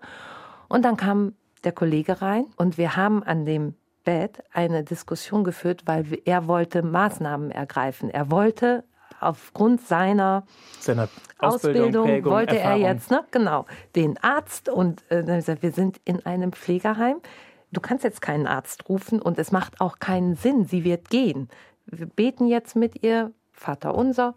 Und 0.67 0.83
dann 0.83 0.97
kam 0.97 1.35
der 1.63 1.71
Kollege 1.71 2.21
rein 2.21 2.45
und 2.57 2.77
wir 2.77 2.95
haben 2.95 3.23
an 3.23 3.45
dem 3.45 3.75
Bett 4.03 4.43
eine 4.51 4.83
Diskussion 4.83 5.43
geführt, 5.43 5.83
weil 5.85 6.19
er 6.25 6.47
wollte 6.47 6.83
Maßnahmen 6.83 7.51
ergreifen. 7.51 8.09
Er 8.09 8.31
wollte 8.31 8.83
aufgrund 9.19 9.81
seiner, 9.81 10.43
seiner 10.79 11.07
Ausbildung, 11.37 11.49
Ausbildung 11.53 12.05
Prägung, 12.07 12.31
wollte 12.33 12.57
Erfahrung. 12.57 12.81
er 12.81 12.93
jetzt, 12.93 13.11
ne, 13.11 13.23
genau, 13.31 13.65
den 13.95 14.17
Arzt 14.23 14.69
und 14.69 15.09
äh, 15.11 15.43
wir 15.61 15.71
sind 15.71 16.01
in 16.05 16.25
einem 16.25 16.53
Pflegeheim. 16.53 17.17
Du 17.71 17.79
kannst 17.79 18.03
jetzt 18.03 18.21
keinen 18.21 18.47
Arzt 18.47 18.89
rufen 18.89 19.21
und 19.21 19.37
es 19.39 19.51
macht 19.51 19.79
auch 19.79 19.99
keinen 19.99 20.35
Sinn. 20.35 20.65
Sie 20.65 20.83
wird 20.83 21.09
gehen. 21.09 21.49
Wir 21.85 22.05
beten 22.05 22.47
jetzt 22.47 22.75
mit 22.75 23.03
ihr, 23.03 23.31
Vater 23.53 23.95
unser. 23.95 24.35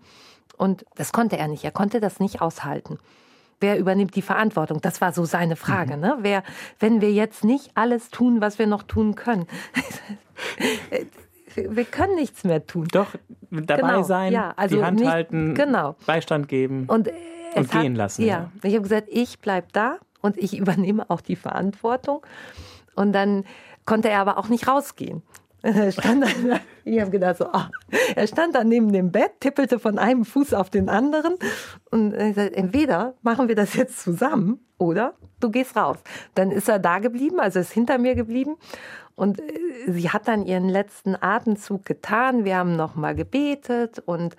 Und 0.57 0.85
das 0.95 1.13
konnte 1.13 1.37
er 1.37 1.49
nicht. 1.49 1.65
Er 1.65 1.73
konnte 1.73 1.99
das 1.99 2.21
nicht 2.21 2.41
aushalten 2.41 2.99
wer 3.61 3.79
übernimmt 3.79 4.15
die 4.17 4.23
Verantwortung? 4.23 4.81
Das 4.81 5.01
war 5.01 5.13
so 5.13 5.25
seine 5.25 5.57
Frage. 5.57 5.97
Mhm. 5.97 6.03
Ne? 6.03 6.17
Wer, 6.21 6.43
wenn 6.79 7.01
wir 7.01 7.13
jetzt 7.13 7.45
nicht 7.45 7.71
alles 7.75 8.11
tun, 8.11 8.41
was 8.41 8.59
wir 8.59 8.67
noch 8.67 8.83
tun 8.83 9.15
können. 9.15 9.47
wir 11.55 11.85
können 11.85 12.15
nichts 12.17 12.45
mehr 12.45 12.67
tun. 12.67 12.89
Doch, 12.91 13.15
dabei 13.51 13.81
genau, 13.81 14.03
sein, 14.03 14.33
ja, 14.33 14.53
also 14.57 14.77
die 14.77 14.83
Hand 14.83 15.01
nicht, 15.01 15.11
halten, 15.11 15.55
genau. 15.55 15.97
Beistand 16.07 16.49
geben 16.49 16.85
und, 16.87 17.09
äh, 17.09 17.13
und 17.55 17.71
gehen 17.71 17.93
hat, 17.93 17.99
lassen. 17.99 18.23
Ja, 18.23 18.27
ja. 18.27 18.51
ich 18.63 18.75
habe 18.75 18.83
gesagt, 18.83 19.09
ich 19.11 19.39
bleibe 19.39 19.69
da 19.73 19.99
und 20.21 20.37
ich 20.37 20.57
übernehme 20.59 21.09
auch 21.11 21.21
die 21.21 21.37
Verantwortung. 21.37 22.25
Und 22.95 23.13
dann 23.13 23.45
konnte 23.85 24.09
er 24.09 24.21
aber 24.21 24.39
auch 24.39 24.49
nicht 24.49 24.69
rausgehen. 24.69 25.23
Er 25.65 25.93
stand 25.93 26.23
dann, 26.23 26.61
ich 26.85 27.01
habe 27.01 27.11
gedacht, 27.11 27.39
so, 27.39 27.47
oh. 27.47 27.63
er 28.15 28.27
stand 28.27 28.55
dann 28.55 28.69
neben 28.69 28.93
dem 28.93 29.11
Bett, 29.11 29.41
tippelte 29.41 29.79
von 29.79 29.99
einem 29.99 30.25
Fuß 30.25 30.53
auf 30.53 30.69
den 30.69 30.89
anderen 30.91 31.37
und 31.91 32.13
er 32.13 32.35
sagt, 32.35 32.55
entweder 32.55 33.15
machen 33.23 33.49
wir 33.49 33.55
das 33.55 33.75
jetzt 33.75 34.01
zusammen 34.01 34.61
oder 34.77 35.15
du 35.41 35.51
gehst 35.51 35.75
raus. 35.75 35.97
Dann 36.35 36.51
ist 36.51 36.69
er 36.69 36.79
da 36.79 36.99
geblieben, 36.99 37.41
also 37.41 37.61
ist 37.61 37.73
hinter 37.73 37.97
mir 37.97 38.15
geblieben 38.15 38.57
und 39.15 39.41
äh, 39.41 39.45
sie 39.89 40.11
hat 40.11 40.29
dann 40.29 40.45
ihren 40.45 40.69
letzten 40.69 41.17
Atemzug 41.19 41.87
getan. 41.87 42.45
Wir 42.45 42.59
haben 42.59 42.77
noch 42.77 42.95
mal 42.95 43.15
gebetet 43.15 44.03
und 44.05 44.37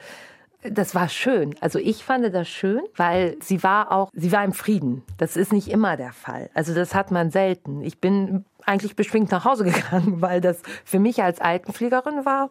das 0.72 0.96
war 0.96 1.10
schön. 1.10 1.56
Also 1.62 1.80
ich 1.80 2.04
fand 2.04 2.34
das 2.34 2.48
schön, 2.48 2.82
weil 2.96 3.38
sie 3.42 3.64
war 3.64 3.92
auch, 3.92 4.10
sie 4.14 4.32
war 4.32 4.44
im 4.44 4.54
Frieden. 4.54 5.04
Das 5.18 5.38
ist 5.38 5.54
nicht 5.54 5.68
immer 5.68 5.98
der 5.98 6.14
Fall. 6.14 6.50
Also 6.54 6.74
das 6.74 6.96
hat 6.96 7.12
man 7.12 7.32
selten. 7.32 7.82
Ich 7.82 8.00
bin 8.00 8.46
eigentlich 8.66 8.96
beschwingt 8.96 9.32
nach 9.32 9.46
Hause 9.46 9.64
gegangen, 9.72 10.22
weil 10.22 10.42
das 10.42 10.62
für 10.84 11.00
mich 11.00 11.24
als 11.24 11.40
Altenpflegerin 11.42 12.26
war 12.26 12.50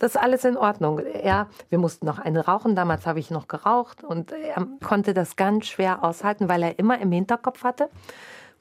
das 0.00 0.16
alles 0.16 0.44
in 0.44 0.56
Ordnung. 0.56 0.98
Er, 0.98 1.46
wir 1.68 1.78
mussten 1.78 2.06
noch 2.06 2.18
eine 2.18 2.46
rauchen, 2.46 2.74
damals 2.74 3.06
habe 3.06 3.20
ich 3.20 3.30
noch 3.30 3.48
geraucht 3.48 4.02
und 4.02 4.32
er 4.32 4.66
konnte 4.82 5.14
das 5.14 5.36
ganz 5.36 5.66
schwer 5.66 6.02
aushalten, 6.02 6.48
weil 6.48 6.62
er 6.62 6.78
immer 6.78 6.98
im 6.98 7.12
Hinterkopf 7.12 7.62
hatte, 7.64 7.90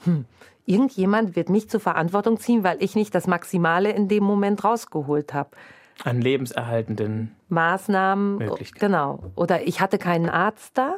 hm, 0.03 0.25
irgendjemand 0.65 1.35
wird 1.35 1.49
mich 1.49 1.69
zur 1.69 1.79
Verantwortung 1.79 2.39
ziehen, 2.39 2.63
weil 2.63 2.81
ich 2.83 2.95
nicht 2.95 3.15
das 3.15 3.25
Maximale 3.25 3.91
in 3.91 4.07
dem 4.07 4.23
Moment 4.23 4.63
rausgeholt 4.63 5.33
habe. 5.33 5.49
An 6.03 6.21
lebenserhaltenden 6.21 7.35
Maßnahmen. 7.49 8.39
Genau. 8.79 9.31
Oder 9.35 9.67
ich 9.67 9.81
hatte 9.81 9.97
keinen 9.97 10.29
Arzt 10.29 10.77
da 10.77 10.95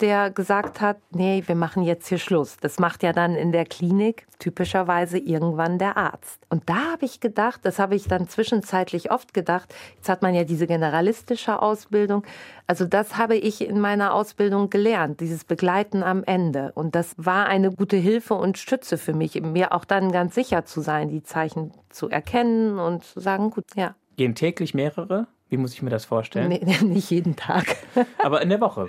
der 0.00 0.30
gesagt 0.30 0.80
hat, 0.80 0.98
nee, 1.12 1.44
wir 1.46 1.54
machen 1.54 1.84
jetzt 1.84 2.08
hier 2.08 2.18
Schluss. 2.18 2.56
Das 2.60 2.78
macht 2.78 3.02
ja 3.02 3.12
dann 3.12 3.36
in 3.36 3.52
der 3.52 3.64
Klinik 3.64 4.26
typischerweise 4.40 5.18
irgendwann 5.18 5.78
der 5.78 5.96
Arzt. 5.96 6.40
Und 6.48 6.68
da 6.68 6.92
habe 6.92 7.04
ich 7.04 7.20
gedacht, 7.20 7.60
das 7.62 7.78
habe 7.78 7.94
ich 7.94 8.08
dann 8.08 8.28
zwischenzeitlich 8.28 9.12
oft 9.12 9.32
gedacht, 9.34 9.72
jetzt 9.96 10.08
hat 10.08 10.22
man 10.22 10.34
ja 10.34 10.44
diese 10.44 10.66
generalistische 10.66 11.62
Ausbildung. 11.62 12.24
Also 12.66 12.86
das 12.86 13.16
habe 13.16 13.36
ich 13.36 13.66
in 13.66 13.78
meiner 13.78 14.14
Ausbildung 14.14 14.68
gelernt, 14.68 15.20
dieses 15.20 15.44
Begleiten 15.44 16.02
am 16.02 16.24
Ende. 16.24 16.72
Und 16.74 16.96
das 16.96 17.14
war 17.16 17.46
eine 17.46 17.70
gute 17.70 17.96
Hilfe 17.96 18.34
und 18.34 18.58
Stütze 18.58 18.98
für 18.98 19.14
mich, 19.14 19.40
mir 19.40 19.72
auch 19.72 19.84
dann 19.84 20.10
ganz 20.10 20.34
sicher 20.34 20.64
zu 20.64 20.80
sein, 20.80 21.08
die 21.08 21.22
Zeichen 21.22 21.72
zu 21.90 22.08
erkennen 22.08 22.78
und 22.78 23.04
zu 23.04 23.20
sagen, 23.20 23.50
gut, 23.50 23.66
ja. 23.76 23.94
Gehen 24.16 24.34
täglich 24.34 24.74
mehrere 24.74 25.26
wie 25.54 25.58
muss 25.58 25.74
ich 25.74 25.82
mir 25.82 25.90
das 25.90 26.04
vorstellen? 26.04 26.48
Nee, 26.48 26.78
nicht 26.84 27.10
jeden 27.10 27.36
Tag. 27.36 27.76
Aber 28.18 28.42
in 28.42 28.48
der 28.48 28.60
Woche. 28.60 28.88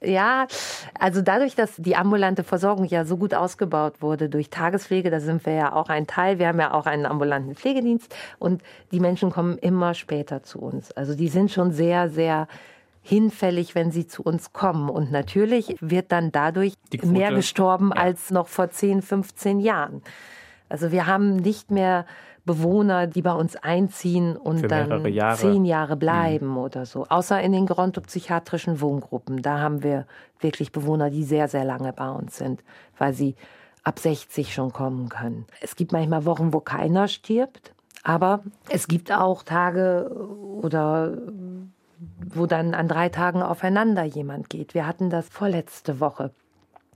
Ja, 0.00 0.46
also 0.96 1.22
dadurch, 1.22 1.56
dass 1.56 1.74
die 1.76 1.96
ambulante 1.96 2.44
Versorgung 2.44 2.84
ja 2.84 3.04
so 3.04 3.16
gut 3.16 3.34
ausgebaut 3.34 3.94
wurde 4.00 4.28
durch 4.28 4.48
Tagespflege, 4.48 5.10
da 5.10 5.18
sind 5.18 5.44
wir 5.44 5.54
ja 5.54 5.72
auch 5.72 5.88
ein 5.88 6.06
Teil. 6.06 6.38
Wir 6.38 6.46
haben 6.46 6.60
ja 6.60 6.72
auch 6.72 6.86
einen 6.86 7.04
ambulanten 7.04 7.56
Pflegedienst 7.56 8.14
und 8.38 8.62
die 8.92 9.00
Menschen 9.00 9.30
kommen 9.30 9.58
immer 9.58 9.94
später 9.94 10.44
zu 10.44 10.60
uns. 10.60 10.92
Also 10.92 11.16
die 11.16 11.28
sind 11.28 11.50
schon 11.50 11.72
sehr, 11.72 12.08
sehr 12.08 12.46
hinfällig, 13.02 13.74
wenn 13.74 13.90
sie 13.90 14.06
zu 14.06 14.22
uns 14.22 14.52
kommen. 14.52 14.90
Und 14.90 15.10
natürlich 15.10 15.74
wird 15.80 16.12
dann 16.12 16.30
dadurch 16.30 16.74
mehr 17.02 17.32
gestorben 17.34 17.90
ja. 17.92 18.00
als 18.00 18.30
noch 18.30 18.46
vor 18.46 18.70
10, 18.70 19.02
15 19.02 19.58
Jahren. 19.58 20.00
Also 20.68 20.92
wir 20.92 21.08
haben 21.08 21.34
nicht 21.34 21.72
mehr 21.72 22.06
Bewohner, 22.44 23.06
die 23.06 23.22
bei 23.22 23.32
uns 23.32 23.56
einziehen 23.56 24.36
und 24.36 24.70
dann 24.70 25.06
Jahre. 25.12 25.38
zehn 25.38 25.64
Jahre 25.64 25.96
bleiben 25.96 26.48
mhm. 26.48 26.58
oder 26.58 26.84
so. 26.84 27.06
Außer 27.08 27.40
in 27.40 27.52
den 27.52 27.66
gerontopsychiatrischen 27.66 28.80
Wohngruppen. 28.80 29.40
Da 29.42 29.60
haben 29.60 29.82
wir 29.82 30.06
wirklich 30.40 30.70
Bewohner, 30.70 31.10
die 31.10 31.24
sehr, 31.24 31.48
sehr 31.48 31.64
lange 31.64 31.92
bei 31.92 32.10
uns 32.10 32.36
sind, 32.36 32.62
weil 32.98 33.14
sie 33.14 33.34
ab 33.82 33.98
60 33.98 34.52
schon 34.52 34.72
kommen 34.72 35.08
können. 35.08 35.46
Es 35.60 35.76
gibt 35.76 35.92
manchmal 35.92 36.26
Wochen, 36.26 36.52
wo 36.52 36.60
keiner 36.60 37.08
stirbt, 37.08 37.74
aber 38.02 38.42
es 38.68 38.88
gibt 38.88 39.10
auch 39.10 39.42
Tage 39.42 40.10
oder 40.60 41.16
wo 42.34 42.46
dann 42.46 42.74
an 42.74 42.88
drei 42.88 43.08
Tagen 43.08 43.42
aufeinander 43.42 44.04
jemand 44.04 44.50
geht. 44.50 44.74
Wir 44.74 44.86
hatten 44.86 45.08
das 45.08 45.28
vorletzte 45.28 46.00
Woche. 46.00 46.32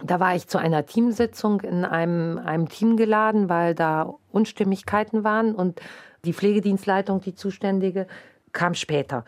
Da 0.02 0.20
war 0.20 0.34
ich 0.34 0.46
zu 0.46 0.58
einer 0.58 0.86
Teamsitzung 0.86 1.60
in 1.62 1.84
einem, 1.84 2.38
einem 2.38 2.68
Team 2.68 2.96
geladen, 2.96 3.48
weil 3.48 3.74
da 3.74 4.14
Unstimmigkeiten 4.30 5.24
waren 5.24 5.54
und 5.54 5.80
die 6.24 6.32
Pflegedienstleitung, 6.32 7.20
die 7.20 7.34
zuständige, 7.34 8.06
kam 8.52 8.74
später. 8.74 9.24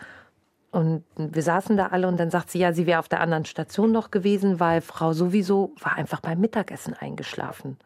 Und 0.71 1.05
wir 1.17 1.43
saßen 1.43 1.77
da 1.77 1.89
alle 1.89 2.07
und 2.07 2.19
dann 2.19 2.31
sagt 2.31 2.51
sie, 2.51 2.61
ja, 2.61 2.73
sie 2.73 2.87
wäre 2.87 3.01
auf 3.01 3.09
der 3.09 3.21
anderen 3.21 3.45
Station 3.45 3.91
noch 3.91 4.13
gewesen, 4.13 4.61
weil 4.61 4.81
Frau 4.81 5.13
sowieso 5.13 5.75
war 5.81 5.97
einfach 5.97 6.21
beim 6.21 6.41
Mittagessen 6.41 6.95
eingeschlafen. 6.95 7.77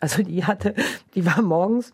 Also 0.00 0.22
die 0.22 0.44
hatte, 0.44 0.74
die 1.14 1.24
war 1.24 1.42
morgens 1.42 1.92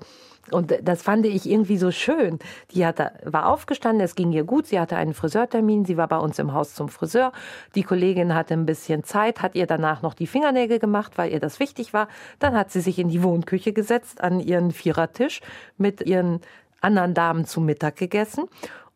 und 0.50 0.74
das 0.82 1.02
fand 1.02 1.26
ich 1.26 1.48
irgendwie 1.48 1.76
so 1.76 1.90
schön. 1.90 2.38
Die 2.70 2.86
hatte, 2.86 3.12
war 3.24 3.46
aufgestanden, 3.46 4.04
es 4.04 4.14
ging 4.14 4.32
ihr 4.32 4.44
gut, 4.44 4.66
sie 4.66 4.80
hatte 4.80 4.96
einen 4.96 5.14
Friseurtermin, 5.14 5.84
sie 5.84 5.96
war 5.96 6.08
bei 6.08 6.18
uns 6.18 6.38
im 6.38 6.52
Haus 6.52 6.74
zum 6.74 6.88
Friseur. 6.88 7.32
Die 7.74 7.82
Kollegin 7.82 8.34
hatte 8.34 8.54
ein 8.54 8.66
bisschen 8.66 9.04
Zeit, 9.04 9.42
hat 9.42 9.54
ihr 9.54 9.66
danach 9.66 10.02
noch 10.02 10.14
die 10.14 10.26
Fingernägel 10.26 10.78
gemacht, 10.78 11.12
weil 11.16 11.32
ihr 11.32 11.40
das 11.40 11.60
wichtig 11.60 11.92
war. 11.92 12.08
Dann 12.38 12.54
hat 12.54 12.70
sie 12.70 12.80
sich 12.80 12.98
in 12.98 13.08
die 13.08 13.22
Wohnküche 13.22 13.72
gesetzt, 13.72 14.20
an 14.20 14.40
ihren 14.40 14.70
Vierertisch 14.70 15.40
mit 15.76 16.00
ihren 16.06 16.40
anderen 16.80 17.14
Damen 17.14 17.44
zu 17.44 17.60
Mittag 17.60 17.96
gegessen 17.96 18.44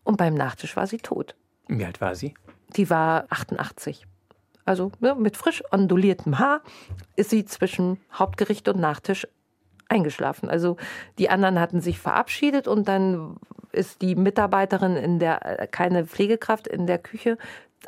und 0.04 0.16
beim 0.16 0.34
Nachtisch 0.34 0.76
war 0.76 0.86
sie 0.86 0.98
tot. 0.98 1.34
Wie 1.68 1.84
alt 1.84 2.00
war 2.00 2.14
sie? 2.14 2.34
Die 2.76 2.88
war 2.88 3.26
88 3.28 4.06
also 4.64 4.92
ja, 5.00 5.14
mit 5.14 5.36
frisch 5.36 5.62
onduliertem 5.70 6.38
Haar, 6.38 6.62
ist 7.16 7.30
sie 7.30 7.44
zwischen 7.44 7.98
Hauptgericht 8.12 8.68
und 8.68 8.80
Nachtisch 8.80 9.26
eingeschlafen. 9.88 10.48
Also 10.48 10.76
die 11.18 11.28
anderen 11.30 11.60
hatten 11.60 11.80
sich 11.80 11.98
verabschiedet 11.98 12.66
und 12.68 12.88
dann 12.88 13.36
ist 13.72 14.02
die 14.02 14.14
Mitarbeiterin 14.14 14.96
in 14.96 15.18
der, 15.18 15.68
keine 15.70 16.06
Pflegekraft 16.06 16.66
in 16.66 16.86
der 16.86 16.98
Küche 16.98 17.38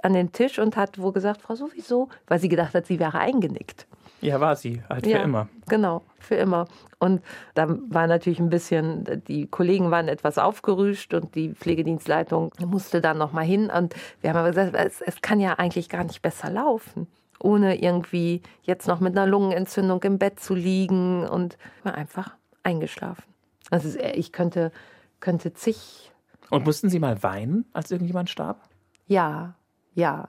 an 0.03 0.13
den 0.13 0.33
Tisch 0.33 0.59
und 0.59 0.77
hat 0.77 0.99
wohl 0.99 1.13
gesagt, 1.13 1.43
Frau 1.43 1.55
sowieso, 1.55 2.09
weil 2.27 2.39
sie 2.39 2.49
gedacht 2.49 2.75
hat, 2.75 2.87
sie 2.87 2.99
wäre 2.99 3.19
eingenickt. 3.19 3.87
Ja, 4.21 4.41
war 4.41 4.57
sie, 4.57 4.83
halt 4.89 5.05
für 5.05 5.13
ja, 5.13 5.23
immer. 5.23 5.49
Genau, 5.69 6.03
für 6.19 6.37
immer. 6.37 6.67
Und 6.99 7.23
da 7.55 7.69
war 7.69 8.07
natürlich 8.07 8.41
ein 8.41 8.49
bisschen, 8.49 9.23
die 9.29 9.47
Kollegen 9.47 9.91
waren 9.91 10.09
etwas 10.09 10.39
aufgerüscht 10.39 11.13
und 11.13 11.35
die 11.35 11.55
Pflegedienstleitung 11.55 12.51
musste 12.65 13.01
dann 13.01 13.19
nochmal 13.19 13.45
hin. 13.45 13.71
Und 13.71 13.95
wir 14.23 14.31
haben 14.31 14.39
aber 14.39 14.49
gesagt, 14.49 14.75
es, 14.75 15.03
es 15.03 15.21
kann 15.21 15.41
ja 15.41 15.55
eigentlich 15.55 15.89
gar 15.89 16.05
nicht 16.05 16.23
besser 16.23 16.51
laufen 16.51 17.07
ohne 17.41 17.81
irgendwie 17.81 18.43
jetzt 18.63 18.89
noch 18.89 19.01
mit 19.01 19.17
einer 19.17 19.27
Lungenentzündung 19.27 20.03
im 20.03 20.19
Bett 20.19 20.41
zu 20.41 20.55
liegen 20.55 21.29
und 21.29 21.59
war 21.83 21.95
einfach 21.95 22.35
eingeschlafen. 22.63 23.25
Also 23.71 23.99
ich 23.99 24.33
könnte, 24.33 24.73
könnte 25.21 25.53
zig. 25.53 26.11
Und 26.51 26.65
mussten 26.65 26.89
Sie 26.89 26.99
mal 26.99 27.23
weinen, 27.23 27.67
als 27.73 27.91
irgendjemand 27.91 28.31
starb? 28.31 28.63
Ja, 29.07 29.55
ja. 29.95 30.29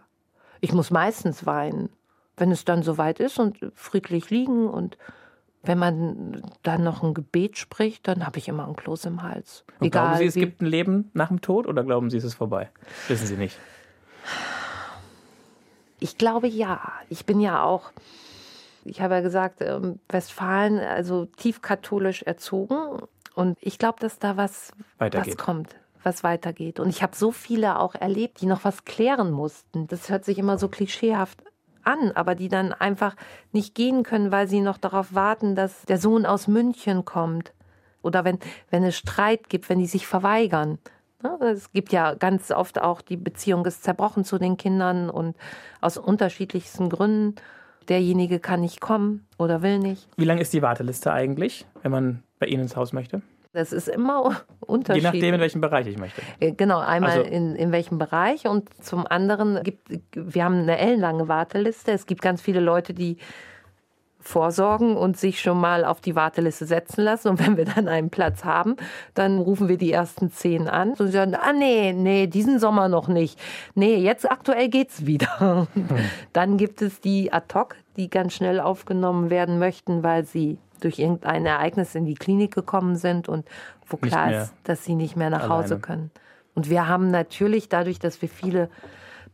Ich 0.62 0.74
muss 0.74 0.92
meistens 0.92 1.46
weinen 1.46 1.90
wenn 2.38 2.52
es 2.52 2.66
dann 2.66 2.84
soweit 2.84 3.20
ist 3.20 3.40
und 3.40 3.58
friedlich 3.74 4.30
liegen 4.30 4.68
und 4.68 4.98
Wenn 5.68 5.80
man 5.80 6.44
dann 6.62 6.84
noch 6.84 7.02
ein 7.02 7.14
Gebet 7.14 7.58
spricht, 7.58 8.08
dann 8.08 8.26
habe 8.26 8.38
ich 8.38 8.48
immer 8.48 8.68
ein 8.68 8.76
Kloß 8.76 9.06
im 9.06 9.24
Hals. 9.24 9.66
Und 9.80 9.88
Egal, 9.88 10.04
glauben 10.04 10.18
Sie, 10.20 10.26
es 10.26 10.36
gibt 10.36 10.62
ein 10.62 10.68
Leben 10.68 11.10
nach 11.14 11.30
dem 11.30 11.42
Tod 11.42 11.66
oder 11.68 11.84
glauben 11.84 12.10
Sie, 12.10 12.18
es 12.18 12.24
ist 12.24 12.36
vorbei? 12.36 12.70
Wissen 13.08 13.26
Sie 13.26 13.36
nicht. 13.36 13.58
Ich 16.00 16.18
glaube 16.18 16.48
ja. 16.48 16.82
Ich 17.10 17.26
bin 17.26 17.40
ja 17.40 17.64
auch, 17.64 17.92
ich 18.84 19.02
habe 19.02 19.16
ja 19.16 19.22
gesagt, 19.22 19.62
ähm, 19.62 20.00
Westfalen, 20.10 20.78
also 20.80 21.26
tief 21.26 21.62
katholisch 21.62 22.22
erzogen. 22.22 23.00
Und 23.34 23.58
ich 23.60 23.80
glaube, 23.80 24.00
dass 24.00 24.20
da 24.20 24.38
was, 24.38 24.72
was 25.00 25.38
kommt 25.38 25.76
was 26.04 26.24
weitergeht. 26.24 26.80
Und 26.80 26.90
ich 26.90 27.02
habe 27.02 27.16
so 27.16 27.32
viele 27.32 27.80
auch 27.80 27.96
erlebt, 27.96 28.42
die 28.42 28.46
noch 28.46 28.64
was 28.64 28.86
klären 28.86 29.32
mussten. 29.32 29.88
Das 29.88 30.10
hört 30.10 30.24
sich 30.24 30.38
immer 30.38 30.60
so 30.60 30.68
klischeehaft 30.68 31.42
an, 31.86 32.12
aber 32.14 32.36
die 32.36 32.50
dann 32.50 32.74
einfach 32.74 33.16
nicht 33.52 33.76
gehen 33.76 34.04
können, 34.04 34.32
weil 34.32 34.48
sie 34.48 34.62
noch 34.62 34.78
darauf 34.78 35.14
warten, 35.14 35.56
dass 35.56 35.84
der 35.84 35.98
Sohn 35.98 36.26
aus 36.26 36.48
München 36.48 37.06
kommt. 37.06 37.54
Oder 38.02 38.24
wenn, 38.24 38.40
wenn 38.70 38.84
es 38.84 38.98
Streit 38.98 39.50
gibt, 39.50 39.70
wenn 39.70 39.80
die 39.80 39.88
sich 39.88 40.06
verweigern. 40.06 40.78
Es 41.40 41.72
gibt 41.72 41.92
ja 41.92 42.14
ganz 42.14 42.52
oft 42.52 42.80
auch, 42.80 43.02
die 43.02 43.18
Beziehung 43.18 43.66
ist 43.66 43.84
zerbrochen 43.84 44.26
zu 44.26 44.38
den 44.38 44.58
Kindern 44.58 45.10
und 45.10 45.36
aus 45.82 45.98
unterschiedlichsten 45.98 46.90
Gründen. 46.90 47.36
Derjenige 47.90 48.40
kann 48.40 48.62
nicht 48.62 48.80
kommen 48.82 49.28
oder 49.38 49.62
will 49.62 49.80
nicht. 49.80 50.08
Wie 50.18 50.26
lang 50.26 50.38
ist 50.38 50.54
die 50.54 50.62
Warteliste 50.62 51.12
eigentlich, 51.12 51.66
wenn 51.82 51.92
man 51.92 52.24
bei 52.40 52.48
Ihnen 52.48 52.64
ins 52.64 52.76
Haus 52.76 52.94
möchte? 52.94 53.22
Das 53.56 53.72
ist 53.72 53.88
immer 53.88 54.42
unterschiedlich. 54.60 55.04
Je 55.14 55.20
nachdem, 55.20 55.36
in 55.36 55.42
welchem 55.42 55.62
Bereich 55.62 55.88
ich 55.88 55.98
möchte. 55.98 56.22
Äh, 56.40 56.52
genau, 56.52 56.80
einmal 56.80 57.20
also, 57.20 57.24
in, 57.24 57.56
in 57.56 57.72
welchem 57.72 57.98
Bereich 57.98 58.46
und 58.48 58.70
zum 58.84 59.08
anderen 59.08 59.64
gibt, 59.64 59.90
wir 60.14 60.44
haben 60.44 60.60
eine 60.60 60.78
ellenlange 60.78 61.28
Warteliste. 61.28 61.92
Es 61.92 62.06
gibt 62.06 62.22
ganz 62.22 62.42
viele 62.42 62.60
Leute, 62.60 62.94
die 62.94 63.18
vorsorgen 64.20 64.98
und 64.98 65.18
sich 65.18 65.40
schon 65.40 65.60
mal 65.60 65.86
auf 65.86 66.02
die 66.02 66.16
Warteliste 66.16 66.66
setzen 66.66 67.04
lassen. 67.04 67.30
Und 67.30 67.40
wenn 67.46 67.58
wir 67.58 67.66
dann 67.66 67.88
einen 67.88 68.10
Platz 68.10 68.44
haben, 68.44 68.76
dann 69.14 69.40
rufen 69.40 69.70
wir 69.70 69.78
die 69.78 69.92
ersten 69.92 70.32
zehn 70.32 70.68
an 70.68 70.94
und 70.94 71.12
sagen, 71.12 71.36
ah 71.36 71.54
nee, 71.54 71.94
nee, 71.94 72.28
diesen 72.28 72.60
Sommer 72.60 72.90
noch 72.90 73.08
nicht. 73.08 73.40
Nee, 73.76 73.96
jetzt 73.98 74.30
aktuell 74.30 74.68
geht's 74.68 75.06
wieder. 75.06 75.68
Hm. 75.74 75.88
Dann 76.34 76.58
gibt 76.58 76.82
es 76.82 77.00
die 77.00 77.32
ad 77.32 77.54
hoc, 77.54 77.76
die 77.96 78.10
ganz 78.10 78.34
schnell 78.34 78.60
aufgenommen 78.60 79.30
werden 79.30 79.60
möchten, 79.60 80.04
weil 80.04 80.26
sie 80.26 80.58
durch 80.86 81.00
irgendein 81.00 81.46
Ereignis 81.46 81.96
in 81.96 82.06
die 82.06 82.14
Klinik 82.14 82.54
gekommen 82.54 82.96
sind 82.96 83.28
und 83.28 83.46
wo 83.88 83.98
klar 83.98 84.32
ist, 84.32 84.54
dass 84.64 84.86
sie 84.86 84.96
nicht 84.96 85.16
mehr 85.16 85.30
nach 85.30 85.44
alleine. 85.44 85.64
Hause 85.64 85.80
können. 85.80 86.12
Und 86.54 86.70
wir 86.70 86.88
haben 86.88 87.12
natürlich 87.12 87.68
dadurch, 87.68 88.00
dass 88.00 88.22
wir 88.22 88.30
viele 88.30 88.70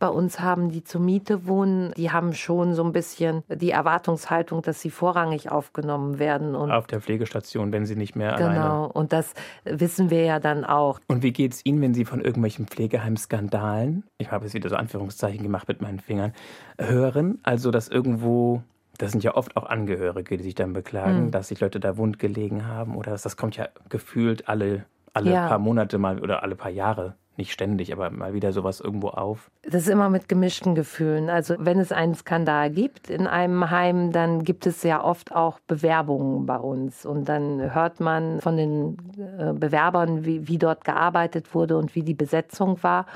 bei 0.02 0.08
uns 0.08 0.39
haben, 0.39 0.72
die 0.72 0.84
zur 0.84 0.99
Miete 0.99 1.45
wohnen, 1.45 1.93
die 1.95 2.10
haben 2.10 2.34
schon 2.34 2.74
so 2.74 2.84
ein 2.84 2.91
bisschen 2.91 3.43
die 3.47 3.70
Erwartungshaltung, 3.70 4.64
dass 4.64 4.82
sie 4.82 4.89
vorrangig 4.89 5.52
aufgenommen 5.52 6.18
werden. 6.18 6.56
Und 6.56 6.72
Auf 6.72 6.88
der 6.88 7.02
Pflegestation, 7.02 7.72
wenn 7.72 7.86
sie 7.86 7.95
nicht 7.95 8.16
mehr 8.16 8.34
genau, 8.34 8.45
alleine. 8.45 8.64
Genau, 8.64 8.86
und 8.88 9.14
das 9.14 9.36
wissen 9.64 10.10
wir 10.10 10.24
ja 10.24 10.39
dann 10.39 10.66
auch. 10.66 10.99
Und 11.08 11.22
wie 11.22 11.32
geht 11.32 11.54
es 11.54 11.64
Ihnen, 11.66 11.82
wenn 11.82 11.93
Sie 11.93 12.04
von 12.04 12.20
irgendwelchen 12.20 12.66
Pflegeheimskandalen, 12.66 14.04
ich 14.18 14.32
habe 14.32 14.45
jetzt 14.45 14.56
wieder 14.56 14.70
so 14.70 14.76
Anführungszeichen 14.76 15.43
gemacht 15.43 15.68
mit 15.68 15.84
meinen 15.84 15.99
Fingern, 15.99 16.34
hören? 16.80 17.38
Also, 17.43 17.70
dass 17.70 17.88
irgendwo 17.88 18.64
das 19.02 19.12
sind 19.12 19.24
ja 19.24 19.36
oft 19.36 19.58
auch 19.58 19.66
Angehörige, 19.66 20.38
die 20.38 20.43
sich 20.43 20.56
dann 20.56 20.74
beklagen, 20.74 21.26
mhm. 21.26 21.32
dass 21.32 21.47
sich 21.47 21.60
Leute 21.60 21.80
da 21.80 21.97
wund 21.97 22.20
gelegen 22.20 22.68
haben 22.68 22.95
oder 22.95 23.12
das, 23.12 23.24
das 23.24 23.36
kommt 23.36 23.58
ja 23.58 23.68
gefühlt 23.89 24.47
alle, 24.47 24.86
alle 25.14 25.32
ja. 25.32 25.47
paar 25.47 25.60
Monate 25.60 25.97
mal 25.97 26.20
oder 26.20 26.43
alle 26.43 26.56
paar 26.56 26.72
Jahre 26.72 27.16
nicht 27.38 27.54
ständig, 27.54 27.91
aber 27.93 28.12
mal 28.12 28.34
wieder 28.34 28.52
sowas 28.52 28.80
irgendwo 28.82 29.08
auf? 29.08 29.49
Das 29.64 29.84
ist 29.84 29.88
immer 29.88 30.10
mit 30.10 30.30
gemischten 30.30 30.76
Gefühlen. 30.76 31.30
Also 31.30 31.56
wenn 31.58 31.80
es 31.80 31.91
einen 31.91 32.14
Skandal 32.14 32.70
gibt 32.70 33.10
in 33.10 33.26
einem 33.26 33.72
Heim, 33.72 34.12
dann 34.12 34.43
gibt 34.43 34.68
es 34.68 34.84
ja 34.84 35.04
oft 35.04 35.34
auch 35.34 35.60
Bewerbungen 35.62 36.45
bei 36.45 36.58
uns. 36.58 37.06
Und 37.06 37.28
dann 37.30 37.74
hört 37.74 37.99
man 37.99 38.41
von 38.41 38.58
den 38.58 38.97
äh, 39.18 39.54
Bewerbern, 39.54 40.26
wie, 40.26 40.47
wie 40.47 40.58
dort 40.60 40.84
gearbeitet 40.84 41.56
wurde 41.56 41.78
und 41.78 41.95
wie 41.95 42.04
die 42.04 42.14
Besetzung 42.14 42.84
war. 42.84 43.08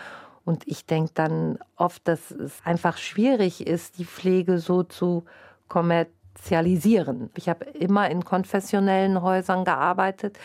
Und 0.46 0.66
ich 0.68 0.86
denke 0.86 1.12
dann 1.14 1.60
oft, 1.76 2.08
dass 2.08 2.32
es 2.32 2.62
einfach 2.64 2.98
schwierig 2.98 3.68
ist, 3.68 4.00
die 4.00 4.06
Pflege 4.06 4.60
so 4.60 4.84
zu 4.84 5.26
kommerzialisieren. 5.68 7.30
Ich 7.36 7.50
habe 7.50 7.66
immer 7.66 8.10
in 8.10 8.24
konfessionellen 8.24 9.22
Häusern 9.22 9.66
gearbeitet 9.66 10.38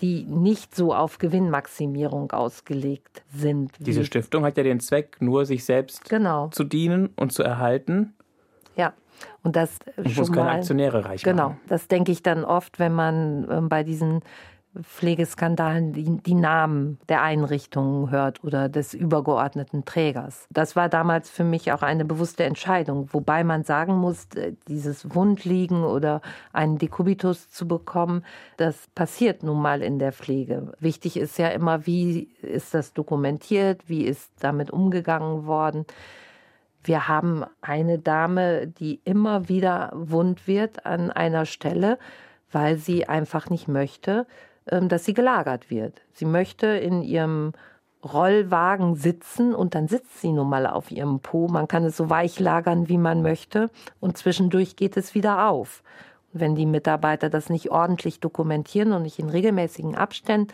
die 0.00 0.24
nicht 0.24 0.74
so 0.74 0.94
auf 0.94 1.18
Gewinnmaximierung 1.18 2.30
ausgelegt 2.32 3.22
sind. 3.34 3.72
Diese 3.78 4.04
Stiftung 4.04 4.44
hat 4.44 4.56
ja 4.56 4.62
den 4.62 4.80
Zweck, 4.80 5.16
nur 5.20 5.44
sich 5.44 5.64
selbst 5.64 6.08
genau. 6.08 6.48
zu 6.48 6.64
dienen 6.64 7.10
und 7.16 7.32
zu 7.32 7.42
erhalten. 7.42 8.14
Ja. 8.76 8.94
Und 9.42 9.56
das 9.56 9.78
und 9.96 10.16
muss 10.16 10.32
keine 10.32 10.50
Aktionäre 10.50 11.04
reich 11.04 11.22
Genau, 11.22 11.56
das 11.68 11.88
denke 11.88 12.10
ich 12.10 12.22
dann 12.22 12.44
oft, 12.44 12.78
wenn 12.78 12.94
man 12.94 13.46
ähm, 13.50 13.68
bei 13.68 13.82
diesen 13.84 14.22
Pflegeskandalen 14.82 15.92
die, 15.92 16.22
die, 16.22 16.34
Namen 16.34 16.98
der 17.08 17.22
Einrichtungen 17.22 18.10
hört 18.10 18.44
oder 18.44 18.68
des 18.68 18.94
übergeordneten 18.94 19.84
Trägers. 19.84 20.46
Das 20.50 20.76
war 20.76 20.88
damals 20.88 21.28
für 21.28 21.42
mich 21.42 21.72
auch 21.72 21.82
eine 21.82 22.04
bewusste 22.04 22.44
Entscheidung, 22.44 23.08
wobei 23.12 23.42
man 23.42 23.64
sagen 23.64 23.96
muss, 23.96 24.26
äh, 24.36 24.52
dieses 24.68 25.12
Wundliegen 25.12 25.82
oder 25.82 26.20
einen 26.52 26.78
Dekubitus 26.78 27.50
zu 27.50 27.66
bekommen, 27.66 28.24
das 28.58 28.86
passiert 28.94 29.42
nun 29.42 29.60
mal 29.60 29.82
in 29.82 29.98
der 29.98 30.12
Pflege. 30.12 30.72
Wichtig 30.78 31.16
ist 31.16 31.38
ja 31.38 31.48
immer, 31.48 31.86
wie 31.86 32.28
ist 32.40 32.72
das 32.72 32.92
dokumentiert, 32.92 33.88
wie 33.88 34.04
ist 34.04 34.30
damit 34.38 34.70
umgegangen 34.70 35.46
worden. 35.46 35.84
Wir 36.84 37.08
haben 37.08 37.44
eine 37.60 37.98
Dame, 37.98 38.68
die 38.68 39.00
immer 39.04 39.48
wieder 39.48 39.90
wund 39.94 40.46
wird 40.46 40.86
an 40.86 41.10
einer 41.10 41.44
Stelle, 41.44 41.98
weil 42.52 42.76
sie 42.76 43.08
einfach 43.08 43.50
nicht 43.50 43.68
möchte, 43.68 44.26
dass 44.66 45.04
sie 45.04 45.14
gelagert 45.14 45.70
wird. 45.70 46.02
Sie 46.12 46.24
möchte 46.24 46.66
in 46.66 47.02
ihrem 47.02 47.52
Rollwagen 48.04 48.94
sitzen 48.94 49.54
und 49.54 49.74
dann 49.74 49.88
sitzt 49.88 50.20
sie 50.20 50.32
nun 50.32 50.48
mal 50.48 50.66
auf 50.66 50.90
ihrem 50.90 51.20
Po. 51.20 51.48
Man 51.48 51.68
kann 51.68 51.84
es 51.84 51.96
so 51.96 52.08
weich 52.08 52.40
lagern, 52.40 52.88
wie 52.88 52.98
man 52.98 53.22
möchte 53.22 53.70
und 54.00 54.16
zwischendurch 54.16 54.76
geht 54.76 54.96
es 54.96 55.14
wieder 55.14 55.48
auf. 55.48 55.82
Und 56.32 56.40
wenn 56.40 56.54
die 56.54 56.66
Mitarbeiter 56.66 57.28
das 57.28 57.50
nicht 57.50 57.70
ordentlich 57.70 58.20
dokumentieren 58.20 58.92
und 58.92 59.02
nicht 59.02 59.18
in 59.18 59.28
regelmäßigen 59.28 59.96
Abständen 59.96 60.52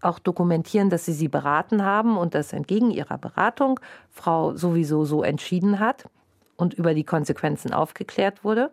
auch 0.00 0.18
dokumentieren, 0.18 0.90
dass 0.90 1.04
sie 1.04 1.12
sie 1.12 1.28
beraten 1.28 1.84
haben 1.84 2.16
und 2.16 2.34
dass 2.34 2.52
entgegen 2.52 2.90
ihrer 2.90 3.18
Beratung 3.18 3.80
Frau 4.10 4.54
sowieso 4.54 5.04
so 5.04 5.22
entschieden 5.22 5.78
hat 5.78 6.08
und 6.56 6.74
über 6.74 6.94
die 6.94 7.04
Konsequenzen 7.04 7.72
aufgeklärt 7.74 8.44
wurde, 8.44 8.70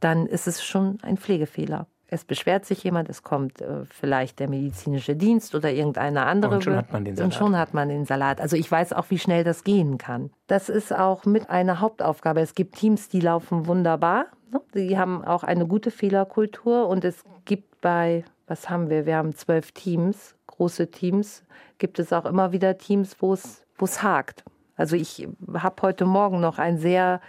dann 0.00 0.26
ist 0.26 0.46
es 0.46 0.62
schon 0.62 0.98
ein 1.02 1.16
Pflegefehler. 1.16 1.86
Es 2.10 2.24
beschwert 2.24 2.64
sich 2.64 2.82
jemand, 2.84 3.10
es 3.10 3.22
kommt 3.22 3.60
äh, 3.60 3.84
vielleicht 3.90 4.38
der 4.40 4.48
medizinische 4.48 5.14
Dienst 5.14 5.54
oder 5.54 5.70
irgendeine 5.70 6.24
andere. 6.24 6.54
Und 6.54 6.64
schon 6.64 6.76
hat 6.76 6.92
man 6.92 7.04
den 7.04 7.16
Salat. 7.16 7.24
Und 7.26 7.34
schon 7.34 7.56
hat 7.56 7.74
man 7.74 7.88
den 7.90 8.04
Salat. 8.06 8.40
Also 8.40 8.56
ich 8.56 8.70
weiß 8.70 8.94
auch, 8.94 9.10
wie 9.10 9.18
schnell 9.18 9.44
das 9.44 9.62
gehen 9.62 9.98
kann. 9.98 10.30
Das 10.46 10.70
ist 10.70 10.92
auch 10.92 11.26
mit 11.26 11.50
einer 11.50 11.80
Hauptaufgabe. 11.80 12.40
Es 12.40 12.54
gibt 12.54 12.76
Teams, 12.76 13.10
die 13.10 13.20
laufen 13.20 13.66
wunderbar. 13.66 14.26
Ne? 14.50 14.60
Die 14.74 14.98
haben 14.98 15.22
auch 15.22 15.44
eine 15.44 15.66
gute 15.66 15.90
Fehlerkultur. 15.90 16.88
Und 16.88 17.04
es 17.04 17.24
gibt 17.44 17.82
bei, 17.82 18.24
was 18.46 18.70
haben 18.70 18.88
wir? 18.88 19.04
Wir 19.04 19.16
haben 19.16 19.34
zwölf 19.34 19.72
Teams, 19.72 20.34
große 20.46 20.90
Teams. 20.90 21.44
Gibt 21.76 21.98
es 21.98 22.14
auch 22.14 22.24
immer 22.24 22.52
wieder 22.52 22.78
Teams, 22.78 23.16
wo 23.20 23.34
es, 23.34 23.66
wo 23.76 23.84
es 23.84 24.02
hakt. 24.02 24.44
Also 24.76 24.96
ich 24.96 25.28
habe 25.52 25.82
heute 25.82 26.06
Morgen 26.06 26.40
noch 26.40 26.58
ein 26.58 26.78
sehr 26.78 27.20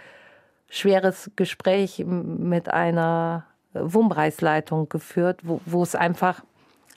schweres 0.70 1.30
Gespräch 1.36 2.02
mit 2.06 2.70
einer 2.70 3.44
Wummreißleitung 3.74 4.88
geführt, 4.88 5.40
wo, 5.42 5.60
wo 5.66 5.82
es 5.82 5.94
einfach, 5.94 6.42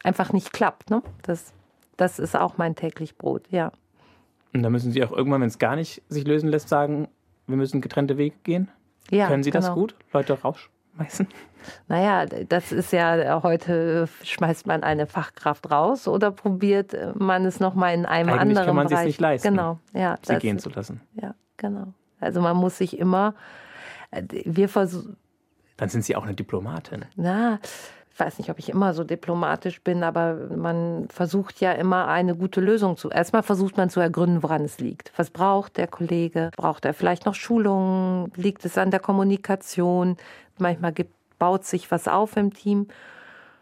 einfach 0.04 0.34
nicht 0.34 0.54
klappt. 0.54 0.90
Ne? 0.90 1.02
Das, 1.22 1.54
das 1.98 2.20
ist 2.20 2.36
auch 2.36 2.58
mein 2.58 2.76
täglich 2.76 3.18
Brot, 3.18 3.48
ja. 3.50 3.72
Und 4.54 4.64
da 4.64 4.70
müssen 4.70 4.92
Sie 4.92 5.04
auch 5.04 5.12
irgendwann, 5.12 5.42
wenn 5.42 5.48
es 5.48 5.60
gar 5.60 5.76
nicht 5.76 6.04
sich 6.10 6.26
lösen 6.26 6.50
lässt, 6.50 6.70
sagen, 6.70 7.08
wir 7.48 7.58
müssen 7.58 7.82
getrennte 7.82 8.18
Wege 8.18 8.36
gehen? 8.44 8.70
Ja, 9.10 9.28
Können 9.28 9.44
Sie 9.44 9.52
genau. 9.52 9.66
das 9.66 9.76
gut? 9.76 9.96
Leute 10.14 10.40
rausschmeißen? 10.42 11.28
Naja, 11.88 12.26
das 12.26 12.72
ist 12.72 12.92
ja, 12.92 13.42
heute 13.42 14.08
schmeißt 14.24 14.68
man 14.68 14.84
eine 14.84 15.08
Fachkraft 15.08 15.72
raus 15.72 16.08
oder 16.08 16.32
probiert 16.32 16.96
man 17.16 17.46
es 17.46 17.60
nochmal 17.60 17.94
in 17.94 18.06
einem 18.06 18.30
Eigentlich 18.30 18.42
anderen 18.42 18.66
kann 18.68 18.76
man 18.76 18.88
Bereich. 18.88 19.00
sich 19.00 19.08
nicht 19.08 19.22
leisten, 19.22 19.50
genau, 19.50 19.80
ja, 19.94 20.18
sie 20.22 20.34
das, 20.34 20.42
gehen 20.42 20.60
zu 20.60 20.70
lassen. 20.70 21.02
Ja, 21.14 21.36
genau. 21.58 21.94
Also 22.20 22.42
man 22.42 22.58
muss 22.58 22.78
sich 22.78 22.98
immer, 23.00 23.34
wir 24.12 24.68
versuchen, 24.70 25.16
dann 25.78 25.90
sind 25.90 26.06
Sie 26.06 26.16
auch 26.16 26.24
eine 26.24 26.34
Diplomatin. 26.34 27.06
Na, 27.16 27.60
ich 28.14 28.20
weiß 28.20 28.38
nicht, 28.38 28.52
ob 28.52 28.60
ich 28.60 28.70
immer 28.70 28.94
so 28.94 29.04
diplomatisch 29.04 29.82
bin, 29.82 30.04
aber 30.04 30.36
man 30.56 31.08
versucht 31.10 31.60
ja 31.60 31.72
immer 31.72 32.08
eine 32.08 32.36
gute 32.36 32.62
Lösung 32.62 32.96
zu. 32.96 33.10
Erstmal 33.10 33.42
versucht 33.42 33.76
man 33.76 33.90
zu 33.90 34.00
ergründen, 34.00 34.44
woran 34.44 34.64
es 34.64 34.78
liegt. 34.80 35.12
Was 35.18 35.32
braucht 35.32 35.78
der 35.78 35.88
Kollege? 35.88 36.52
Braucht 36.56 36.86
er 36.86 36.94
vielleicht 36.94 37.26
noch 37.26 37.34
Schulungen? 37.34 38.32
Liegt 38.36 38.66
es 38.66 38.78
an 38.78 38.92
der 38.92 39.00
Kommunikation? 39.00 40.18
Manchmal 40.60 40.94
gibt, 40.94 41.16
baut 41.40 41.66
sich 41.66 41.90
was 41.90 42.08
auf 42.08 42.38
im 42.38 42.54
Team. 42.54 42.88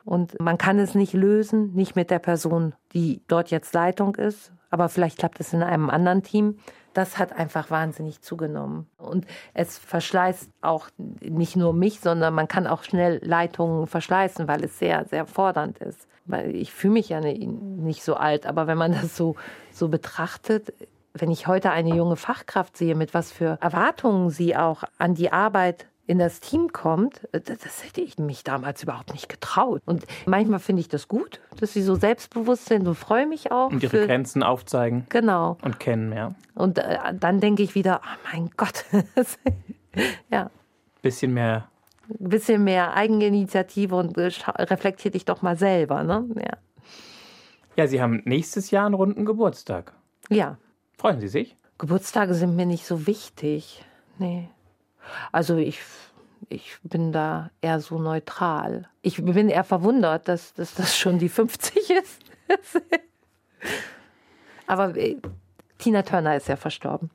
Und 0.03 0.37
man 0.41 0.57
kann 0.57 0.79
es 0.79 0.95
nicht 0.95 1.13
lösen, 1.13 1.73
nicht 1.73 1.95
mit 1.95 2.09
der 2.09 2.19
Person, 2.19 2.73
die 2.93 3.21
dort 3.29 3.51
jetzt 3.51 3.73
Leitung 3.73 4.15
ist. 4.15 4.51
aber 4.71 4.89
vielleicht 4.89 5.19
klappt 5.19 5.39
es 5.39 5.53
in 5.53 5.61
einem 5.61 5.89
anderen 5.89 6.23
Team. 6.23 6.57
Das 6.93 7.17
hat 7.17 7.33
einfach 7.33 7.69
wahnsinnig 7.71 8.21
zugenommen. 8.21 8.87
Und 8.97 9.25
es 9.53 9.77
verschleißt 9.77 10.49
auch 10.61 10.89
nicht 10.97 11.55
nur 11.55 11.73
mich, 11.73 11.99
sondern 11.99 12.33
man 12.33 12.47
kann 12.47 12.67
auch 12.67 12.83
schnell 12.83 13.19
Leitungen 13.23 13.87
verschleißen, 13.87 14.47
weil 14.47 14.63
es 14.63 14.77
sehr, 14.79 15.05
sehr 15.05 15.25
fordernd 15.25 15.77
ist. 15.79 16.07
Weil 16.25 16.55
ich 16.55 16.73
fühle 16.73 16.93
mich 16.93 17.09
ja 17.09 17.19
nicht 17.21 18.03
so 18.03 18.15
alt, 18.15 18.45
aber 18.45 18.67
wenn 18.67 18.77
man 18.77 18.91
das 19.01 19.15
so, 19.15 19.35
so 19.71 19.87
betrachtet, 19.87 20.73
wenn 21.13 21.31
ich 21.31 21.47
heute 21.47 21.71
eine 21.71 21.93
junge 21.95 22.15
Fachkraft 22.15 22.77
sehe, 22.77 22.95
mit 22.95 23.13
was 23.13 23.31
für 23.31 23.57
Erwartungen 23.61 24.29
sie 24.29 24.55
auch 24.55 24.83
an 24.97 25.13
die 25.13 25.31
Arbeit 25.31 25.87
in 26.07 26.19
das 26.19 26.39
Team 26.39 26.73
kommt, 26.73 27.27
das 27.31 27.83
hätte 27.85 28.01
ich 28.01 28.17
mich 28.17 28.43
damals 28.43 28.83
überhaupt 28.83 29.13
nicht 29.13 29.29
getraut. 29.29 29.81
Und 29.85 30.05
manchmal 30.25 30.59
finde 30.59 30.81
ich 30.81 30.89
das 30.89 31.07
gut, 31.07 31.39
dass 31.59 31.73
sie 31.73 31.81
so 31.81 31.95
selbstbewusst 31.95 32.65
sind 32.65 32.87
und 32.87 32.95
freue 32.95 33.27
mich 33.27 33.51
auch. 33.51 33.69
Und 33.69 33.83
ihre 33.83 34.05
Grenzen 34.05 34.43
aufzeigen. 34.43 35.05
Genau. 35.09 35.57
Und 35.61 35.79
kennen, 35.79 36.11
ja. 36.11 36.35
Und 36.55 36.79
äh, 36.79 36.97
dann 37.13 37.39
denke 37.39 37.63
ich 37.63 37.75
wieder, 37.75 38.01
oh 38.03 38.29
mein 38.33 38.49
Gott. 38.57 38.85
ja. 40.31 40.49
Bisschen 41.01 41.33
mehr. 41.33 41.69
Bisschen 42.19 42.63
mehr 42.63 42.93
Eigeninitiative 42.93 43.95
und 43.95 44.17
äh, 44.17 44.31
reflektier 44.57 45.11
dich 45.11 45.25
doch 45.25 45.41
mal 45.41 45.57
selber, 45.57 46.03
ne? 46.03 46.27
Ja. 46.35 46.57
Ja, 47.77 47.87
Sie 47.87 48.01
haben 48.01 48.21
nächstes 48.25 48.69
Jahr 48.71 48.85
einen 48.85 48.95
runden 48.95 49.25
Geburtstag. 49.25 49.93
Ja. 50.29 50.57
Freuen 50.97 51.21
Sie 51.21 51.29
sich? 51.29 51.55
Geburtstage 51.77 52.33
sind 52.33 52.55
mir 52.55 52.65
nicht 52.65 52.85
so 52.85 53.07
wichtig. 53.07 53.83
Nee. 54.19 54.49
Also 55.31 55.57
ich, 55.57 55.79
ich 56.49 56.77
bin 56.83 57.11
da 57.11 57.51
eher 57.61 57.79
so 57.79 57.99
neutral. 57.99 58.87
Ich 59.01 59.23
bin 59.23 59.49
eher 59.49 59.63
verwundert, 59.63 60.27
dass, 60.27 60.53
dass 60.53 60.73
das 60.73 60.97
schon 60.97 61.19
die 61.19 61.29
50 61.29 61.89
ist. 61.89 62.23
Aber 64.67 64.95
äh, 64.95 65.17
Tina 65.77 66.03
Turner 66.03 66.35
ist 66.35 66.47
ja 66.47 66.55
verstorben. 66.55 67.09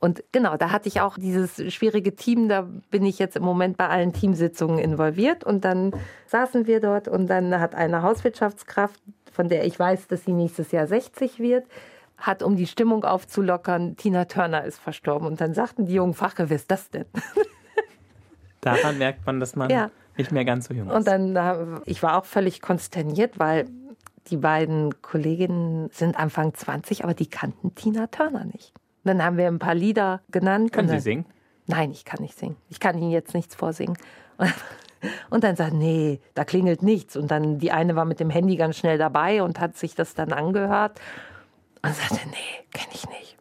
Und 0.00 0.24
genau, 0.32 0.56
da 0.56 0.70
hatte 0.70 0.88
ich 0.88 1.02
auch 1.02 1.18
dieses 1.18 1.72
schwierige 1.74 2.16
Team, 2.16 2.48
da 2.48 2.62
bin 2.90 3.04
ich 3.04 3.18
jetzt 3.18 3.36
im 3.36 3.42
Moment 3.42 3.76
bei 3.76 3.88
allen 3.88 4.14
Teamsitzungen 4.14 4.78
involviert. 4.78 5.44
Und 5.44 5.64
dann 5.64 5.92
saßen 6.26 6.66
wir 6.66 6.80
dort 6.80 7.06
und 7.06 7.26
dann 7.26 7.60
hat 7.60 7.74
eine 7.74 8.02
Hauswirtschaftskraft, 8.02 9.00
von 9.30 9.48
der 9.48 9.66
ich 9.66 9.78
weiß, 9.78 10.08
dass 10.08 10.24
sie 10.24 10.32
nächstes 10.32 10.72
Jahr 10.72 10.86
60 10.86 11.38
wird, 11.38 11.66
hat, 12.20 12.42
um 12.42 12.56
die 12.56 12.66
Stimmung 12.66 13.04
aufzulockern, 13.04 13.96
Tina 13.96 14.26
Turner 14.26 14.64
ist 14.64 14.78
verstorben. 14.78 15.26
Und 15.26 15.40
dann 15.40 15.54
sagten 15.54 15.86
die 15.86 15.94
jungen 15.94 16.14
Fache, 16.14 16.50
wer 16.50 16.56
ist 16.56 16.70
das 16.70 16.90
denn? 16.90 17.06
Daran 18.60 18.98
merkt 18.98 19.26
man, 19.26 19.40
dass 19.40 19.56
man 19.56 19.70
ja. 19.70 19.90
nicht 20.16 20.32
mehr 20.32 20.44
ganz 20.44 20.68
so 20.68 20.74
jung 20.74 20.88
ist. 20.88 20.94
Und 20.94 21.06
dann, 21.06 21.80
ich 21.86 22.02
war 22.02 22.18
auch 22.18 22.26
völlig 22.26 22.60
konsterniert, 22.60 23.38
weil 23.38 23.66
die 24.26 24.36
beiden 24.36 25.00
Kolleginnen 25.02 25.88
sind 25.92 26.18
Anfang 26.18 26.54
20, 26.54 27.04
aber 27.04 27.14
die 27.14 27.28
kannten 27.28 27.74
Tina 27.74 28.06
Turner 28.08 28.44
nicht. 28.44 28.72
Und 29.02 29.08
dann 29.08 29.24
haben 29.24 29.38
wir 29.38 29.46
ein 29.46 29.58
paar 29.58 29.74
Lieder 29.74 30.20
genannt. 30.30 30.72
Können 30.72 30.88
Sie 30.88 31.00
singen? 31.00 31.24
Nein, 31.66 31.90
ich 31.90 32.04
kann 32.04 32.20
nicht 32.20 32.38
singen. 32.38 32.56
Ich 32.68 32.80
kann 32.80 32.98
Ihnen 32.98 33.10
jetzt 33.10 33.34
nichts 33.34 33.54
vorsingen. 33.54 33.96
Und 35.30 35.44
dann 35.44 35.56
sagt, 35.56 35.72
nee, 35.72 36.20
da 36.34 36.44
klingelt 36.44 36.82
nichts. 36.82 37.16
Und 37.16 37.30
dann 37.30 37.58
die 37.58 37.72
eine 37.72 37.96
war 37.96 38.04
mit 38.04 38.20
dem 38.20 38.28
Handy 38.28 38.56
ganz 38.56 38.76
schnell 38.76 38.98
dabei 38.98 39.42
und 39.42 39.58
hat 39.58 39.76
sich 39.76 39.94
das 39.94 40.14
dann 40.14 40.32
angehört. 40.32 41.00
Und 41.82 41.94
sagte, 41.94 42.28
nee, 42.28 42.64
kenne 42.72 42.92
ich 42.92 43.08
nicht. 43.08 43.36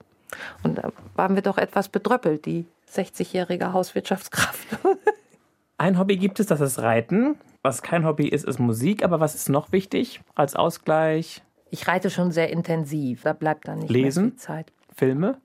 Und 0.64 0.78
da 0.78 0.92
waren 1.16 1.36
wir 1.36 1.42
doch 1.42 1.58
etwas 1.58 1.90
bedröppelt, 1.90 2.46
die 2.46 2.66
60-jährige 2.94 3.74
Hauswirtschaftskraft. 3.74 4.68
Ein 5.78 5.98
Hobby 5.98 6.18
gibt 6.18 6.40
es, 6.40 6.48
das 6.48 6.60
ist 6.60 6.80
Reiten. 6.80 7.36
Was 7.62 7.82
kein 7.82 8.06
Hobby 8.06 8.28
ist, 8.28 8.46
ist 8.46 8.60
Musik. 8.60 9.04
Aber 9.04 9.20
was 9.20 9.36
ist 9.36 9.50
noch 9.50 9.72
wichtig 9.72 10.22
als 10.36 10.56
Ausgleich? 10.56 11.42
Ich 11.70 11.88
reite 11.88 12.10
schon 12.10 12.32
sehr 12.32 12.50
intensiv. 12.50 13.24
Da 13.24 13.34
bleibt 13.34 13.68
dann 13.68 13.80
nicht 13.80 13.90
Lesen? 13.90 14.24
mehr 14.24 14.32
viel 14.32 14.40
Zeit. 14.40 14.74
Filme? 14.96 15.38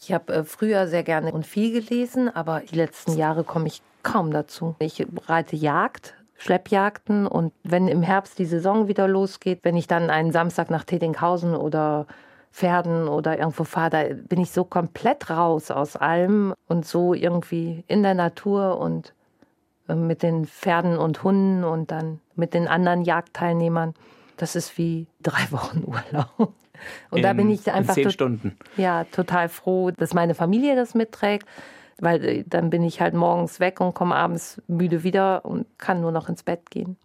Ich 0.00 0.12
habe 0.12 0.32
äh, 0.32 0.44
früher 0.44 0.86
sehr 0.86 1.02
gerne 1.02 1.32
und 1.32 1.46
viel 1.46 1.72
gelesen, 1.72 2.28
aber 2.28 2.60
die 2.60 2.76
letzten 2.76 3.16
Jahre 3.16 3.42
komme 3.42 3.66
ich 3.66 3.82
kaum 4.02 4.30
dazu. 4.30 4.76
Ich 4.78 5.04
reite 5.26 5.56
Jagd, 5.56 6.14
Schleppjagden 6.38 7.26
und 7.26 7.52
wenn 7.62 7.88
im 7.88 8.02
Herbst 8.02 8.38
die 8.38 8.44
Saison 8.44 8.88
wieder 8.88 9.08
losgeht, 9.08 9.60
wenn 9.62 9.76
ich 9.76 9.86
dann 9.86 10.10
einen 10.10 10.32
Samstag 10.32 10.70
nach 10.70 10.84
Tetinghausen 10.84 11.54
oder 11.54 12.06
Pferden 12.52 13.08
oder 13.08 13.38
irgendwo 13.38 13.64
fahre, 13.64 13.90
da 13.90 14.02
bin 14.14 14.40
ich 14.40 14.50
so 14.50 14.64
komplett 14.64 15.30
raus 15.30 15.70
aus 15.70 15.96
allem 15.96 16.54
und 16.68 16.86
so 16.86 17.14
irgendwie 17.14 17.84
in 17.86 18.02
der 18.02 18.14
Natur 18.14 18.78
und 18.78 19.14
äh, 19.88 19.94
mit 19.94 20.22
den 20.22 20.46
Pferden 20.46 20.98
und 20.98 21.22
Hunden 21.22 21.64
und 21.64 21.90
dann 21.90 22.20
mit 22.34 22.54
den 22.54 22.68
anderen 22.68 23.02
Jagdteilnehmern. 23.02 23.94
Das 24.36 24.56
ist 24.56 24.78
wie 24.78 25.06
drei 25.22 25.46
Wochen 25.50 25.84
Urlaub. 25.86 26.52
Und 27.10 27.18
in, 27.18 27.22
da 27.22 27.32
bin 27.32 27.50
ich 27.50 27.70
einfach. 27.70 27.96
In 27.96 28.04
zehn 28.04 28.10
Stunden. 28.10 28.58
Ja, 28.76 29.04
total 29.04 29.48
froh, 29.48 29.90
dass 29.90 30.12
meine 30.12 30.34
Familie 30.34 30.76
das 30.76 30.94
mitträgt 30.94 31.46
weil 32.00 32.24
äh, 32.24 32.44
dann 32.46 32.70
bin 32.70 32.82
ich 32.82 33.00
halt 33.00 33.14
morgens 33.14 33.60
weg 33.60 33.80
und 33.80 33.94
komme 33.94 34.14
abends 34.14 34.60
müde 34.66 35.02
wieder 35.02 35.44
und 35.44 35.66
kann 35.78 36.00
nur 36.00 36.12
noch 36.12 36.28
ins 36.28 36.42
Bett 36.42 36.70
gehen. 36.70 36.96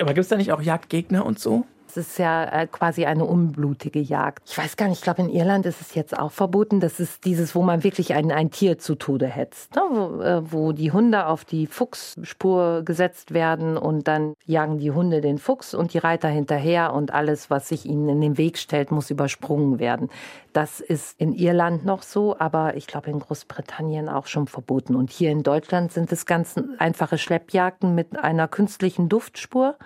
Aber 0.00 0.14
gibt 0.14 0.24
es 0.24 0.28
da 0.28 0.36
nicht 0.36 0.52
auch 0.52 0.62
Jagdgegner 0.62 1.24
und 1.24 1.38
so? 1.38 1.64
Es 1.94 1.98
ist 1.98 2.18
ja 2.18 2.44
äh, 2.44 2.66
quasi 2.66 3.04
eine 3.04 3.26
unblutige 3.26 4.00
Jagd. 4.00 4.48
Ich 4.48 4.56
weiß 4.56 4.78
gar 4.78 4.88
nicht, 4.88 4.98
ich 4.98 5.04
glaube, 5.04 5.20
in 5.20 5.28
Irland 5.28 5.66
ist 5.66 5.82
es 5.82 5.94
jetzt 5.94 6.18
auch 6.18 6.32
verboten. 6.32 6.80
Das 6.80 6.98
ist 7.00 7.26
dieses, 7.26 7.54
wo 7.54 7.60
man 7.60 7.84
wirklich 7.84 8.14
ein, 8.14 8.32
ein 8.32 8.50
Tier 8.50 8.78
zu 8.78 8.94
Tode 8.94 9.26
hetzt. 9.26 9.76
Ne? 9.76 9.82
Wo, 9.90 10.22
äh, 10.22 10.52
wo 10.52 10.72
die 10.72 10.90
Hunde 10.90 11.26
auf 11.26 11.44
die 11.44 11.66
Fuchsspur 11.66 12.82
gesetzt 12.82 13.34
werden 13.34 13.76
und 13.76 14.08
dann 14.08 14.32
jagen 14.46 14.78
die 14.78 14.90
Hunde 14.90 15.20
den 15.20 15.36
Fuchs 15.36 15.74
und 15.74 15.92
die 15.92 15.98
Reiter 15.98 16.28
hinterher 16.28 16.94
und 16.94 17.12
alles, 17.12 17.50
was 17.50 17.68
sich 17.68 17.84
ihnen 17.84 18.08
in 18.08 18.22
den 18.22 18.38
Weg 18.38 18.56
stellt, 18.56 18.90
muss 18.90 19.10
übersprungen 19.10 19.78
werden. 19.78 20.08
Das 20.54 20.80
ist 20.80 21.20
in 21.20 21.34
Irland 21.34 21.84
noch 21.84 22.02
so, 22.02 22.38
aber 22.38 22.74
ich 22.74 22.86
glaube 22.86 23.10
in 23.10 23.20
Großbritannien 23.20 24.08
auch 24.08 24.28
schon 24.28 24.46
verboten. 24.46 24.94
Und 24.94 25.10
hier 25.10 25.30
in 25.30 25.42
Deutschland 25.42 25.92
sind 25.92 26.10
es 26.10 26.24
ganz 26.24 26.54
einfache 26.78 27.18
Schleppjagden 27.18 27.94
mit 27.94 28.18
einer 28.18 28.48
künstlichen 28.48 29.10
Duftspur. 29.10 29.76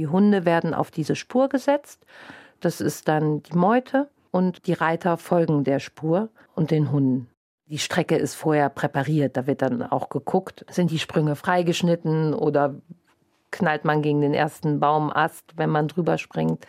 Die 0.00 0.06
Hunde 0.06 0.46
werden 0.46 0.72
auf 0.72 0.90
diese 0.90 1.14
Spur 1.14 1.50
gesetzt. 1.50 2.06
Das 2.60 2.80
ist 2.80 3.06
dann 3.06 3.42
die 3.42 3.54
Meute 3.54 4.08
und 4.30 4.66
die 4.66 4.72
Reiter 4.72 5.18
folgen 5.18 5.62
der 5.62 5.78
Spur 5.78 6.30
und 6.54 6.70
den 6.70 6.90
Hunden. 6.90 7.28
Die 7.66 7.78
Strecke 7.78 8.16
ist 8.16 8.34
vorher 8.34 8.70
präpariert, 8.70 9.36
da 9.36 9.46
wird 9.46 9.60
dann 9.60 9.82
auch 9.82 10.08
geguckt, 10.08 10.64
sind 10.70 10.90
die 10.90 10.98
Sprünge 10.98 11.36
freigeschnitten 11.36 12.32
oder 12.32 12.76
knallt 13.50 13.84
man 13.84 14.00
gegen 14.00 14.22
den 14.22 14.32
ersten 14.32 14.80
Baumast, 14.80 15.52
wenn 15.56 15.68
man 15.68 15.86
drüber 15.86 16.16
springt 16.16 16.66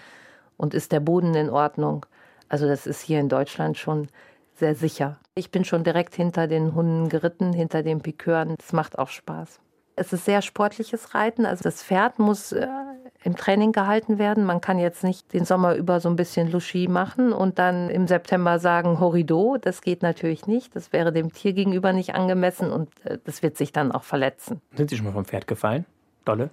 und 0.57 0.73
ist 0.73 0.91
der 0.91 0.99
Boden 0.99 1.33
in 1.33 1.49
Ordnung. 1.49 2.05
Also 2.49 2.67
das 2.67 2.85
ist 2.85 2.99
hier 2.99 3.21
in 3.21 3.29
Deutschland 3.29 3.77
schon 3.77 4.09
sehr 4.55 4.75
sicher. 4.75 5.21
Ich 5.35 5.51
bin 5.51 5.63
schon 5.63 5.85
direkt 5.85 6.15
hinter 6.15 6.47
den 6.47 6.75
Hunden 6.75 7.07
geritten, 7.07 7.53
hinter 7.53 7.81
den 7.81 8.01
Pikören. 8.01 8.55
Das 8.57 8.73
macht 8.73 8.99
auch 8.99 9.07
Spaß. 9.07 9.61
Es 9.95 10.11
ist 10.11 10.25
sehr 10.25 10.41
sportliches 10.41 11.13
Reiten. 11.13 11.45
Also 11.45 11.63
das 11.63 11.83
Pferd 11.83 12.19
muss 12.19 12.51
äh, 12.51 12.67
im 13.23 13.35
Training 13.35 13.71
gehalten 13.71 14.17
werden. 14.17 14.45
Man 14.45 14.61
kann 14.61 14.79
jetzt 14.79 15.03
nicht 15.03 15.33
den 15.33 15.45
Sommer 15.45 15.75
über 15.75 15.99
so 15.99 16.09
ein 16.09 16.15
bisschen 16.15 16.51
Luschi 16.51 16.87
machen 16.87 17.33
und 17.33 17.59
dann 17.59 17.89
im 17.89 18.07
September 18.07 18.59
sagen 18.59 18.99
Horido. 18.99 19.57
Das 19.61 19.81
geht 19.81 20.01
natürlich 20.01 20.47
nicht. 20.47 20.75
Das 20.75 20.91
wäre 20.91 21.11
dem 21.11 21.31
Tier 21.31 21.53
gegenüber 21.53 21.93
nicht 21.93 22.15
angemessen 22.15 22.71
und 22.71 22.89
äh, 23.05 23.19
das 23.23 23.43
wird 23.43 23.57
sich 23.57 23.71
dann 23.71 23.91
auch 23.91 24.03
verletzen. 24.03 24.61
Sind 24.75 24.89
Sie 24.89 24.97
schon 24.97 25.05
mal 25.05 25.13
vom 25.13 25.25
Pferd 25.25 25.47
gefallen? 25.47 25.85
Dolle? 26.25 26.49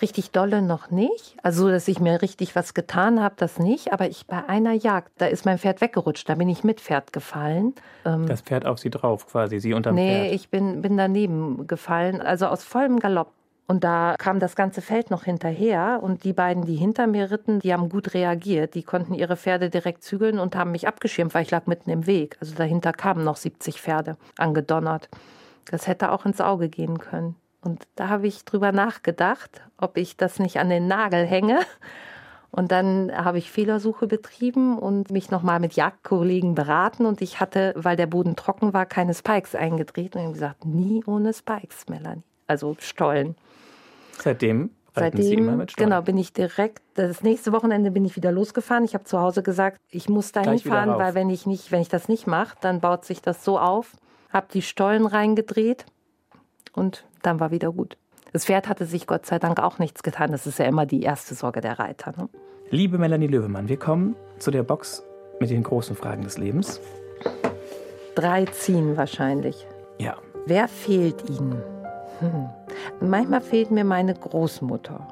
Richtig 0.00 0.32
dolle 0.32 0.62
noch 0.62 0.90
nicht. 0.90 1.36
Also, 1.44 1.68
dass 1.68 1.86
ich 1.86 2.00
mir 2.00 2.22
richtig 2.22 2.56
was 2.56 2.74
getan 2.74 3.20
habe, 3.20 3.36
das 3.38 3.60
nicht. 3.60 3.92
Aber 3.92 4.08
ich 4.08 4.26
bei 4.26 4.48
einer 4.48 4.72
Jagd, 4.72 5.12
da 5.18 5.26
ist 5.26 5.44
mein 5.44 5.58
Pferd 5.58 5.80
weggerutscht. 5.80 6.28
Da 6.28 6.34
bin 6.34 6.48
ich 6.48 6.64
mit 6.64 6.80
Pferd 6.80 7.12
gefallen. 7.12 7.74
Ähm, 8.04 8.26
das 8.26 8.40
Pferd 8.40 8.66
auf 8.66 8.80
Sie 8.80 8.90
drauf 8.90 9.28
quasi, 9.28 9.60
Sie 9.60 9.74
unterm 9.74 9.94
nee, 9.94 10.08
Pferd? 10.08 10.22
Nee, 10.22 10.34
ich 10.34 10.48
bin, 10.48 10.82
bin 10.82 10.96
daneben 10.96 11.68
gefallen. 11.68 12.20
Also 12.20 12.46
aus 12.46 12.64
vollem 12.64 12.98
Galopp. 12.98 13.32
Und 13.66 13.84
da 13.84 14.16
kam 14.18 14.38
das 14.38 14.56
ganze 14.56 14.82
Feld 14.82 15.10
noch 15.10 15.24
hinterher 15.24 16.00
und 16.02 16.24
die 16.24 16.32
beiden, 16.32 16.64
die 16.64 16.74
hinter 16.74 17.06
mir 17.06 17.30
ritten, 17.30 17.60
die 17.60 17.72
haben 17.72 17.88
gut 17.88 18.12
reagiert. 18.12 18.74
Die 18.74 18.82
konnten 18.82 19.14
ihre 19.14 19.36
Pferde 19.36 19.70
direkt 19.70 20.02
zügeln 20.02 20.38
und 20.38 20.56
haben 20.56 20.72
mich 20.72 20.88
abgeschirmt, 20.88 21.32
weil 21.34 21.42
ich 21.42 21.50
lag 21.50 21.66
mitten 21.66 21.90
im 21.90 22.06
Weg. 22.06 22.36
Also 22.40 22.54
dahinter 22.54 22.92
kamen 22.92 23.24
noch 23.24 23.36
70 23.36 23.80
Pferde 23.80 24.16
angedonnert. 24.36 25.08
Das 25.66 25.86
hätte 25.86 26.10
auch 26.10 26.26
ins 26.26 26.40
Auge 26.40 26.68
gehen 26.68 26.98
können. 26.98 27.36
Und 27.60 27.86
da 27.94 28.08
habe 28.08 28.26
ich 28.26 28.44
drüber 28.44 28.72
nachgedacht, 28.72 29.62
ob 29.78 29.96
ich 29.96 30.16
das 30.16 30.40
nicht 30.40 30.58
an 30.58 30.68
den 30.68 30.88
Nagel 30.88 31.24
hänge. 31.24 31.60
Und 32.50 32.70
dann 32.70 33.10
habe 33.16 33.38
ich 33.38 33.50
Fehlersuche 33.50 34.06
betrieben 34.06 34.78
und 34.78 35.10
mich 35.10 35.30
nochmal 35.30 35.58
mit 35.58 35.72
Jagdkollegen 35.72 36.54
beraten. 36.54 37.06
Und 37.06 37.22
ich 37.22 37.40
hatte, 37.40 37.72
weil 37.76 37.96
der 37.96 38.06
Boden 38.06 38.36
trocken 38.36 38.74
war, 38.74 38.84
keine 38.84 39.14
Spikes 39.14 39.54
eingedreht. 39.54 40.14
Und 40.14 40.20
ich 40.20 40.26
habe 40.26 40.34
gesagt, 40.34 40.64
nie 40.66 41.02
ohne 41.06 41.32
Spikes, 41.32 41.88
Melanie. 41.88 42.22
Also 42.48 42.76
Stollen. 42.78 43.36
Seitdem 44.18 44.70
Seitdem, 44.94 45.64
genau, 45.76 46.02
bin 46.02 46.18
ich 46.18 46.34
direkt, 46.34 46.82
das 46.94 47.22
nächste 47.22 47.52
Wochenende 47.52 47.90
bin 47.90 48.04
ich 48.04 48.14
wieder 48.14 48.30
losgefahren. 48.30 48.84
Ich 48.84 48.92
habe 48.92 49.04
zu 49.04 49.18
Hause 49.18 49.42
gesagt, 49.42 49.78
ich 49.90 50.10
muss 50.10 50.32
dahin 50.32 50.58
fahren, 50.58 50.98
weil 50.98 51.14
wenn 51.14 51.30
ich 51.30 51.46
nicht, 51.46 51.72
wenn 51.72 51.80
ich 51.80 51.88
das 51.88 52.08
nicht 52.08 52.26
mache, 52.26 52.56
dann 52.60 52.80
baut 52.80 53.06
sich 53.06 53.22
das 53.22 53.42
so 53.42 53.58
auf. 53.58 53.92
Habe 54.30 54.48
die 54.52 54.60
Stollen 54.60 55.06
reingedreht 55.06 55.86
und 56.74 57.06
dann 57.22 57.40
war 57.40 57.50
wieder 57.50 57.72
gut. 57.72 57.96
Das 58.34 58.44
Pferd 58.44 58.68
hatte 58.68 58.84
sich 58.84 59.06
Gott 59.06 59.24
sei 59.24 59.38
Dank 59.38 59.60
auch 59.60 59.78
nichts 59.78 60.02
getan. 60.02 60.30
Das 60.30 60.46
ist 60.46 60.58
ja 60.58 60.66
immer 60.66 60.84
die 60.84 61.02
erste 61.02 61.34
Sorge 61.34 61.62
der 61.62 61.78
Reiter. 61.78 62.12
Ne? 62.16 62.28
Liebe 62.70 62.98
Melanie 62.98 63.28
Löwemann, 63.28 63.68
wir 63.68 63.78
kommen 63.78 64.14
zu 64.38 64.50
der 64.50 64.62
Box 64.62 65.02
mit 65.40 65.48
den 65.50 65.62
großen 65.62 65.96
Fragen 65.96 66.22
des 66.22 66.36
Lebens. 66.36 66.80
Drei 68.14 68.44
ziehen 68.44 68.96
wahrscheinlich. 68.98 69.66
Ja. 69.98 70.18
Wer 70.46 70.68
fehlt 70.68 71.30
Ihnen? 71.30 71.62
Hm. 72.30 72.48
Manchmal 73.00 73.40
fehlt 73.40 73.70
mir 73.70 73.84
meine 73.84 74.14
Großmutter, 74.14 75.06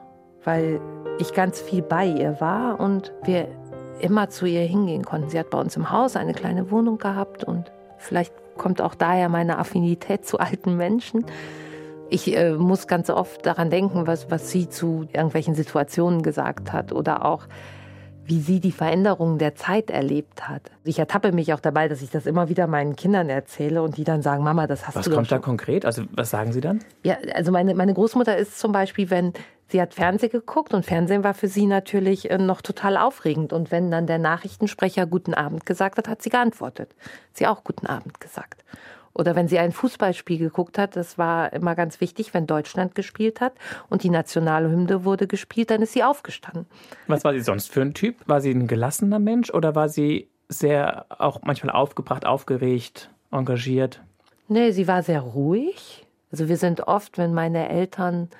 weil 0.44 0.80
ich 1.18 1.34
ganz 1.34 1.60
viel 1.60 1.82
bei 1.82 2.06
ihr 2.06 2.40
war 2.40 2.80
und 2.80 3.12
wir 3.24 3.48
immer 4.00 4.30
zu 4.30 4.46
ihr 4.46 4.62
hingehen 4.62 5.04
konnten. 5.04 5.28
Sie 5.28 5.38
hat 5.38 5.50
bei 5.50 5.58
uns 5.58 5.76
im 5.76 5.90
Haus 5.90 6.16
eine 6.16 6.32
kleine 6.32 6.70
Wohnung 6.70 6.98
gehabt 6.98 7.44
und 7.44 7.70
vielleicht 7.98 8.32
kommt 8.56 8.80
auch 8.80 8.94
daher 8.94 9.28
meine 9.28 9.58
Affinität 9.58 10.26
zu 10.26 10.38
alten 10.38 10.76
Menschen. 10.76 11.24
Ich 12.08 12.36
äh, 12.36 12.52
muss 12.52 12.86
ganz 12.86 13.08
oft 13.10 13.46
daran 13.46 13.70
denken, 13.70 14.06
was, 14.06 14.30
was 14.30 14.50
sie 14.50 14.68
zu 14.68 15.06
irgendwelchen 15.12 15.54
Situationen 15.54 16.22
gesagt 16.22 16.72
hat 16.72 16.92
oder 16.92 17.24
auch 17.24 17.46
wie 18.30 18.40
sie 18.40 18.60
die 18.60 18.70
Veränderungen 18.70 19.38
der 19.38 19.56
Zeit 19.56 19.90
erlebt 19.90 20.48
hat. 20.48 20.62
Ich 20.84 21.00
ertappe 21.00 21.32
mich 21.32 21.52
auch 21.52 21.58
dabei, 21.58 21.88
dass 21.88 22.00
ich 22.00 22.10
das 22.10 22.26
immer 22.26 22.48
wieder 22.48 22.68
meinen 22.68 22.94
Kindern 22.94 23.28
erzähle 23.28 23.82
und 23.82 23.96
die 23.96 24.04
dann 24.04 24.22
sagen, 24.22 24.44
Mama, 24.44 24.68
das 24.68 24.86
hast 24.86 24.94
was 24.94 25.06
du 25.06 25.10
Was 25.10 25.16
kommt 25.16 25.32
da 25.32 25.38
konkret? 25.40 25.84
Also 25.84 26.04
was 26.12 26.30
sagen 26.30 26.52
Sie 26.52 26.60
dann? 26.60 26.78
Ja, 27.02 27.16
also 27.34 27.50
meine, 27.50 27.74
meine 27.74 27.92
Großmutter 27.92 28.36
ist 28.36 28.60
zum 28.60 28.70
Beispiel, 28.70 29.10
wenn 29.10 29.32
sie 29.66 29.82
hat 29.82 29.94
Fernsehen 29.94 30.30
geguckt 30.30 30.74
und 30.74 30.86
Fernsehen 30.86 31.24
war 31.24 31.34
für 31.34 31.48
sie 31.48 31.66
natürlich 31.66 32.30
äh, 32.30 32.38
noch 32.38 32.62
total 32.62 32.96
aufregend. 32.96 33.52
Und 33.52 33.72
wenn 33.72 33.90
dann 33.90 34.06
der 34.06 34.18
Nachrichtensprecher 34.18 35.06
Guten 35.06 35.34
Abend 35.34 35.66
gesagt 35.66 35.98
hat, 35.98 36.06
hat 36.06 36.22
sie 36.22 36.30
geantwortet. 36.30 36.94
Sie 37.32 37.48
auch 37.48 37.64
Guten 37.64 37.86
Abend 37.86 38.20
gesagt. 38.20 38.64
Oder 39.20 39.36
wenn 39.36 39.48
sie 39.48 39.58
ein 39.58 39.70
Fußballspiel 39.70 40.38
geguckt 40.38 40.78
hat, 40.78 40.96
das 40.96 41.18
war 41.18 41.52
immer 41.52 41.74
ganz 41.74 42.00
wichtig, 42.00 42.32
wenn 42.32 42.46
Deutschland 42.46 42.94
gespielt 42.94 43.42
hat 43.42 43.52
und 43.90 44.02
die 44.02 44.08
Nationalhymne 44.08 45.04
wurde 45.04 45.26
gespielt, 45.26 45.70
dann 45.70 45.82
ist 45.82 45.92
sie 45.92 46.02
aufgestanden. 46.02 46.64
Was 47.06 47.22
war 47.22 47.34
sie 47.34 47.40
sonst 47.40 47.70
für 47.70 47.82
ein 47.82 47.92
Typ? 47.92 48.16
War 48.26 48.40
sie 48.40 48.50
ein 48.50 48.66
gelassener 48.66 49.18
Mensch 49.18 49.50
oder 49.50 49.74
war 49.74 49.90
sie 49.90 50.30
sehr 50.48 51.04
auch 51.10 51.42
manchmal 51.42 51.74
aufgebracht, 51.74 52.24
aufgeregt, 52.24 53.10
engagiert? 53.30 54.00
Nee, 54.48 54.70
sie 54.70 54.88
war 54.88 55.02
sehr 55.02 55.20
ruhig. 55.20 56.06
Also 56.32 56.48
wir 56.48 56.56
sind 56.56 56.88
oft, 56.88 57.18
wenn 57.18 57.34
meine 57.34 57.68
Eltern 57.68 58.30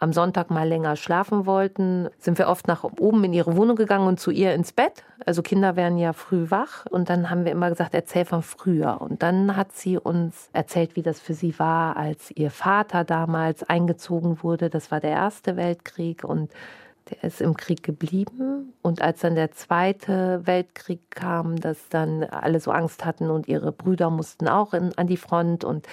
am 0.00 0.14
Sonntag 0.14 0.50
mal 0.50 0.66
länger 0.66 0.96
schlafen 0.96 1.44
wollten, 1.44 2.08
sind 2.18 2.38
wir 2.38 2.48
oft 2.48 2.66
nach 2.66 2.84
oben 2.84 3.22
in 3.24 3.34
ihre 3.34 3.54
Wohnung 3.56 3.76
gegangen 3.76 4.08
und 4.08 4.18
zu 4.18 4.30
ihr 4.30 4.54
ins 4.54 4.72
Bett. 4.72 5.04
Also 5.26 5.42
Kinder 5.42 5.76
werden 5.76 5.98
ja 5.98 6.14
früh 6.14 6.50
wach 6.50 6.86
und 6.86 7.10
dann 7.10 7.28
haben 7.28 7.44
wir 7.44 7.52
immer 7.52 7.68
gesagt, 7.68 7.94
erzähl 7.94 8.24
von 8.24 8.42
früher. 8.42 9.02
Und 9.02 9.22
dann 9.22 9.56
hat 9.56 9.72
sie 9.72 9.98
uns 9.98 10.48
erzählt, 10.54 10.96
wie 10.96 11.02
das 11.02 11.20
für 11.20 11.34
sie 11.34 11.58
war, 11.58 11.98
als 11.98 12.30
ihr 12.34 12.50
Vater 12.50 13.04
damals 13.04 13.62
eingezogen 13.62 14.42
wurde. 14.42 14.70
Das 14.70 14.90
war 14.90 15.00
der 15.00 15.10
Erste 15.10 15.56
Weltkrieg 15.56 16.24
und 16.24 16.50
der 17.10 17.24
ist 17.24 17.42
im 17.42 17.54
Krieg 17.54 17.82
geblieben. 17.82 18.72
Und 18.80 19.02
als 19.02 19.20
dann 19.20 19.34
der 19.34 19.50
Zweite 19.50 20.40
Weltkrieg 20.46 21.10
kam, 21.10 21.56
dass 21.56 21.90
dann 21.90 22.24
alle 22.24 22.58
so 22.60 22.70
Angst 22.70 23.04
hatten 23.04 23.28
und 23.28 23.48
ihre 23.48 23.70
Brüder 23.70 24.08
mussten 24.08 24.48
auch 24.48 24.72
in, 24.72 24.96
an 24.96 25.06
die 25.06 25.18
Front 25.18 25.62
und 25.62 25.86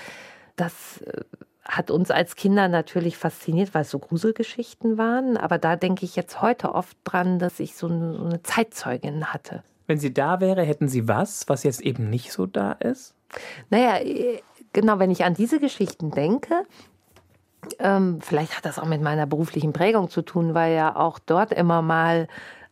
das 0.56 1.02
äh, 1.02 1.24
hat 1.68 1.92
uns 1.92 2.12
als 2.12 2.36
Kinder 2.36 2.68
natürlich 2.68 3.18
fasziniert, 3.18 3.74
weil 3.74 3.82
es 3.82 3.90
so 3.90 4.00
Gruselgeschichten 4.00 4.98
waren. 4.98 5.38
Aber 5.38 5.58
da 5.58 5.76
denke 5.76 6.06
ich 6.06 6.16
jetzt 6.16 6.42
heute 6.42 6.74
oft 6.74 6.98
dran, 7.04 7.40
dass 7.40 7.60
ich 7.60 7.76
so 7.76 7.88
eine, 7.88 8.14
so 8.14 8.26
eine 8.26 8.44
Zeitzeugin 8.44 9.34
hatte. 9.34 9.64
Wenn 9.86 10.00
sie 10.00 10.14
da 10.14 10.40
wäre, 10.40 10.64
hätten 10.64 10.88
sie 10.88 11.08
was, 11.08 11.48
was 11.48 11.64
jetzt 11.64 11.82
eben 11.82 12.10
nicht 12.10 12.32
so 12.32 12.46
da 12.46 12.74
ist? 12.74 13.16
Naja, 13.70 14.00
genau, 14.74 15.00
wenn 15.00 15.12
ich 15.12 15.24
an 15.24 15.34
diese 15.34 15.60
Geschichten 15.60 16.12
denke, 16.12 16.66
ähm, 17.80 18.20
vielleicht 18.22 18.56
hat 18.56 18.66
das 18.66 18.80
auch 18.80 18.86
mit 18.86 19.02
meiner 19.02 19.26
beruflichen 19.26 19.74
Prägung 19.74 20.10
zu 20.10 20.22
tun, 20.22 20.54
weil 20.54 20.76
ja 20.76 20.96
auch 20.96 21.20
dort 21.20 21.52
immer 21.52 21.82
mal 21.82 22.28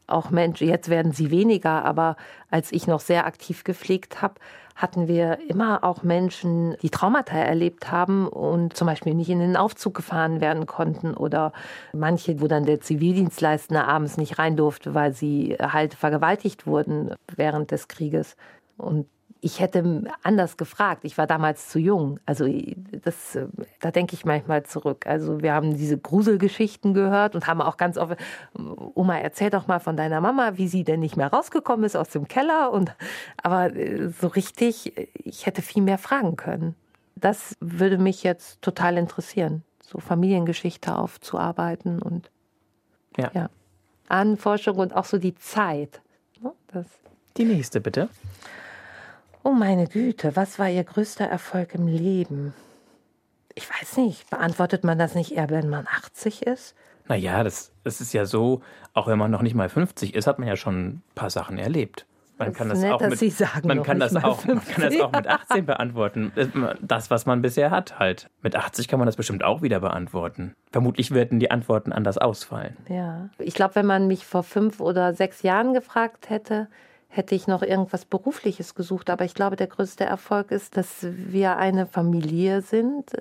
auch 0.07 0.29
Menschen, 0.29 0.67
jetzt 0.67 0.89
werden 0.89 1.11
sie 1.11 1.31
weniger, 1.31 1.83
aber 1.83 2.15
als 2.51 2.71
ich 2.71 2.85
noch 2.87 2.99
sehr 2.99 3.25
aktiv 3.25 3.63
gepflegt 3.63 4.21
habe, 4.21 4.35
hatten 4.75 5.07
wir 5.07 5.39
immer 5.47 5.83
auch 5.85 6.03
Menschen, 6.03 6.75
die 6.81 6.89
Traumata 6.89 7.37
erlebt 7.37 7.91
haben 7.91 8.27
und 8.27 8.75
zum 8.75 8.87
Beispiel 8.87 9.13
nicht 9.13 9.29
in 9.29 9.39
den 9.39 9.55
Aufzug 9.55 9.93
gefahren 9.93 10.41
werden 10.41 10.65
konnten 10.65 11.13
oder 11.13 11.53
manche, 11.93 12.41
wo 12.41 12.47
dann 12.47 12.65
der 12.65 12.81
Zivildienstleistende 12.81 13.85
abends 13.85 14.17
nicht 14.17 14.37
rein 14.37 14.57
durfte, 14.57 14.93
weil 14.93 15.13
sie 15.13 15.55
halt 15.59 15.93
vergewaltigt 15.93 16.67
wurden 16.67 17.15
während 17.35 17.71
des 17.71 17.87
Krieges. 17.87 18.35
Und 18.77 19.07
ich 19.45 19.59
hätte 19.59 20.03
anders 20.23 20.57
gefragt. 20.57 21.05
Ich 21.05 21.19
war 21.19 21.27
damals 21.27 21.69
zu 21.69 21.77
jung. 21.77 22.19
Also 22.25 22.47
das, 23.03 23.37
da 23.79 23.91
denke 23.91 24.15
ich 24.15 24.25
manchmal 24.25 24.63
zurück. 24.63 25.05
Also 25.05 25.39
wir 25.43 25.53
haben 25.53 25.77
diese 25.77 25.99
Gruselgeschichten 25.99 26.95
gehört 26.95 27.35
und 27.35 27.45
haben 27.45 27.61
auch 27.61 27.77
ganz 27.77 27.99
oft, 27.99 28.17
Oma, 28.55 29.19
erzähl 29.19 29.51
doch 29.51 29.67
mal 29.67 29.77
von 29.77 29.95
deiner 29.95 30.19
Mama, 30.19 30.53
wie 30.55 30.67
sie 30.67 30.83
denn 30.83 30.99
nicht 30.99 31.15
mehr 31.15 31.27
rausgekommen 31.27 31.85
ist 31.85 31.95
aus 31.95 32.09
dem 32.09 32.27
Keller. 32.27 32.71
Und 32.71 32.95
aber 33.37 33.69
so 34.19 34.25
richtig, 34.29 35.11
ich 35.23 35.45
hätte 35.45 35.61
viel 35.61 35.83
mehr 35.83 35.99
fragen 35.99 36.37
können. 36.37 36.73
Das 37.15 37.55
würde 37.59 37.99
mich 37.99 38.23
jetzt 38.23 38.63
total 38.63 38.97
interessieren, 38.97 39.63
so 39.79 39.99
Familiengeschichte 39.99 40.97
aufzuarbeiten 40.97 42.01
und 42.01 42.31
ja. 43.15 43.29
ja. 43.35 43.49
Anforschung 44.07 44.77
und 44.79 44.95
auch 44.95 45.05
so 45.05 45.19
die 45.19 45.35
Zeit. 45.35 46.01
Ne, 46.41 46.51
das 46.69 46.87
die 47.37 47.45
nächste 47.45 47.79
bitte. 47.79 48.09
Oh 49.45 49.51
meine 49.51 49.85
Güte, 49.85 50.35
was 50.35 50.57
war 50.57 50.71
Ihr 50.71 50.83
größter 50.83 51.25
Erfolg 51.25 51.75
im 51.75 51.85
Leben? 51.85 52.55
Ich 53.53 53.69
weiß 53.69 53.97
nicht, 53.97 54.27
beantwortet 54.31 54.83
man 54.83 54.97
das 54.97 55.13
nicht 55.13 55.33
eher, 55.33 55.51
wenn 55.51 55.69
man 55.69 55.85
80 55.85 56.41
ist? 56.47 56.73
Naja, 57.07 57.43
das, 57.43 57.71
das 57.83 58.01
ist 58.01 58.11
ja 58.11 58.25
so, 58.25 58.61
auch 58.95 59.05
wenn 59.05 59.19
man 59.19 59.29
noch 59.29 59.43
nicht 59.43 59.53
mal 59.53 59.69
50 59.69 60.15
ist, 60.15 60.25
hat 60.25 60.39
man 60.39 60.47
ja 60.47 60.55
schon 60.55 60.87
ein 60.87 61.03
paar 61.13 61.29
Sachen 61.29 61.59
erlebt. 61.59 62.07
Man 62.39 62.53
kann 62.53 62.69
das, 62.69 62.79
nett, 62.79 62.91
auch 62.91 63.01
mit, 63.01 63.65
man 63.65 63.83
kann 63.83 63.99
das 63.99 64.15
auch, 64.15 64.43
man 64.45 64.65
kann 64.65 64.81
das 64.81 64.99
auch 64.99 65.11
mit 65.11 65.27
18 65.27 65.65
beantworten. 65.67 66.31
Das, 66.81 67.11
was 67.11 67.27
man 67.27 67.43
bisher 67.43 67.69
hat, 67.69 67.99
halt. 67.99 68.31
Mit 68.41 68.55
80 68.55 68.87
kann 68.87 68.97
man 68.97 69.05
das 69.05 69.15
bestimmt 69.15 69.43
auch 69.43 69.61
wieder 69.61 69.79
beantworten. 69.79 70.55
Vermutlich 70.71 71.11
würden 71.11 71.39
die 71.39 71.51
Antworten 71.51 71.93
anders 71.93 72.17
ausfallen. 72.17 72.75
Ja. 72.89 73.29
Ich 73.37 73.53
glaube, 73.53 73.75
wenn 73.75 73.85
man 73.85 74.07
mich 74.07 74.25
vor 74.25 74.41
fünf 74.41 74.79
oder 74.79 75.13
sechs 75.13 75.43
Jahren 75.43 75.75
gefragt 75.75 76.31
hätte, 76.31 76.67
hätte 77.15 77.33
ich 77.33 77.47
noch 77.47 77.61
irgendwas 77.61 78.03
Berufliches 78.03 78.75
gesucht. 78.75 79.09
Aber 79.09 79.23
ich 79.23 79.33
glaube, 79.33 79.55
der 79.55 79.67
größte 79.67 80.03
Erfolg 80.03 80.51
ist, 80.51 80.75
dass 80.75 80.97
wir 81.01 81.57
eine 81.57 81.85
Familie 81.85 82.61
sind, 82.61 83.11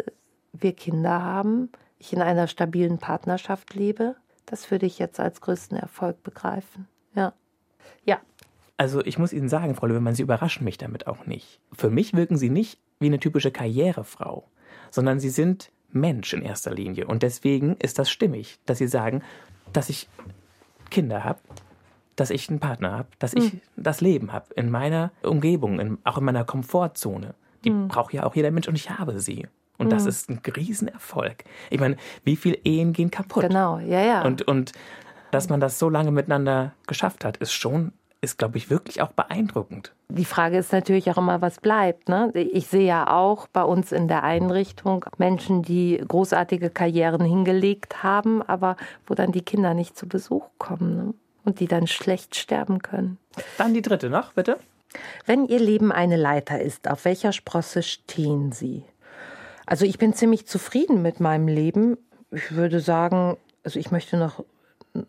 wir 0.53 0.73
Kinder 0.73 1.23
haben, 1.23 1.71
ich 1.99 2.13
in 2.13 2.21
einer 2.21 2.49
stabilen 2.49 2.99
Partnerschaft 2.99 3.75
lebe. 3.75 4.17
Das 4.47 4.71
würde 4.71 4.87
ich 4.87 4.99
jetzt 4.99 5.21
als 5.21 5.41
größten 5.41 5.79
Erfolg 5.79 6.23
begreifen. 6.25 6.89
Ja. 7.15 7.33
Ja. 8.05 8.21
Also 8.77 9.01
ich 9.05 9.19
muss 9.19 9.33
Ihnen 9.33 9.49
sagen, 9.49 9.77
Frau 9.77 9.87
Löwemann, 9.87 10.17
Sie 10.17 10.23
überraschen 10.23 10.65
mich 10.65 10.77
damit 10.77 11.07
auch 11.07 11.27
nicht. 11.27 11.61
Für 11.73 11.89
mich 11.89 12.15
wirken 12.15 12.37
Sie 12.37 12.51
nicht 12.51 12.81
wie 12.99 13.07
eine 13.07 13.21
typische 13.21 13.53
Karrierefrau, 13.53 14.49
sondern 14.91 15.21
Sie 15.21 15.31
sind 15.31 15.71
Mensch 15.91 16.33
in 16.33 16.43
erster 16.43 16.75
Linie. 16.75 17.07
Und 17.07 17.23
deswegen 17.23 17.77
ist 17.77 18.01
das 18.01 18.11
stimmig, 18.11 18.59
dass 18.67 18.79
Sie 18.79 18.89
sagen, 18.89 19.23
dass 19.73 19.89
ich 19.89 20.09
Kinder 20.91 21.23
habe, 21.23 21.39
dass 22.17 22.31
ich 22.31 22.49
einen 22.49 22.61
Partner 22.61 22.93
habe, 22.93 23.09
dass 23.19 23.35
ich 23.35 23.55
mhm. 23.55 23.61
das 23.77 24.01
Leben 24.01 24.33
habe 24.33 24.53
in 24.55 24.71
meiner 24.71 25.11
Umgebung, 25.23 25.81
in, 25.81 25.99
auch 26.05 26.19
in 26.19 26.25
meiner 26.25 26.45
Komfortzone. 26.45 27.35
Die 27.65 27.71
mhm. 27.71 27.89
braucht 27.89 28.13
ja 28.13 28.25
auch 28.25 28.35
jeder 28.35 28.51
Mensch 28.51 28.69
und 28.69 28.75
ich 28.75 28.91
habe 28.91 29.21
sie. 29.21 29.47
Und 29.79 29.87
mhm. 29.87 29.91
das 29.91 30.07
ist 30.07 30.31
ein 30.31 30.41
Riesenerfolg. 30.45 31.45
Ich 31.71 31.81
meine, 31.81 31.97
wie 32.23 32.37
viele 32.37 32.57
Ehen 32.65 32.93
gehen 32.93 33.11
kaputt? 33.11 33.43
Genau, 33.49 33.79
ja, 33.79 34.01
ja. 34.01 34.23
Und, 34.23 34.43
und 34.43 34.73
dass 35.31 35.49
man 35.49 35.61
das 35.61 35.79
so 35.79 35.89
lange 35.89 36.13
miteinander 36.13 36.73
geschafft 36.87 37.25
hat, 37.25 37.39
ist 37.39 37.53
schon, 37.53 37.93
ist, 38.21 38.39
glaube 38.39 38.57
ich, 38.57 38.71
wirklich 38.71 39.03
auch 39.03 39.13
beeindruckend. 39.13 39.93
Die 40.09 40.25
Frage 40.25 40.59
ist 40.59 40.73
natürlich 40.73 41.11
auch 41.11 41.19
immer, 41.19 41.43
was 41.43 41.59
bleibt. 41.61 42.09
Ne? 42.09 42.31
Ich 42.35 42.69
sehe 42.69 42.87
ja 42.87 43.11
auch 43.11 43.49
bei 43.49 43.63
uns 43.63 43.91
in 43.91 44.07
der 44.07 44.23
Einrichtung 44.23 45.05
Menschen, 45.19 45.63
die 45.63 46.01
großartige 46.07 46.71
Karrieren 46.71 47.25
hingelegt 47.25 48.03
haben, 48.05 48.43
aber 48.43 48.77
wo 49.07 49.15
dann 49.15 49.33
die 49.33 49.43
Kinder 49.43 49.75
nicht 49.75 49.97
zu 49.97 50.07
Besuch 50.07 50.47
kommen. 50.59 50.97
Ne? 50.97 51.15
Und 51.45 51.61
die 51.61 51.67
dann 51.67 51.87
schlecht 51.87 52.37
sterben 52.37 52.81
können. 52.81 53.19
Dann 53.59 53.75
die 53.75 53.83
dritte 53.83 54.11
noch, 54.11 54.33
bitte. 54.33 54.59
Wenn 55.27 55.47
Ihr 55.47 55.59
Leben 55.59 55.93
eine 55.93 56.17
Leiter 56.17 56.61
ist, 56.61 56.89
auf 56.89 57.05
welcher 57.05 57.33
Sprosse 57.33 57.83
stehen 57.83 58.53
Sie? 58.53 58.85
Also 59.67 59.85
ich 59.85 59.99
bin 59.99 60.13
ziemlich 60.13 60.47
zufrieden 60.47 61.03
mit 61.03 61.21
meinem 61.21 61.49
Leben. 61.49 61.97
Ich 62.31 62.55
würde 62.55 62.81
sagen, 62.81 63.37
also 63.63 63.79
ich 63.79 63.91
möchte 63.91 64.17
noch, 64.17 64.45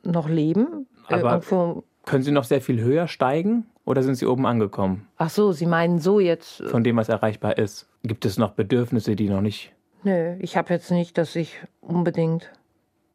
noch 0.04 0.30
leben. 0.30 0.88
Äh, 1.10 1.16
Aber 1.16 1.34
Irgendwo 1.34 1.84
können 2.06 2.24
Sie 2.24 2.32
noch 2.32 2.44
sehr 2.46 2.62
viel 2.62 2.82
höher 2.82 3.08
steigen 3.08 3.66
oder 3.84 4.04
sind 4.04 4.16
Sie 4.16 4.26
oben 4.26 4.46
angekommen? 4.46 5.08
Ach 5.18 5.30
so, 5.30 5.52
Sie 5.52 5.66
meinen 5.66 6.00
so 6.00 6.20
jetzt. 6.20 6.62
Äh, 6.62 6.68
Von 6.70 6.84
dem, 6.84 6.98
was 6.98 7.10
erreichbar 7.10 7.58
ist. 7.58 7.88
Gibt 8.04 8.26
es 8.26 8.38
noch 8.38 8.52
Bedürfnisse, 8.52 9.16
die 9.16 9.30
noch 9.30 9.42
nicht. 9.42 9.72
Nö, 10.04 10.36
ich 10.40 10.56
habe 10.56 10.74
jetzt 10.74 10.92
nicht, 10.92 11.18
dass 11.18 11.36
ich 11.36 11.60
unbedingt. 11.82 12.52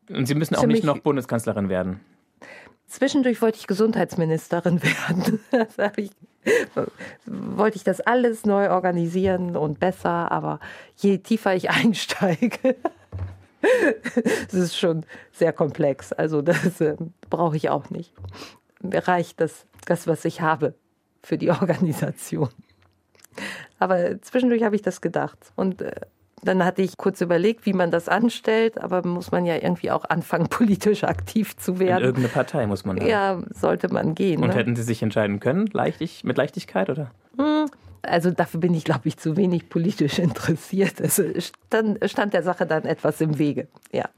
Und 0.08 0.26
Sie 0.26 0.34
müssen 0.34 0.56
auch 0.56 0.66
nicht 0.66 0.82
noch 0.84 0.98
Bundeskanzlerin 0.98 1.68
werden. 1.68 2.00
Zwischendurch 2.90 3.40
wollte 3.40 3.58
ich 3.58 3.68
Gesundheitsministerin 3.68 4.82
werden. 4.82 5.38
Ich, 5.96 6.10
wollte 7.24 7.76
ich 7.76 7.84
das 7.84 8.00
alles 8.00 8.44
neu 8.44 8.70
organisieren 8.70 9.56
und 9.56 9.78
besser, 9.78 10.32
aber 10.32 10.58
je 10.96 11.18
tiefer 11.18 11.54
ich 11.54 11.70
einsteige, 11.70 12.74
das 14.42 14.54
ist 14.54 14.76
schon 14.76 15.06
sehr 15.30 15.52
komplex. 15.52 16.12
Also 16.12 16.42
das 16.42 16.80
äh, 16.80 16.96
brauche 17.28 17.56
ich 17.56 17.70
auch 17.70 17.90
nicht. 17.90 18.12
Mir 18.82 19.06
reicht 19.06 19.40
das, 19.40 19.66
das, 19.86 20.08
was 20.08 20.24
ich 20.24 20.40
habe. 20.40 20.74
für 21.22 21.38
die 21.38 21.50
Organisation. 21.50 22.48
Aber 23.78 24.20
zwischendurch 24.20 24.64
habe 24.64 24.74
ich 24.74 24.82
das 24.82 25.00
gedacht. 25.00 25.52
Und 25.54 25.82
äh, 25.82 25.92
dann 26.42 26.64
hatte 26.64 26.82
ich 26.82 26.96
kurz 26.96 27.20
überlegt, 27.20 27.66
wie 27.66 27.72
man 27.72 27.90
das 27.90 28.08
anstellt, 28.08 28.80
aber 28.80 29.06
muss 29.06 29.30
man 29.30 29.46
ja 29.46 29.56
irgendwie 29.56 29.90
auch 29.90 30.04
anfangen, 30.04 30.48
politisch 30.50 31.04
aktiv 31.04 31.56
zu 31.56 31.78
werden. 31.78 31.98
In 31.98 32.04
irgendeine 32.04 32.28
Partei 32.28 32.66
muss 32.66 32.84
man 32.84 32.96
dann. 32.96 33.06
Ja, 33.06 33.42
sollte 33.50 33.92
man 33.92 34.14
gehen. 34.14 34.42
Und 34.42 34.48
ne? 34.48 34.54
hätten 34.54 34.76
Sie 34.76 34.82
sich 34.82 35.02
entscheiden 35.02 35.40
können, 35.40 35.68
leichtig, 35.72 36.24
mit 36.24 36.36
Leichtigkeit, 36.36 36.88
oder? 36.90 37.10
Hm, 37.36 37.66
also 38.02 38.30
dafür 38.30 38.60
bin 38.60 38.74
ich, 38.74 38.84
glaube 38.84 39.08
ich, 39.08 39.18
zu 39.18 39.36
wenig 39.36 39.68
politisch 39.68 40.18
interessiert. 40.18 41.00
Also 41.00 41.24
stand, 41.38 41.98
stand 42.10 42.32
der 42.32 42.42
Sache 42.42 42.66
dann 42.66 42.84
etwas 42.84 43.20
im 43.20 43.38
Wege, 43.38 43.68
ja. 43.92 44.08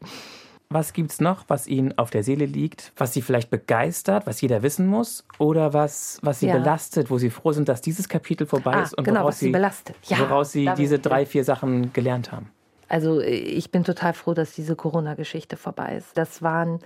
Was 0.72 0.92
gibt 0.92 1.10
es 1.12 1.20
noch, 1.20 1.44
was 1.48 1.66
Ihnen 1.66 1.96
auf 1.98 2.10
der 2.10 2.22
Seele 2.22 2.46
liegt, 2.46 2.92
was 2.96 3.12
Sie 3.12 3.22
vielleicht 3.22 3.50
begeistert, 3.50 4.26
was 4.26 4.40
jeder 4.40 4.62
wissen 4.62 4.86
muss 4.86 5.24
oder 5.38 5.72
was, 5.72 6.18
was 6.22 6.40
Sie 6.40 6.46
ja. 6.46 6.56
belastet, 6.56 7.10
wo 7.10 7.18
Sie 7.18 7.30
froh 7.30 7.52
sind, 7.52 7.68
dass 7.68 7.80
dieses 7.80 8.08
Kapitel 8.08 8.46
vorbei 8.46 8.72
ah, 8.74 8.82
ist 8.82 8.96
und 8.96 9.04
genau, 9.04 9.20
woraus, 9.20 9.38
Sie, 9.38 9.50
belastet. 9.50 9.96
Ja, 10.04 10.18
woraus 10.20 10.52
Sie 10.52 10.70
diese 10.76 10.98
drei, 10.98 11.26
vier 11.26 11.44
Sachen 11.44 11.92
gelernt 11.92 12.32
haben? 12.32 12.50
Also 12.88 13.20
ich 13.20 13.70
bin 13.70 13.84
total 13.84 14.12
froh, 14.12 14.34
dass 14.34 14.52
diese 14.52 14.76
Corona-Geschichte 14.76 15.56
vorbei 15.56 15.96
ist. 15.96 16.16
Das 16.16 16.42
waren 16.42 16.80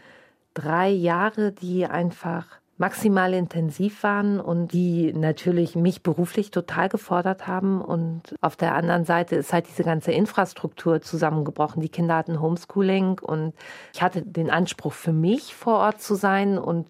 drei 0.55 0.89
Jahre, 0.89 1.53
die 1.53 1.87
einfach 1.87 2.47
maximal 2.79 3.33
intensiv 3.33 4.03
waren 4.03 4.39
und 4.39 4.73
die 4.73 5.13
natürlich 5.15 5.77
mich 5.77 6.03
beruflich 6.03 6.51
total 6.51 6.89
gefordert 6.89 7.47
haben. 7.47 7.81
Und 7.81 8.35
auf 8.41 8.57
der 8.57 8.75
anderen 8.75 9.05
Seite 9.05 9.37
ist 9.37 9.53
halt 9.53 9.67
diese 9.69 9.85
ganze 9.85 10.13
Infrastruktur 10.13 11.01
zusammengebrochen. 11.01 11.81
Die 11.81 11.89
Kinder 11.89 12.17
hatten 12.17 12.41
Homeschooling 12.41 13.19
und 13.21 13.55
ich 13.95 14.03
hatte 14.03 14.23
den 14.23 14.51
Anspruch 14.51 14.93
für 14.93 15.13
mich 15.13 15.55
vor 15.55 15.79
Ort 15.79 16.03
zu 16.03 16.15
sein. 16.15 16.59
Und 16.59 16.89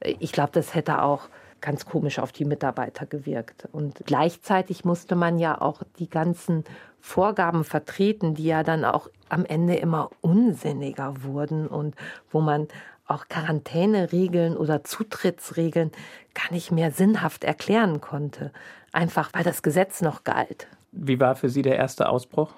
ich 0.00 0.32
glaube, 0.32 0.52
das 0.52 0.74
hätte 0.74 1.02
auch 1.02 1.28
ganz 1.60 1.84
komisch 1.84 2.18
auf 2.18 2.32
die 2.32 2.44
Mitarbeiter 2.44 3.04
gewirkt. 3.04 3.68
Und 3.72 4.02
gleichzeitig 4.06 4.84
musste 4.84 5.16
man 5.16 5.38
ja 5.38 5.60
auch 5.60 5.82
die 5.98 6.08
ganzen 6.08 6.64
Vorgaben 7.00 7.64
vertreten, 7.64 8.34
die 8.34 8.44
ja 8.44 8.62
dann 8.62 8.84
auch 8.84 9.08
am 9.28 9.44
Ende 9.44 9.76
immer 9.76 10.10
unsinniger 10.20 11.22
wurden 11.22 11.66
und 11.66 11.94
wo 12.30 12.40
man 12.40 12.68
auch 13.08 13.28
Quarantäneregeln 13.28 14.56
oder 14.56 14.84
Zutrittsregeln 14.84 15.90
gar 16.34 16.52
nicht 16.52 16.70
mehr 16.70 16.90
sinnhaft 16.90 17.44
erklären 17.44 18.00
konnte. 18.00 18.52
Einfach 18.92 19.30
weil 19.32 19.44
das 19.44 19.62
Gesetz 19.62 20.00
noch 20.00 20.24
galt. 20.24 20.68
Wie 20.92 21.20
war 21.20 21.36
für 21.36 21.48
Sie 21.48 21.62
der 21.62 21.76
erste 21.76 22.08
Ausbruch? 22.08 22.54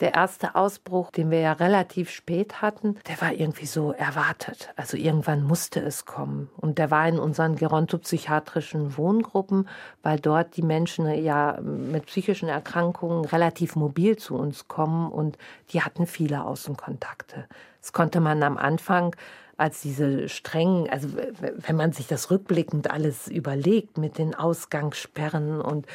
Der 0.00 0.12
erste 0.12 0.54
Ausbruch, 0.54 1.10
den 1.10 1.30
wir 1.30 1.40
ja 1.40 1.52
relativ 1.52 2.10
spät 2.10 2.60
hatten, 2.60 2.98
der 3.08 3.20
war 3.22 3.32
irgendwie 3.32 3.64
so 3.64 3.92
erwartet. 3.92 4.70
Also 4.76 4.98
irgendwann 4.98 5.42
musste 5.42 5.80
es 5.80 6.04
kommen. 6.04 6.50
Und 6.58 6.76
der 6.76 6.90
war 6.90 7.08
in 7.08 7.18
unseren 7.18 7.56
gerontopsychiatrischen 7.56 8.98
Wohngruppen, 8.98 9.66
weil 10.02 10.20
dort 10.20 10.56
die 10.58 10.62
Menschen 10.62 11.08
ja 11.22 11.58
mit 11.62 12.06
psychischen 12.06 12.50
Erkrankungen 12.50 13.24
relativ 13.24 13.76
mobil 13.76 14.16
zu 14.16 14.36
uns 14.36 14.68
kommen 14.68 15.10
und 15.10 15.38
die 15.70 15.80
hatten 15.80 16.06
viele 16.06 16.44
Außenkontakte. 16.44 17.46
Das 17.80 17.94
konnte 17.94 18.20
man 18.20 18.42
am 18.42 18.58
Anfang 18.58 19.16
als 19.56 19.80
diese 19.80 20.28
strengen, 20.28 20.88
also 20.90 21.08
wenn 21.40 21.76
man 21.76 21.92
sich 21.92 22.06
das 22.06 22.30
rückblickend 22.30 22.90
alles 22.90 23.28
überlegt 23.28 23.96
mit 23.96 24.18
den 24.18 24.34
Ausgangssperren 24.34 25.60
und 25.60 25.86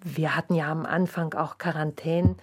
wir 0.00 0.36
hatten 0.36 0.54
ja 0.54 0.70
am 0.70 0.86
Anfang 0.86 1.34
auch 1.34 1.58
Quarantäne 1.58 2.36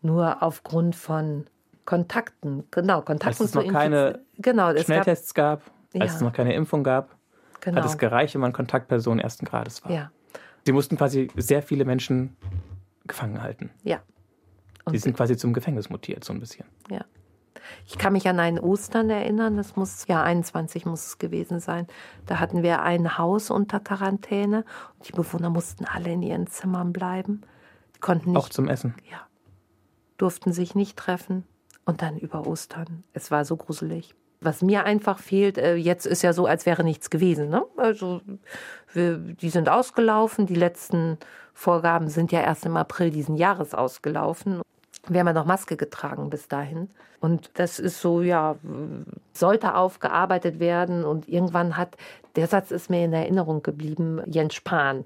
nur 0.00 0.42
aufgrund 0.42 0.94
von 0.94 1.46
Kontakten, 1.84 2.64
genau, 2.70 3.02
Kontakten 3.02 3.28
als 3.28 3.40
es 3.40 3.54
noch 3.54 3.66
keine 3.66 4.20
genau, 4.38 4.76
Schnelltests 4.76 5.34
gab, 5.34 5.64
gab 5.64 6.02
als 6.02 6.12
ja. 6.12 6.16
es 6.16 6.22
noch 6.22 6.32
keine 6.32 6.54
Impfung 6.54 6.84
gab, 6.84 7.16
genau. 7.60 7.78
hat 7.78 7.84
es 7.84 7.98
gereicht, 7.98 8.34
wenn 8.34 8.40
man 8.40 8.52
Kontaktperson 8.52 9.18
ersten 9.18 9.46
Grades 9.46 9.84
war. 9.84 9.90
Ja. 9.90 10.12
Sie 10.64 10.72
mussten 10.72 10.96
quasi 10.96 11.28
sehr 11.36 11.62
viele 11.62 11.84
Menschen 11.84 12.36
gefangen 13.06 13.42
halten. 13.42 13.70
Ja. 13.82 14.00
Und 14.84 14.92
Sie 14.92 14.98
sind 14.98 15.16
quasi 15.16 15.36
zum 15.36 15.52
Gefängnis 15.52 15.90
mutiert, 15.90 16.22
so 16.24 16.32
ein 16.32 16.40
bisschen. 16.40 16.66
Ja. 16.88 17.04
Ich 17.86 17.98
kann 17.98 18.12
mich 18.12 18.28
an 18.28 18.40
einen 18.40 18.58
Ostern 18.58 19.10
erinnern, 19.10 19.56
das 19.56 19.76
muss 19.76 20.06
ja 20.06 20.22
21 20.22 20.86
muss 20.86 21.06
es 21.06 21.18
gewesen 21.18 21.60
sein. 21.60 21.86
Da 22.26 22.38
hatten 22.38 22.62
wir 22.62 22.82
ein 22.82 23.18
Haus 23.18 23.50
unter 23.50 23.80
Quarantäne 23.80 24.64
und 24.98 25.08
die 25.08 25.12
Bewohner 25.12 25.50
mussten 25.50 25.84
alle 25.84 26.12
in 26.12 26.22
ihren 26.22 26.46
Zimmern 26.46 26.92
bleiben. 26.92 27.42
Die 27.96 28.00
konnten 28.00 28.30
nicht, 28.30 28.38
Auch 28.38 28.48
zum 28.48 28.68
Essen. 28.68 28.94
Ja. 29.10 29.26
Durften 30.16 30.52
sich 30.52 30.74
nicht 30.74 30.96
treffen 30.96 31.44
und 31.84 32.02
dann 32.02 32.16
über 32.18 32.46
Ostern. 32.46 33.04
Es 33.12 33.30
war 33.30 33.44
so 33.44 33.56
gruselig. 33.56 34.14
Was 34.40 34.60
mir 34.60 34.84
einfach 34.84 35.18
fehlt, 35.18 35.56
äh, 35.56 35.76
jetzt 35.76 36.04
ist 36.04 36.22
ja 36.22 36.32
so, 36.32 36.46
als 36.46 36.66
wäre 36.66 36.82
nichts 36.82 37.10
gewesen. 37.10 37.48
Ne? 37.48 37.64
Also 37.76 38.20
wir, 38.92 39.18
die 39.18 39.50
sind 39.50 39.68
ausgelaufen. 39.68 40.46
Die 40.46 40.56
letzten 40.56 41.18
Vorgaben 41.54 42.08
sind 42.08 42.32
ja 42.32 42.40
erst 42.40 42.66
im 42.66 42.76
April 42.76 43.10
diesen 43.10 43.36
Jahres 43.36 43.72
ausgelaufen. 43.72 44.60
Wir 45.08 45.20
haben 45.20 45.26
ja 45.26 45.32
noch 45.32 45.46
Maske 45.46 45.76
getragen 45.76 46.30
bis 46.30 46.48
dahin. 46.48 46.88
Und 47.20 47.50
das 47.54 47.78
ist 47.78 48.00
so, 48.00 48.22
ja, 48.22 48.56
sollte 49.32 49.74
aufgearbeitet 49.74 50.60
werden. 50.60 51.04
Und 51.04 51.28
irgendwann 51.28 51.76
hat, 51.76 51.96
der 52.36 52.46
Satz 52.46 52.70
ist 52.70 52.90
mir 52.90 53.04
in 53.04 53.12
Erinnerung 53.12 53.62
geblieben, 53.62 54.22
Jens 54.26 54.54
Spahn 54.54 55.04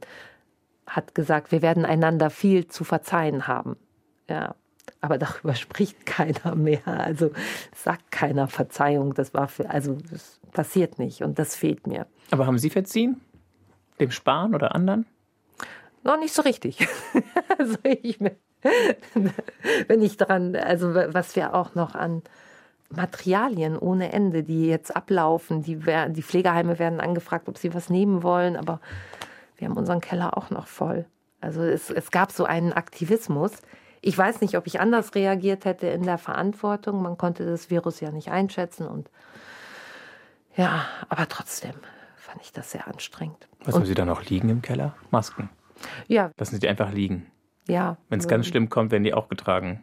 hat 0.87 1.15
gesagt, 1.15 1.53
wir 1.53 1.63
werden 1.63 1.85
einander 1.85 2.31
viel 2.31 2.69
zu 2.69 2.85
verzeihen 2.85 3.47
haben. 3.47 3.77
Ja. 4.29 4.55
Aber 5.01 5.19
darüber 5.19 5.55
spricht 5.57 6.07
keiner 6.07 6.55
mehr. 6.55 6.87
Also 6.87 7.33
sagt 7.75 8.11
keiner 8.11 8.49
Verzeihung. 8.49 9.15
Das 9.15 9.35
war 9.35 9.49
für, 9.49 9.69
also 9.71 9.99
das 10.11 10.41
passiert 10.53 10.99
nicht 10.99 11.23
und 11.23 11.39
das 11.39 11.57
fehlt 11.57 11.87
mir. 11.87 12.07
Aber 12.31 12.47
haben 12.47 12.59
Sie 12.59 12.71
verziehen? 12.71 13.21
Dem 14.01 14.11
Spahn 14.11 14.55
oder 14.55 14.75
anderen? 14.75 15.07
Noch 16.03 16.19
nicht 16.19 16.35
so 16.35 16.43
richtig. 16.43 16.87
also 17.59 17.77
ich, 17.83 18.19
wenn 19.89 20.03
ich 20.03 20.17
daran, 20.17 20.57
also 20.57 20.95
was 20.95 21.37
wir 21.37 21.55
auch 21.55 21.75
noch 21.75 21.95
an 21.95 22.23
Materialien 22.91 23.77
ohne 23.77 24.13
Ende, 24.13 24.43
die 24.43 24.67
jetzt 24.67 24.95
ablaufen, 24.95 25.63
die, 25.63 25.77
die 26.09 26.23
Pflegeheime 26.23 26.79
werden 26.79 27.01
angefragt, 27.01 27.49
ob 27.49 27.59
sie 27.59 27.75
was 27.75 27.91
nehmen 27.91 28.23
wollen, 28.23 28.57
aber 28.57 28.81
wir 29.57 29.69
haben 29.69 29.77
unseren 29.77 30.01
Keller 30.01 30.37
auch 30.37 30.51
noch 30.51 30.67
voll. 30.67 31.07
Also 31.41 31.63
es, 31.63 31.91
es 31.91 32.11
gab 32.11 32.33
so 32.33 32.45
einen 32.45 32.73
Aktivismus. 32.73 33.53
Ich 34.01 34.17
weiß 34.17 34.41
nicht, 34.41 34.57
ob 34.57 34.67
ich 34.67 34.81
anders 34.81 35.15
reagiert 35.15 35.65
hätte 35.65 35.87
in 35.89 36.05
der 36.05 36.19
Verantwortung. 36.19 37.03
Man 37.03 37.19
konnte 37.19 37.45
das 37.45 37.71
Virus 37.71 38.01
ja 38.01 38.11
nicht 38.11 38.31
einschätzen 38.31 38.87
und 38.87 39.11
ja, 40.57 40.87
aber 41.09 41.29
trotzdem 41.29 41.75
fand 42.17 42.41
ich 42.43 42.53
das 42.53 42.71
sehr 42.71 42.89
anstrengend. 42.89 43.49
Was 43.65 43.75
haben 43.75 43.85
Sie 43.85 43.95
da 43.95 44.05
noch 44.05 44.25
liegen 44.25 44.49
im 44.49 44.63
Keller? 44.63 44.95
Masken. 45.11 45.51
Ja. 46.07 46.31
Lassen 46.39 46.55
Sie 46.55 46.61
die 46.61 46.69
einfach 46.69 46.93
liegen. 46.93 47.27
Ja. 47.67 47.97
Wenn 48.09 48.21
es 48.21 48.29
ganz 48.29 48.47
schlimm 48.47 48.69
kommt, 48.69 48.93
werden 48.93 49.05
die 49.05 49.15
auch 49.15 49.29
getragen. 49.29 49.83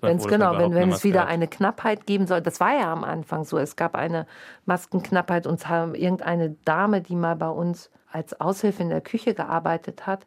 Wenn 0.00 0.16
es 0.16 0.26
genau, 0.26 0.58
wenn, 0.58 0.74
wenn 0.74 0.90
es 0.90 1.04
wieder 1.04 1.22
hat. 1.22 1.28
eine 1.28 1.46
Knappheit 1.46 2.06
geben 2.06 2.26
soll, 2.26 2.40
das 2.40 2.58
war 2.58 2.72
ja 2.72 2.92
am 2.92 3.04
Anfang 3.04 3.44
so. 3.44 3.58
Es 3.58 3.76
gab 3.76 3.94
eine 3.94 4.26
Maskenknappheit 4.64 5.46
und 5.46 5.68
haben 5.68 5.94
irgendeine 5.94 6.56
Dame, 6.64 7.02
die 7.02 7.14
mal 7.14 7.36
bei 7.36 7.48
uns 7.48 7.90
als 8.10 8.40
Aushilfe 8.40 8.82
in 8.82 8.88
der 8.88 9.00
Küche 9.00 9.34
gearbeitet 9.34 10.06
hat 10.06 10.26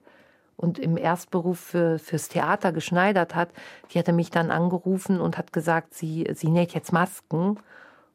und 0.57 0.77
im 0.79 0.97
Erstberuf 0.97 1.59
für, 1.59 1.99
fürs 1.99 2.29
Theater 2.29 2.71
geschneidert 2.71 3.35
hat, 3.35 3.49
die 3.91 3.99
hatte 3.99 4.13
mich 4.13 4.29
dann 4.29 4.51
angerufen 4.51 5.21
und 5.21 5.37
hat 5.37 5.53
gesagt, 5.53 5.93
sie, 5.93 6.27
sie 6.33 6.49
näht 6.49 6.73
jetzt 6.73 6.91
Masken. 6.91 7.59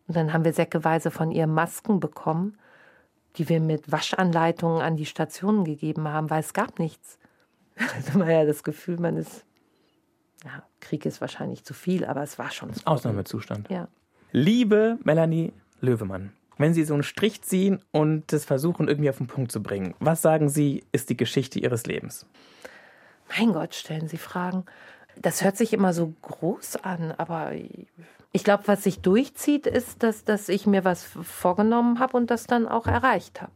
Und 0.08 0.16
dann 0.16 0.32
haben 0.32 0.44
wir 0.44 0.52
säckeweise 0.52 1.10
von 1.10 1.30
ihr 1.30 1.46
Masken 1.46 2.00
bekommen, 2.00 2.58
die 3.36 3.48
wir 3.48 3.60
mit 3.60 3.90
Waschanleitungen 3.90 4.82
an 4.82 4.96
die 4.96 5.06
Stationen 5.06 5.64
gegeben 5.64 6.08
haben, 6.08 6.30
weil 6.30 6.40
es 6.40 6.52
gab 6.52 6.78
nichts 6.78 7.18
hatte 7.76 8.18
man 8.18 8.30
ja 8.30 8.44
das 8.44 8.62
Gefühl, 8.62 8.98
man 8.98 9.16
ist, 9.16 9.44
ja, 10.44 10.62
Krieg 10.80 11.06
ist 11.06 11.20
wahrscheinlich 11.20 11.64
zu 11.64 11.74
viel, 11.74 12.04
aber 12.04 12.22
es 12.22 12.38
war 12.38 12.50
schon. 12.50 12.70
Ausnahmezustand. 12.84 13.68
Ja. 13.70 13.88
Liebe 14.32 14.98
Melanie 15.04 15.52
Löwemann, 15.80 16.32
wenn 16.58 16.74
Sie 16.74 16.84
so 16.84 16.94
einen 16.94 17.02
Strich 17.02 17.42
ziehen 17.42 17.80
und 17.90 18.32
das 18.32 18.44
versuchen, 18.44 18.88
irgendwie 18.88 19.10
auf 19.10 19.18
den 19.18 19.26
Punkt 19.26 19.52
zu 19.52 19.62
bringen, 19.62 19.94
was 20.00 20.22
sagen 20.22 20.48
Sie, 20.48 20.84
ist 20.92 21.10
die 21.10 21.16
Geschichte 21.16 21.58
Ihres 21.58 21.86
Lebens? 21.86 22.26
Mein 23.36 23.52
Gott, 23.52 23.74
stellen 23.74 24.08
Sie 24.08 24.18
Fragen. 24.18 24.64
Das 25.16 25.44
hört 25.44 25.56
sich 25.56 25.72
immer 25.72 25.92
so 25.92 26.14
groß 26.22 26.76
an, 26.76 27.12
aber 27.12 27.52
ich 28.32 28.44
glaube, 28.44 28.64
was 28.66 28.82
sich 28.82 29.00
durchzieht, 29.00 29.66
ist, 29.66 30.02
dass, 30.02 30.24
dass 30.24 30.48
ich 30.48 30.66
mir 30.66 30.84
was 30.84 31.04
vorgenommen 31.04 31.98
habe 31.98 32.16
und 32.16 32.30
das 32.30 32.46
dann 32.46 32.66
auch 32.66 32.86
erreicht 32.86 33.42
habe. 33.42 33.52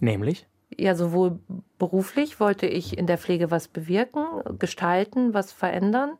Nämlich? 0.00 0.46
Ja, 0.78 0.94
sowohl 0.94 1.38
beruflich 1.78 2.40
wollte 2.40 2.66
ich 2.66 2.96
in 2.96 3.06
der 3.06 3.18
Pflege 3.18 3.50
was 3.50 3.68
bewirken, 3.68 4.24
gestalten, 4.58 5.34
was 5.34 5.52
verändern. 5.52 6.12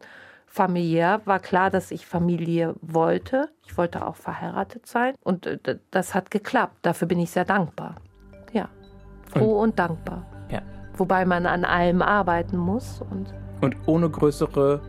Familiär 0.46 1.22
war 1.24 1.38
klar, 1.38 1.70
dass 1.70 1.90
ich 1.90 2.04
Familie 2.04 2.74
wollte. 2.82 3.48
Ich 3.66 3.78
wollte 3.78 4.06
auch 4.06 4.16
verheiratet 4.16 4.86
sein. 4.86 5.14
Und 5.22 5.46
äh, 5.46 5.78
das 5.90 6.14
hat 6.14 6.30
geklappt. 6.30 6.76
Dafür 6.82 7.08
bin 7.08 7.18
ich 7.20 7.30
sehr 7.30 7.46
dankbar. 7.46 7.96
Ja. 8.52 8.68
Froh 9.30 9.60
und, 9.60 9.70
und 9.70 9.78
dankbar. 9.78 10.26
Ja. 10.50 10.60
Wobei 10.94 11.24
man 11.24 11.46
an 11.46 11.64
allem 11.64 12.02
arbeiten 12.02 12.58
muss. 12.58 13.00
Und, 13.10 13.32
und 13.62 13.76
ohne 13.86 14.10
größere 14.10 14.82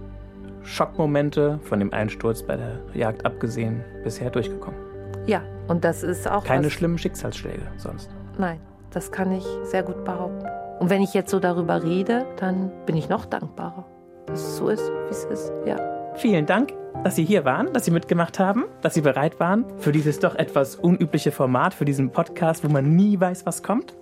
Schockmomente 0.63 1.59
von 1.63 1.79
dem 1.79 1.93
Einsturz 1.93 2.43
bei 2.43 2.57
der 2.57 2.81
Jagd 2.93 3.25
abgesehen 3.25 3.83
bisher 4.03 4.29
durchgekommen. 4.29 4.79
Ja, 5.27 5.41
und 5.69 5.85
das 5.85 6.03
ist 6.03 6.29
auch. 6.29 6.43
Keine 6.43 6.69
schlimmen 6.69 6.97
Schicksalsschläge 6.97 7.71
sonst. 7.77 8.09
Nein 8.37 8.59
Das 8.93 9.11
kann 9.11 9.31
ich 9.31 9.43
sehr 9.63 9.81
gut 9.81 10.05
behaupten. 10.05 10.45
Und 10.79 10.91
wenn 10.91 11.01
ich 11.01 11.15
jetzt 11.15 11.31
so 11.31 11.39
darüber 11.39 11.83
rede, 11.83 12.27
dann 12.37 12.71
bin 12.85 12.95
ich 12.95 13.09
noch 13.09 13.25
dankbarer, 13.25 13.85
dass 14.27 14.39
es 14.39 14.57
so 14.57 14.69
ist, 14.69 14.91
wie 15.07 15.11
es 15.11 15.25
ist. 15.25 15.51
Ja. 15.65 15.77
Vielen 16.15 16.45
Dank, 16.45 16.73
dass 17.03 17.15
Sie 17.15 17.25
hier 17.25 17.43
waren, 17.43 17.73
dass 17.73 17.85
Sie 17.85 17.91
mitgemacht 17.91 18.37
haben, 18.37 18.65
dass 18.81 18.93
Sie 18.93 19.01
bereit 19.01 19.39
waren 19.39 19.65
für 19.79 19.91
dieses 19.91 20.19
doch 20.19 20.35
etwas 20.35 20.75
unübliche 20.75 21.31
Format, 21.31 21.73
für 21.73 21.85
diesen 21.85 22.11
Podcast, 22.11 22.63
wo 22.63 22.67
man 22.67 22.95
nie 22.95 23.19
weiß, 23.19 23.47
was 23.47 23.63
kommt. 23.63 23.95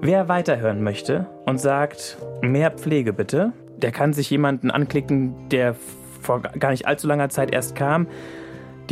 Wer 0.00 0.28
weiterhören 0.28 0.82
möchte 0.82 1.26
und 1.44 1.58
sagt, 1.58 2.16
mehr 2.40 2.70
Pflege 2.70 3.12
bitte, 3.12 3.52
der 3.76 3.92
kann 3.92 4.14
sich 4.14 4.30
jemanden 4.30 4.70
anklicken, 4.70 5.50
der 5.50 5.76
vor 6.22 6.40
gar 6.40 6.70
nicht 6.70 6.86
allzu 6.86 7.06
langer 7.06 7.28
Zeit 7.28 7.52
erst 7.52 7.76
kam. 7.76 8.06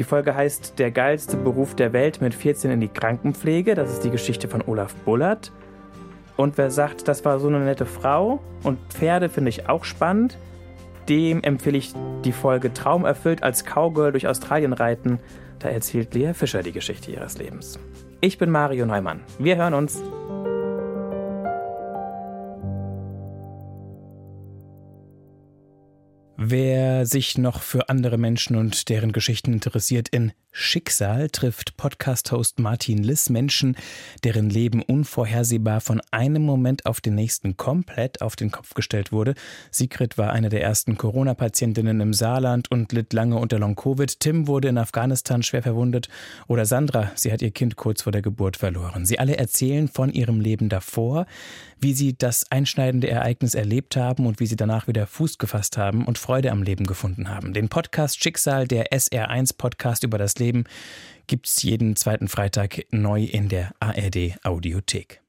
Die 0.01 0.05
Folge 0.05 0.35
heißt 0.35 0.79
Der 0.79 0.91
geilste 0.93 1.37
Beruf 1.37 1.75
der 1.75 1.93
Welt 1.93 2.23
mit 2.23 2.33
14 2.33 2.71
in 2.71 2.81
die 2.81 2.89
Krankenpflege. 2.89 3.75
Das 3.75 3.93
ist 3.93 4.03
die 4.03 4.09
Geschichte 4.09 4.49
von 4.49 4.63
Olaf 4.67 4.95
Bullert. 5.05 5.53
Und 6.39 6.57
wer 6.57 6.71
sagt, 6.71 7.07
das 7.07 7.23
war 7.27 7.39
so 7.39 7.49
eine 7.49 7.61
nette 7.61 7.85
Frau 7.85 8.41
und 8.63 8.79
Pferde 8.89 9.29
finde 9.29 9.51
ich 9.51 9.69
auch 9.69 9.85
spannend, 9.85 10.39
dem 11.11 11.43
empfehle 11.43 11.77
ich 11.77 11.93
die 12.25 12.33
Folge 12.33 12.73
Traum 12.73 13.05
erfüllt 13.05 13.43
als 13.43 13.67
Cowgirl 13.67 14.13
durch 14.13 14.27
Australien 14.27 14.73
reiten. 14.73 15.19
Da 15.59 15.69
erzählt 15.69 16.15
Lea 16.15 16.33
Fischer 16.33 16.63
die 16.63 16.73
Geschichte 16.73 17.11
ihres 17.11 17.37
Lebens. 17.37 17.79
Ich 18.23 18.39
bin 18.39 18.49
Mario 18.49 18.87
Neumann. 18.87 19.21
Wir 19.39 19.57
hören 19.57 19.75
uns. 19.75 20.03
Wer 26.43 27.05
sich 27.05 27.37
noch 27.37 27.61
für 27.61 27.91
andere 27.91 28.17
Menschen 28.17 28.57
und 28.57 28.89
deren 28.89 29.13
Geschichten 29.13 29.53
interessiert, 29.53 30.09
in 30.09 30.33
Schicksal 30.53 31.29
trifft 31.29 31.77
Podcast-Host 31.77 32.59
Martin 32.59 33.03
Liss 33.03 33.29
Menschen, 33.29 33.77
deren 34.25 34.49
Leben 34.49 34.83
unvorhersehbar 34.83 35.83
von 35.83 36.01
einem 36.11 36.43
Moment 36.43 36.87
auf 36.87 37.03
den 37.03 37.15
nächsten 37.15 37.59
komplett 37.59 38.23
auf 38.23 38.37
den 38.37 38.51
Kopf 38.51 38.73
gestellt 38.73 39.13
wurde. 39.13 39.35
Sigrid 39.71 40.17
war 40.17 40.33
eine 40.33 40.49
der 40.49 40.63
ersten 40.63 40.97
Corona-Patientinnen 40.97 42.01
im 42.01 42.15
Saarland 42.15 42.71
und 42.71 42.93
litt 42.93 43.13
lange 43.13 43.37
unter 43.37 43.59
Long-Covid. 43.59 44.19
Tim 44.19 44.49
wurde 44.49 44.69
in 44.69 44.79
Afghanistan 44.79 45.43
schwer 45.43 45.63
verwundet. 45.63 46.09
Oder 46.49 46.65
Sandra, 46.65 47.13
sie 47.17 47.33
hat 47.33 47.43
ihr 47.43 47.53
Kind 47.53 47.77
kurz 47.77 48.03
vor 48.03 48.13
der 48.13 48.23
Geburt 48.23 48.57
verloren. 48.57 49.05
Sie 49.05 49.19
alle 49.19 49.37
erzählen 49.37 49.89
von 49.89 50.11
ihrem 50.11 50.41
Leben 50.41 50.71
davor, 50.71 51.27
wie 51.81 51.95
sie 51.95 52.17
das 52.17 52.51
einschneidende 52.51 53.09
Ereignis 53.09 53.55
erlebt 53.55 53.97
haben 53.97 54.27
und 54.27 54.39
wie 54.39 54.47
sie 54.47 54.57
danach 54.57 54.87
wieder 54.87 55.07
Fuß 55.07 55.39
gefasst 55.39 55.79
haben 55.79 56.05
und 56.05 56.19
Freude 56.19 56.53
am 56.53 56.63
Leben 56.63 56.87
gefunden 56.87 57.29
haben. 57.29 57.53
Den 57.53 57.69
Podcast 57.69 58.23
Schicksal, 58.23 58.69
der 58.69 58.93
SR1 58.93 59.57
Podcast 59.57 60.05
über 60.05 60.19
das 60.19 60.37
Leben, 60.37 60.65
gibt's 61.27 61.63
jeden 61.63 61.97
zweiten 61.97 62.29
Freitag 62.29 62.87
neu 62.91 63.25
in 63.25 63.49
der 63.49 63.73
ARD 63.81 64.39
Audiothek. 64.45 65.19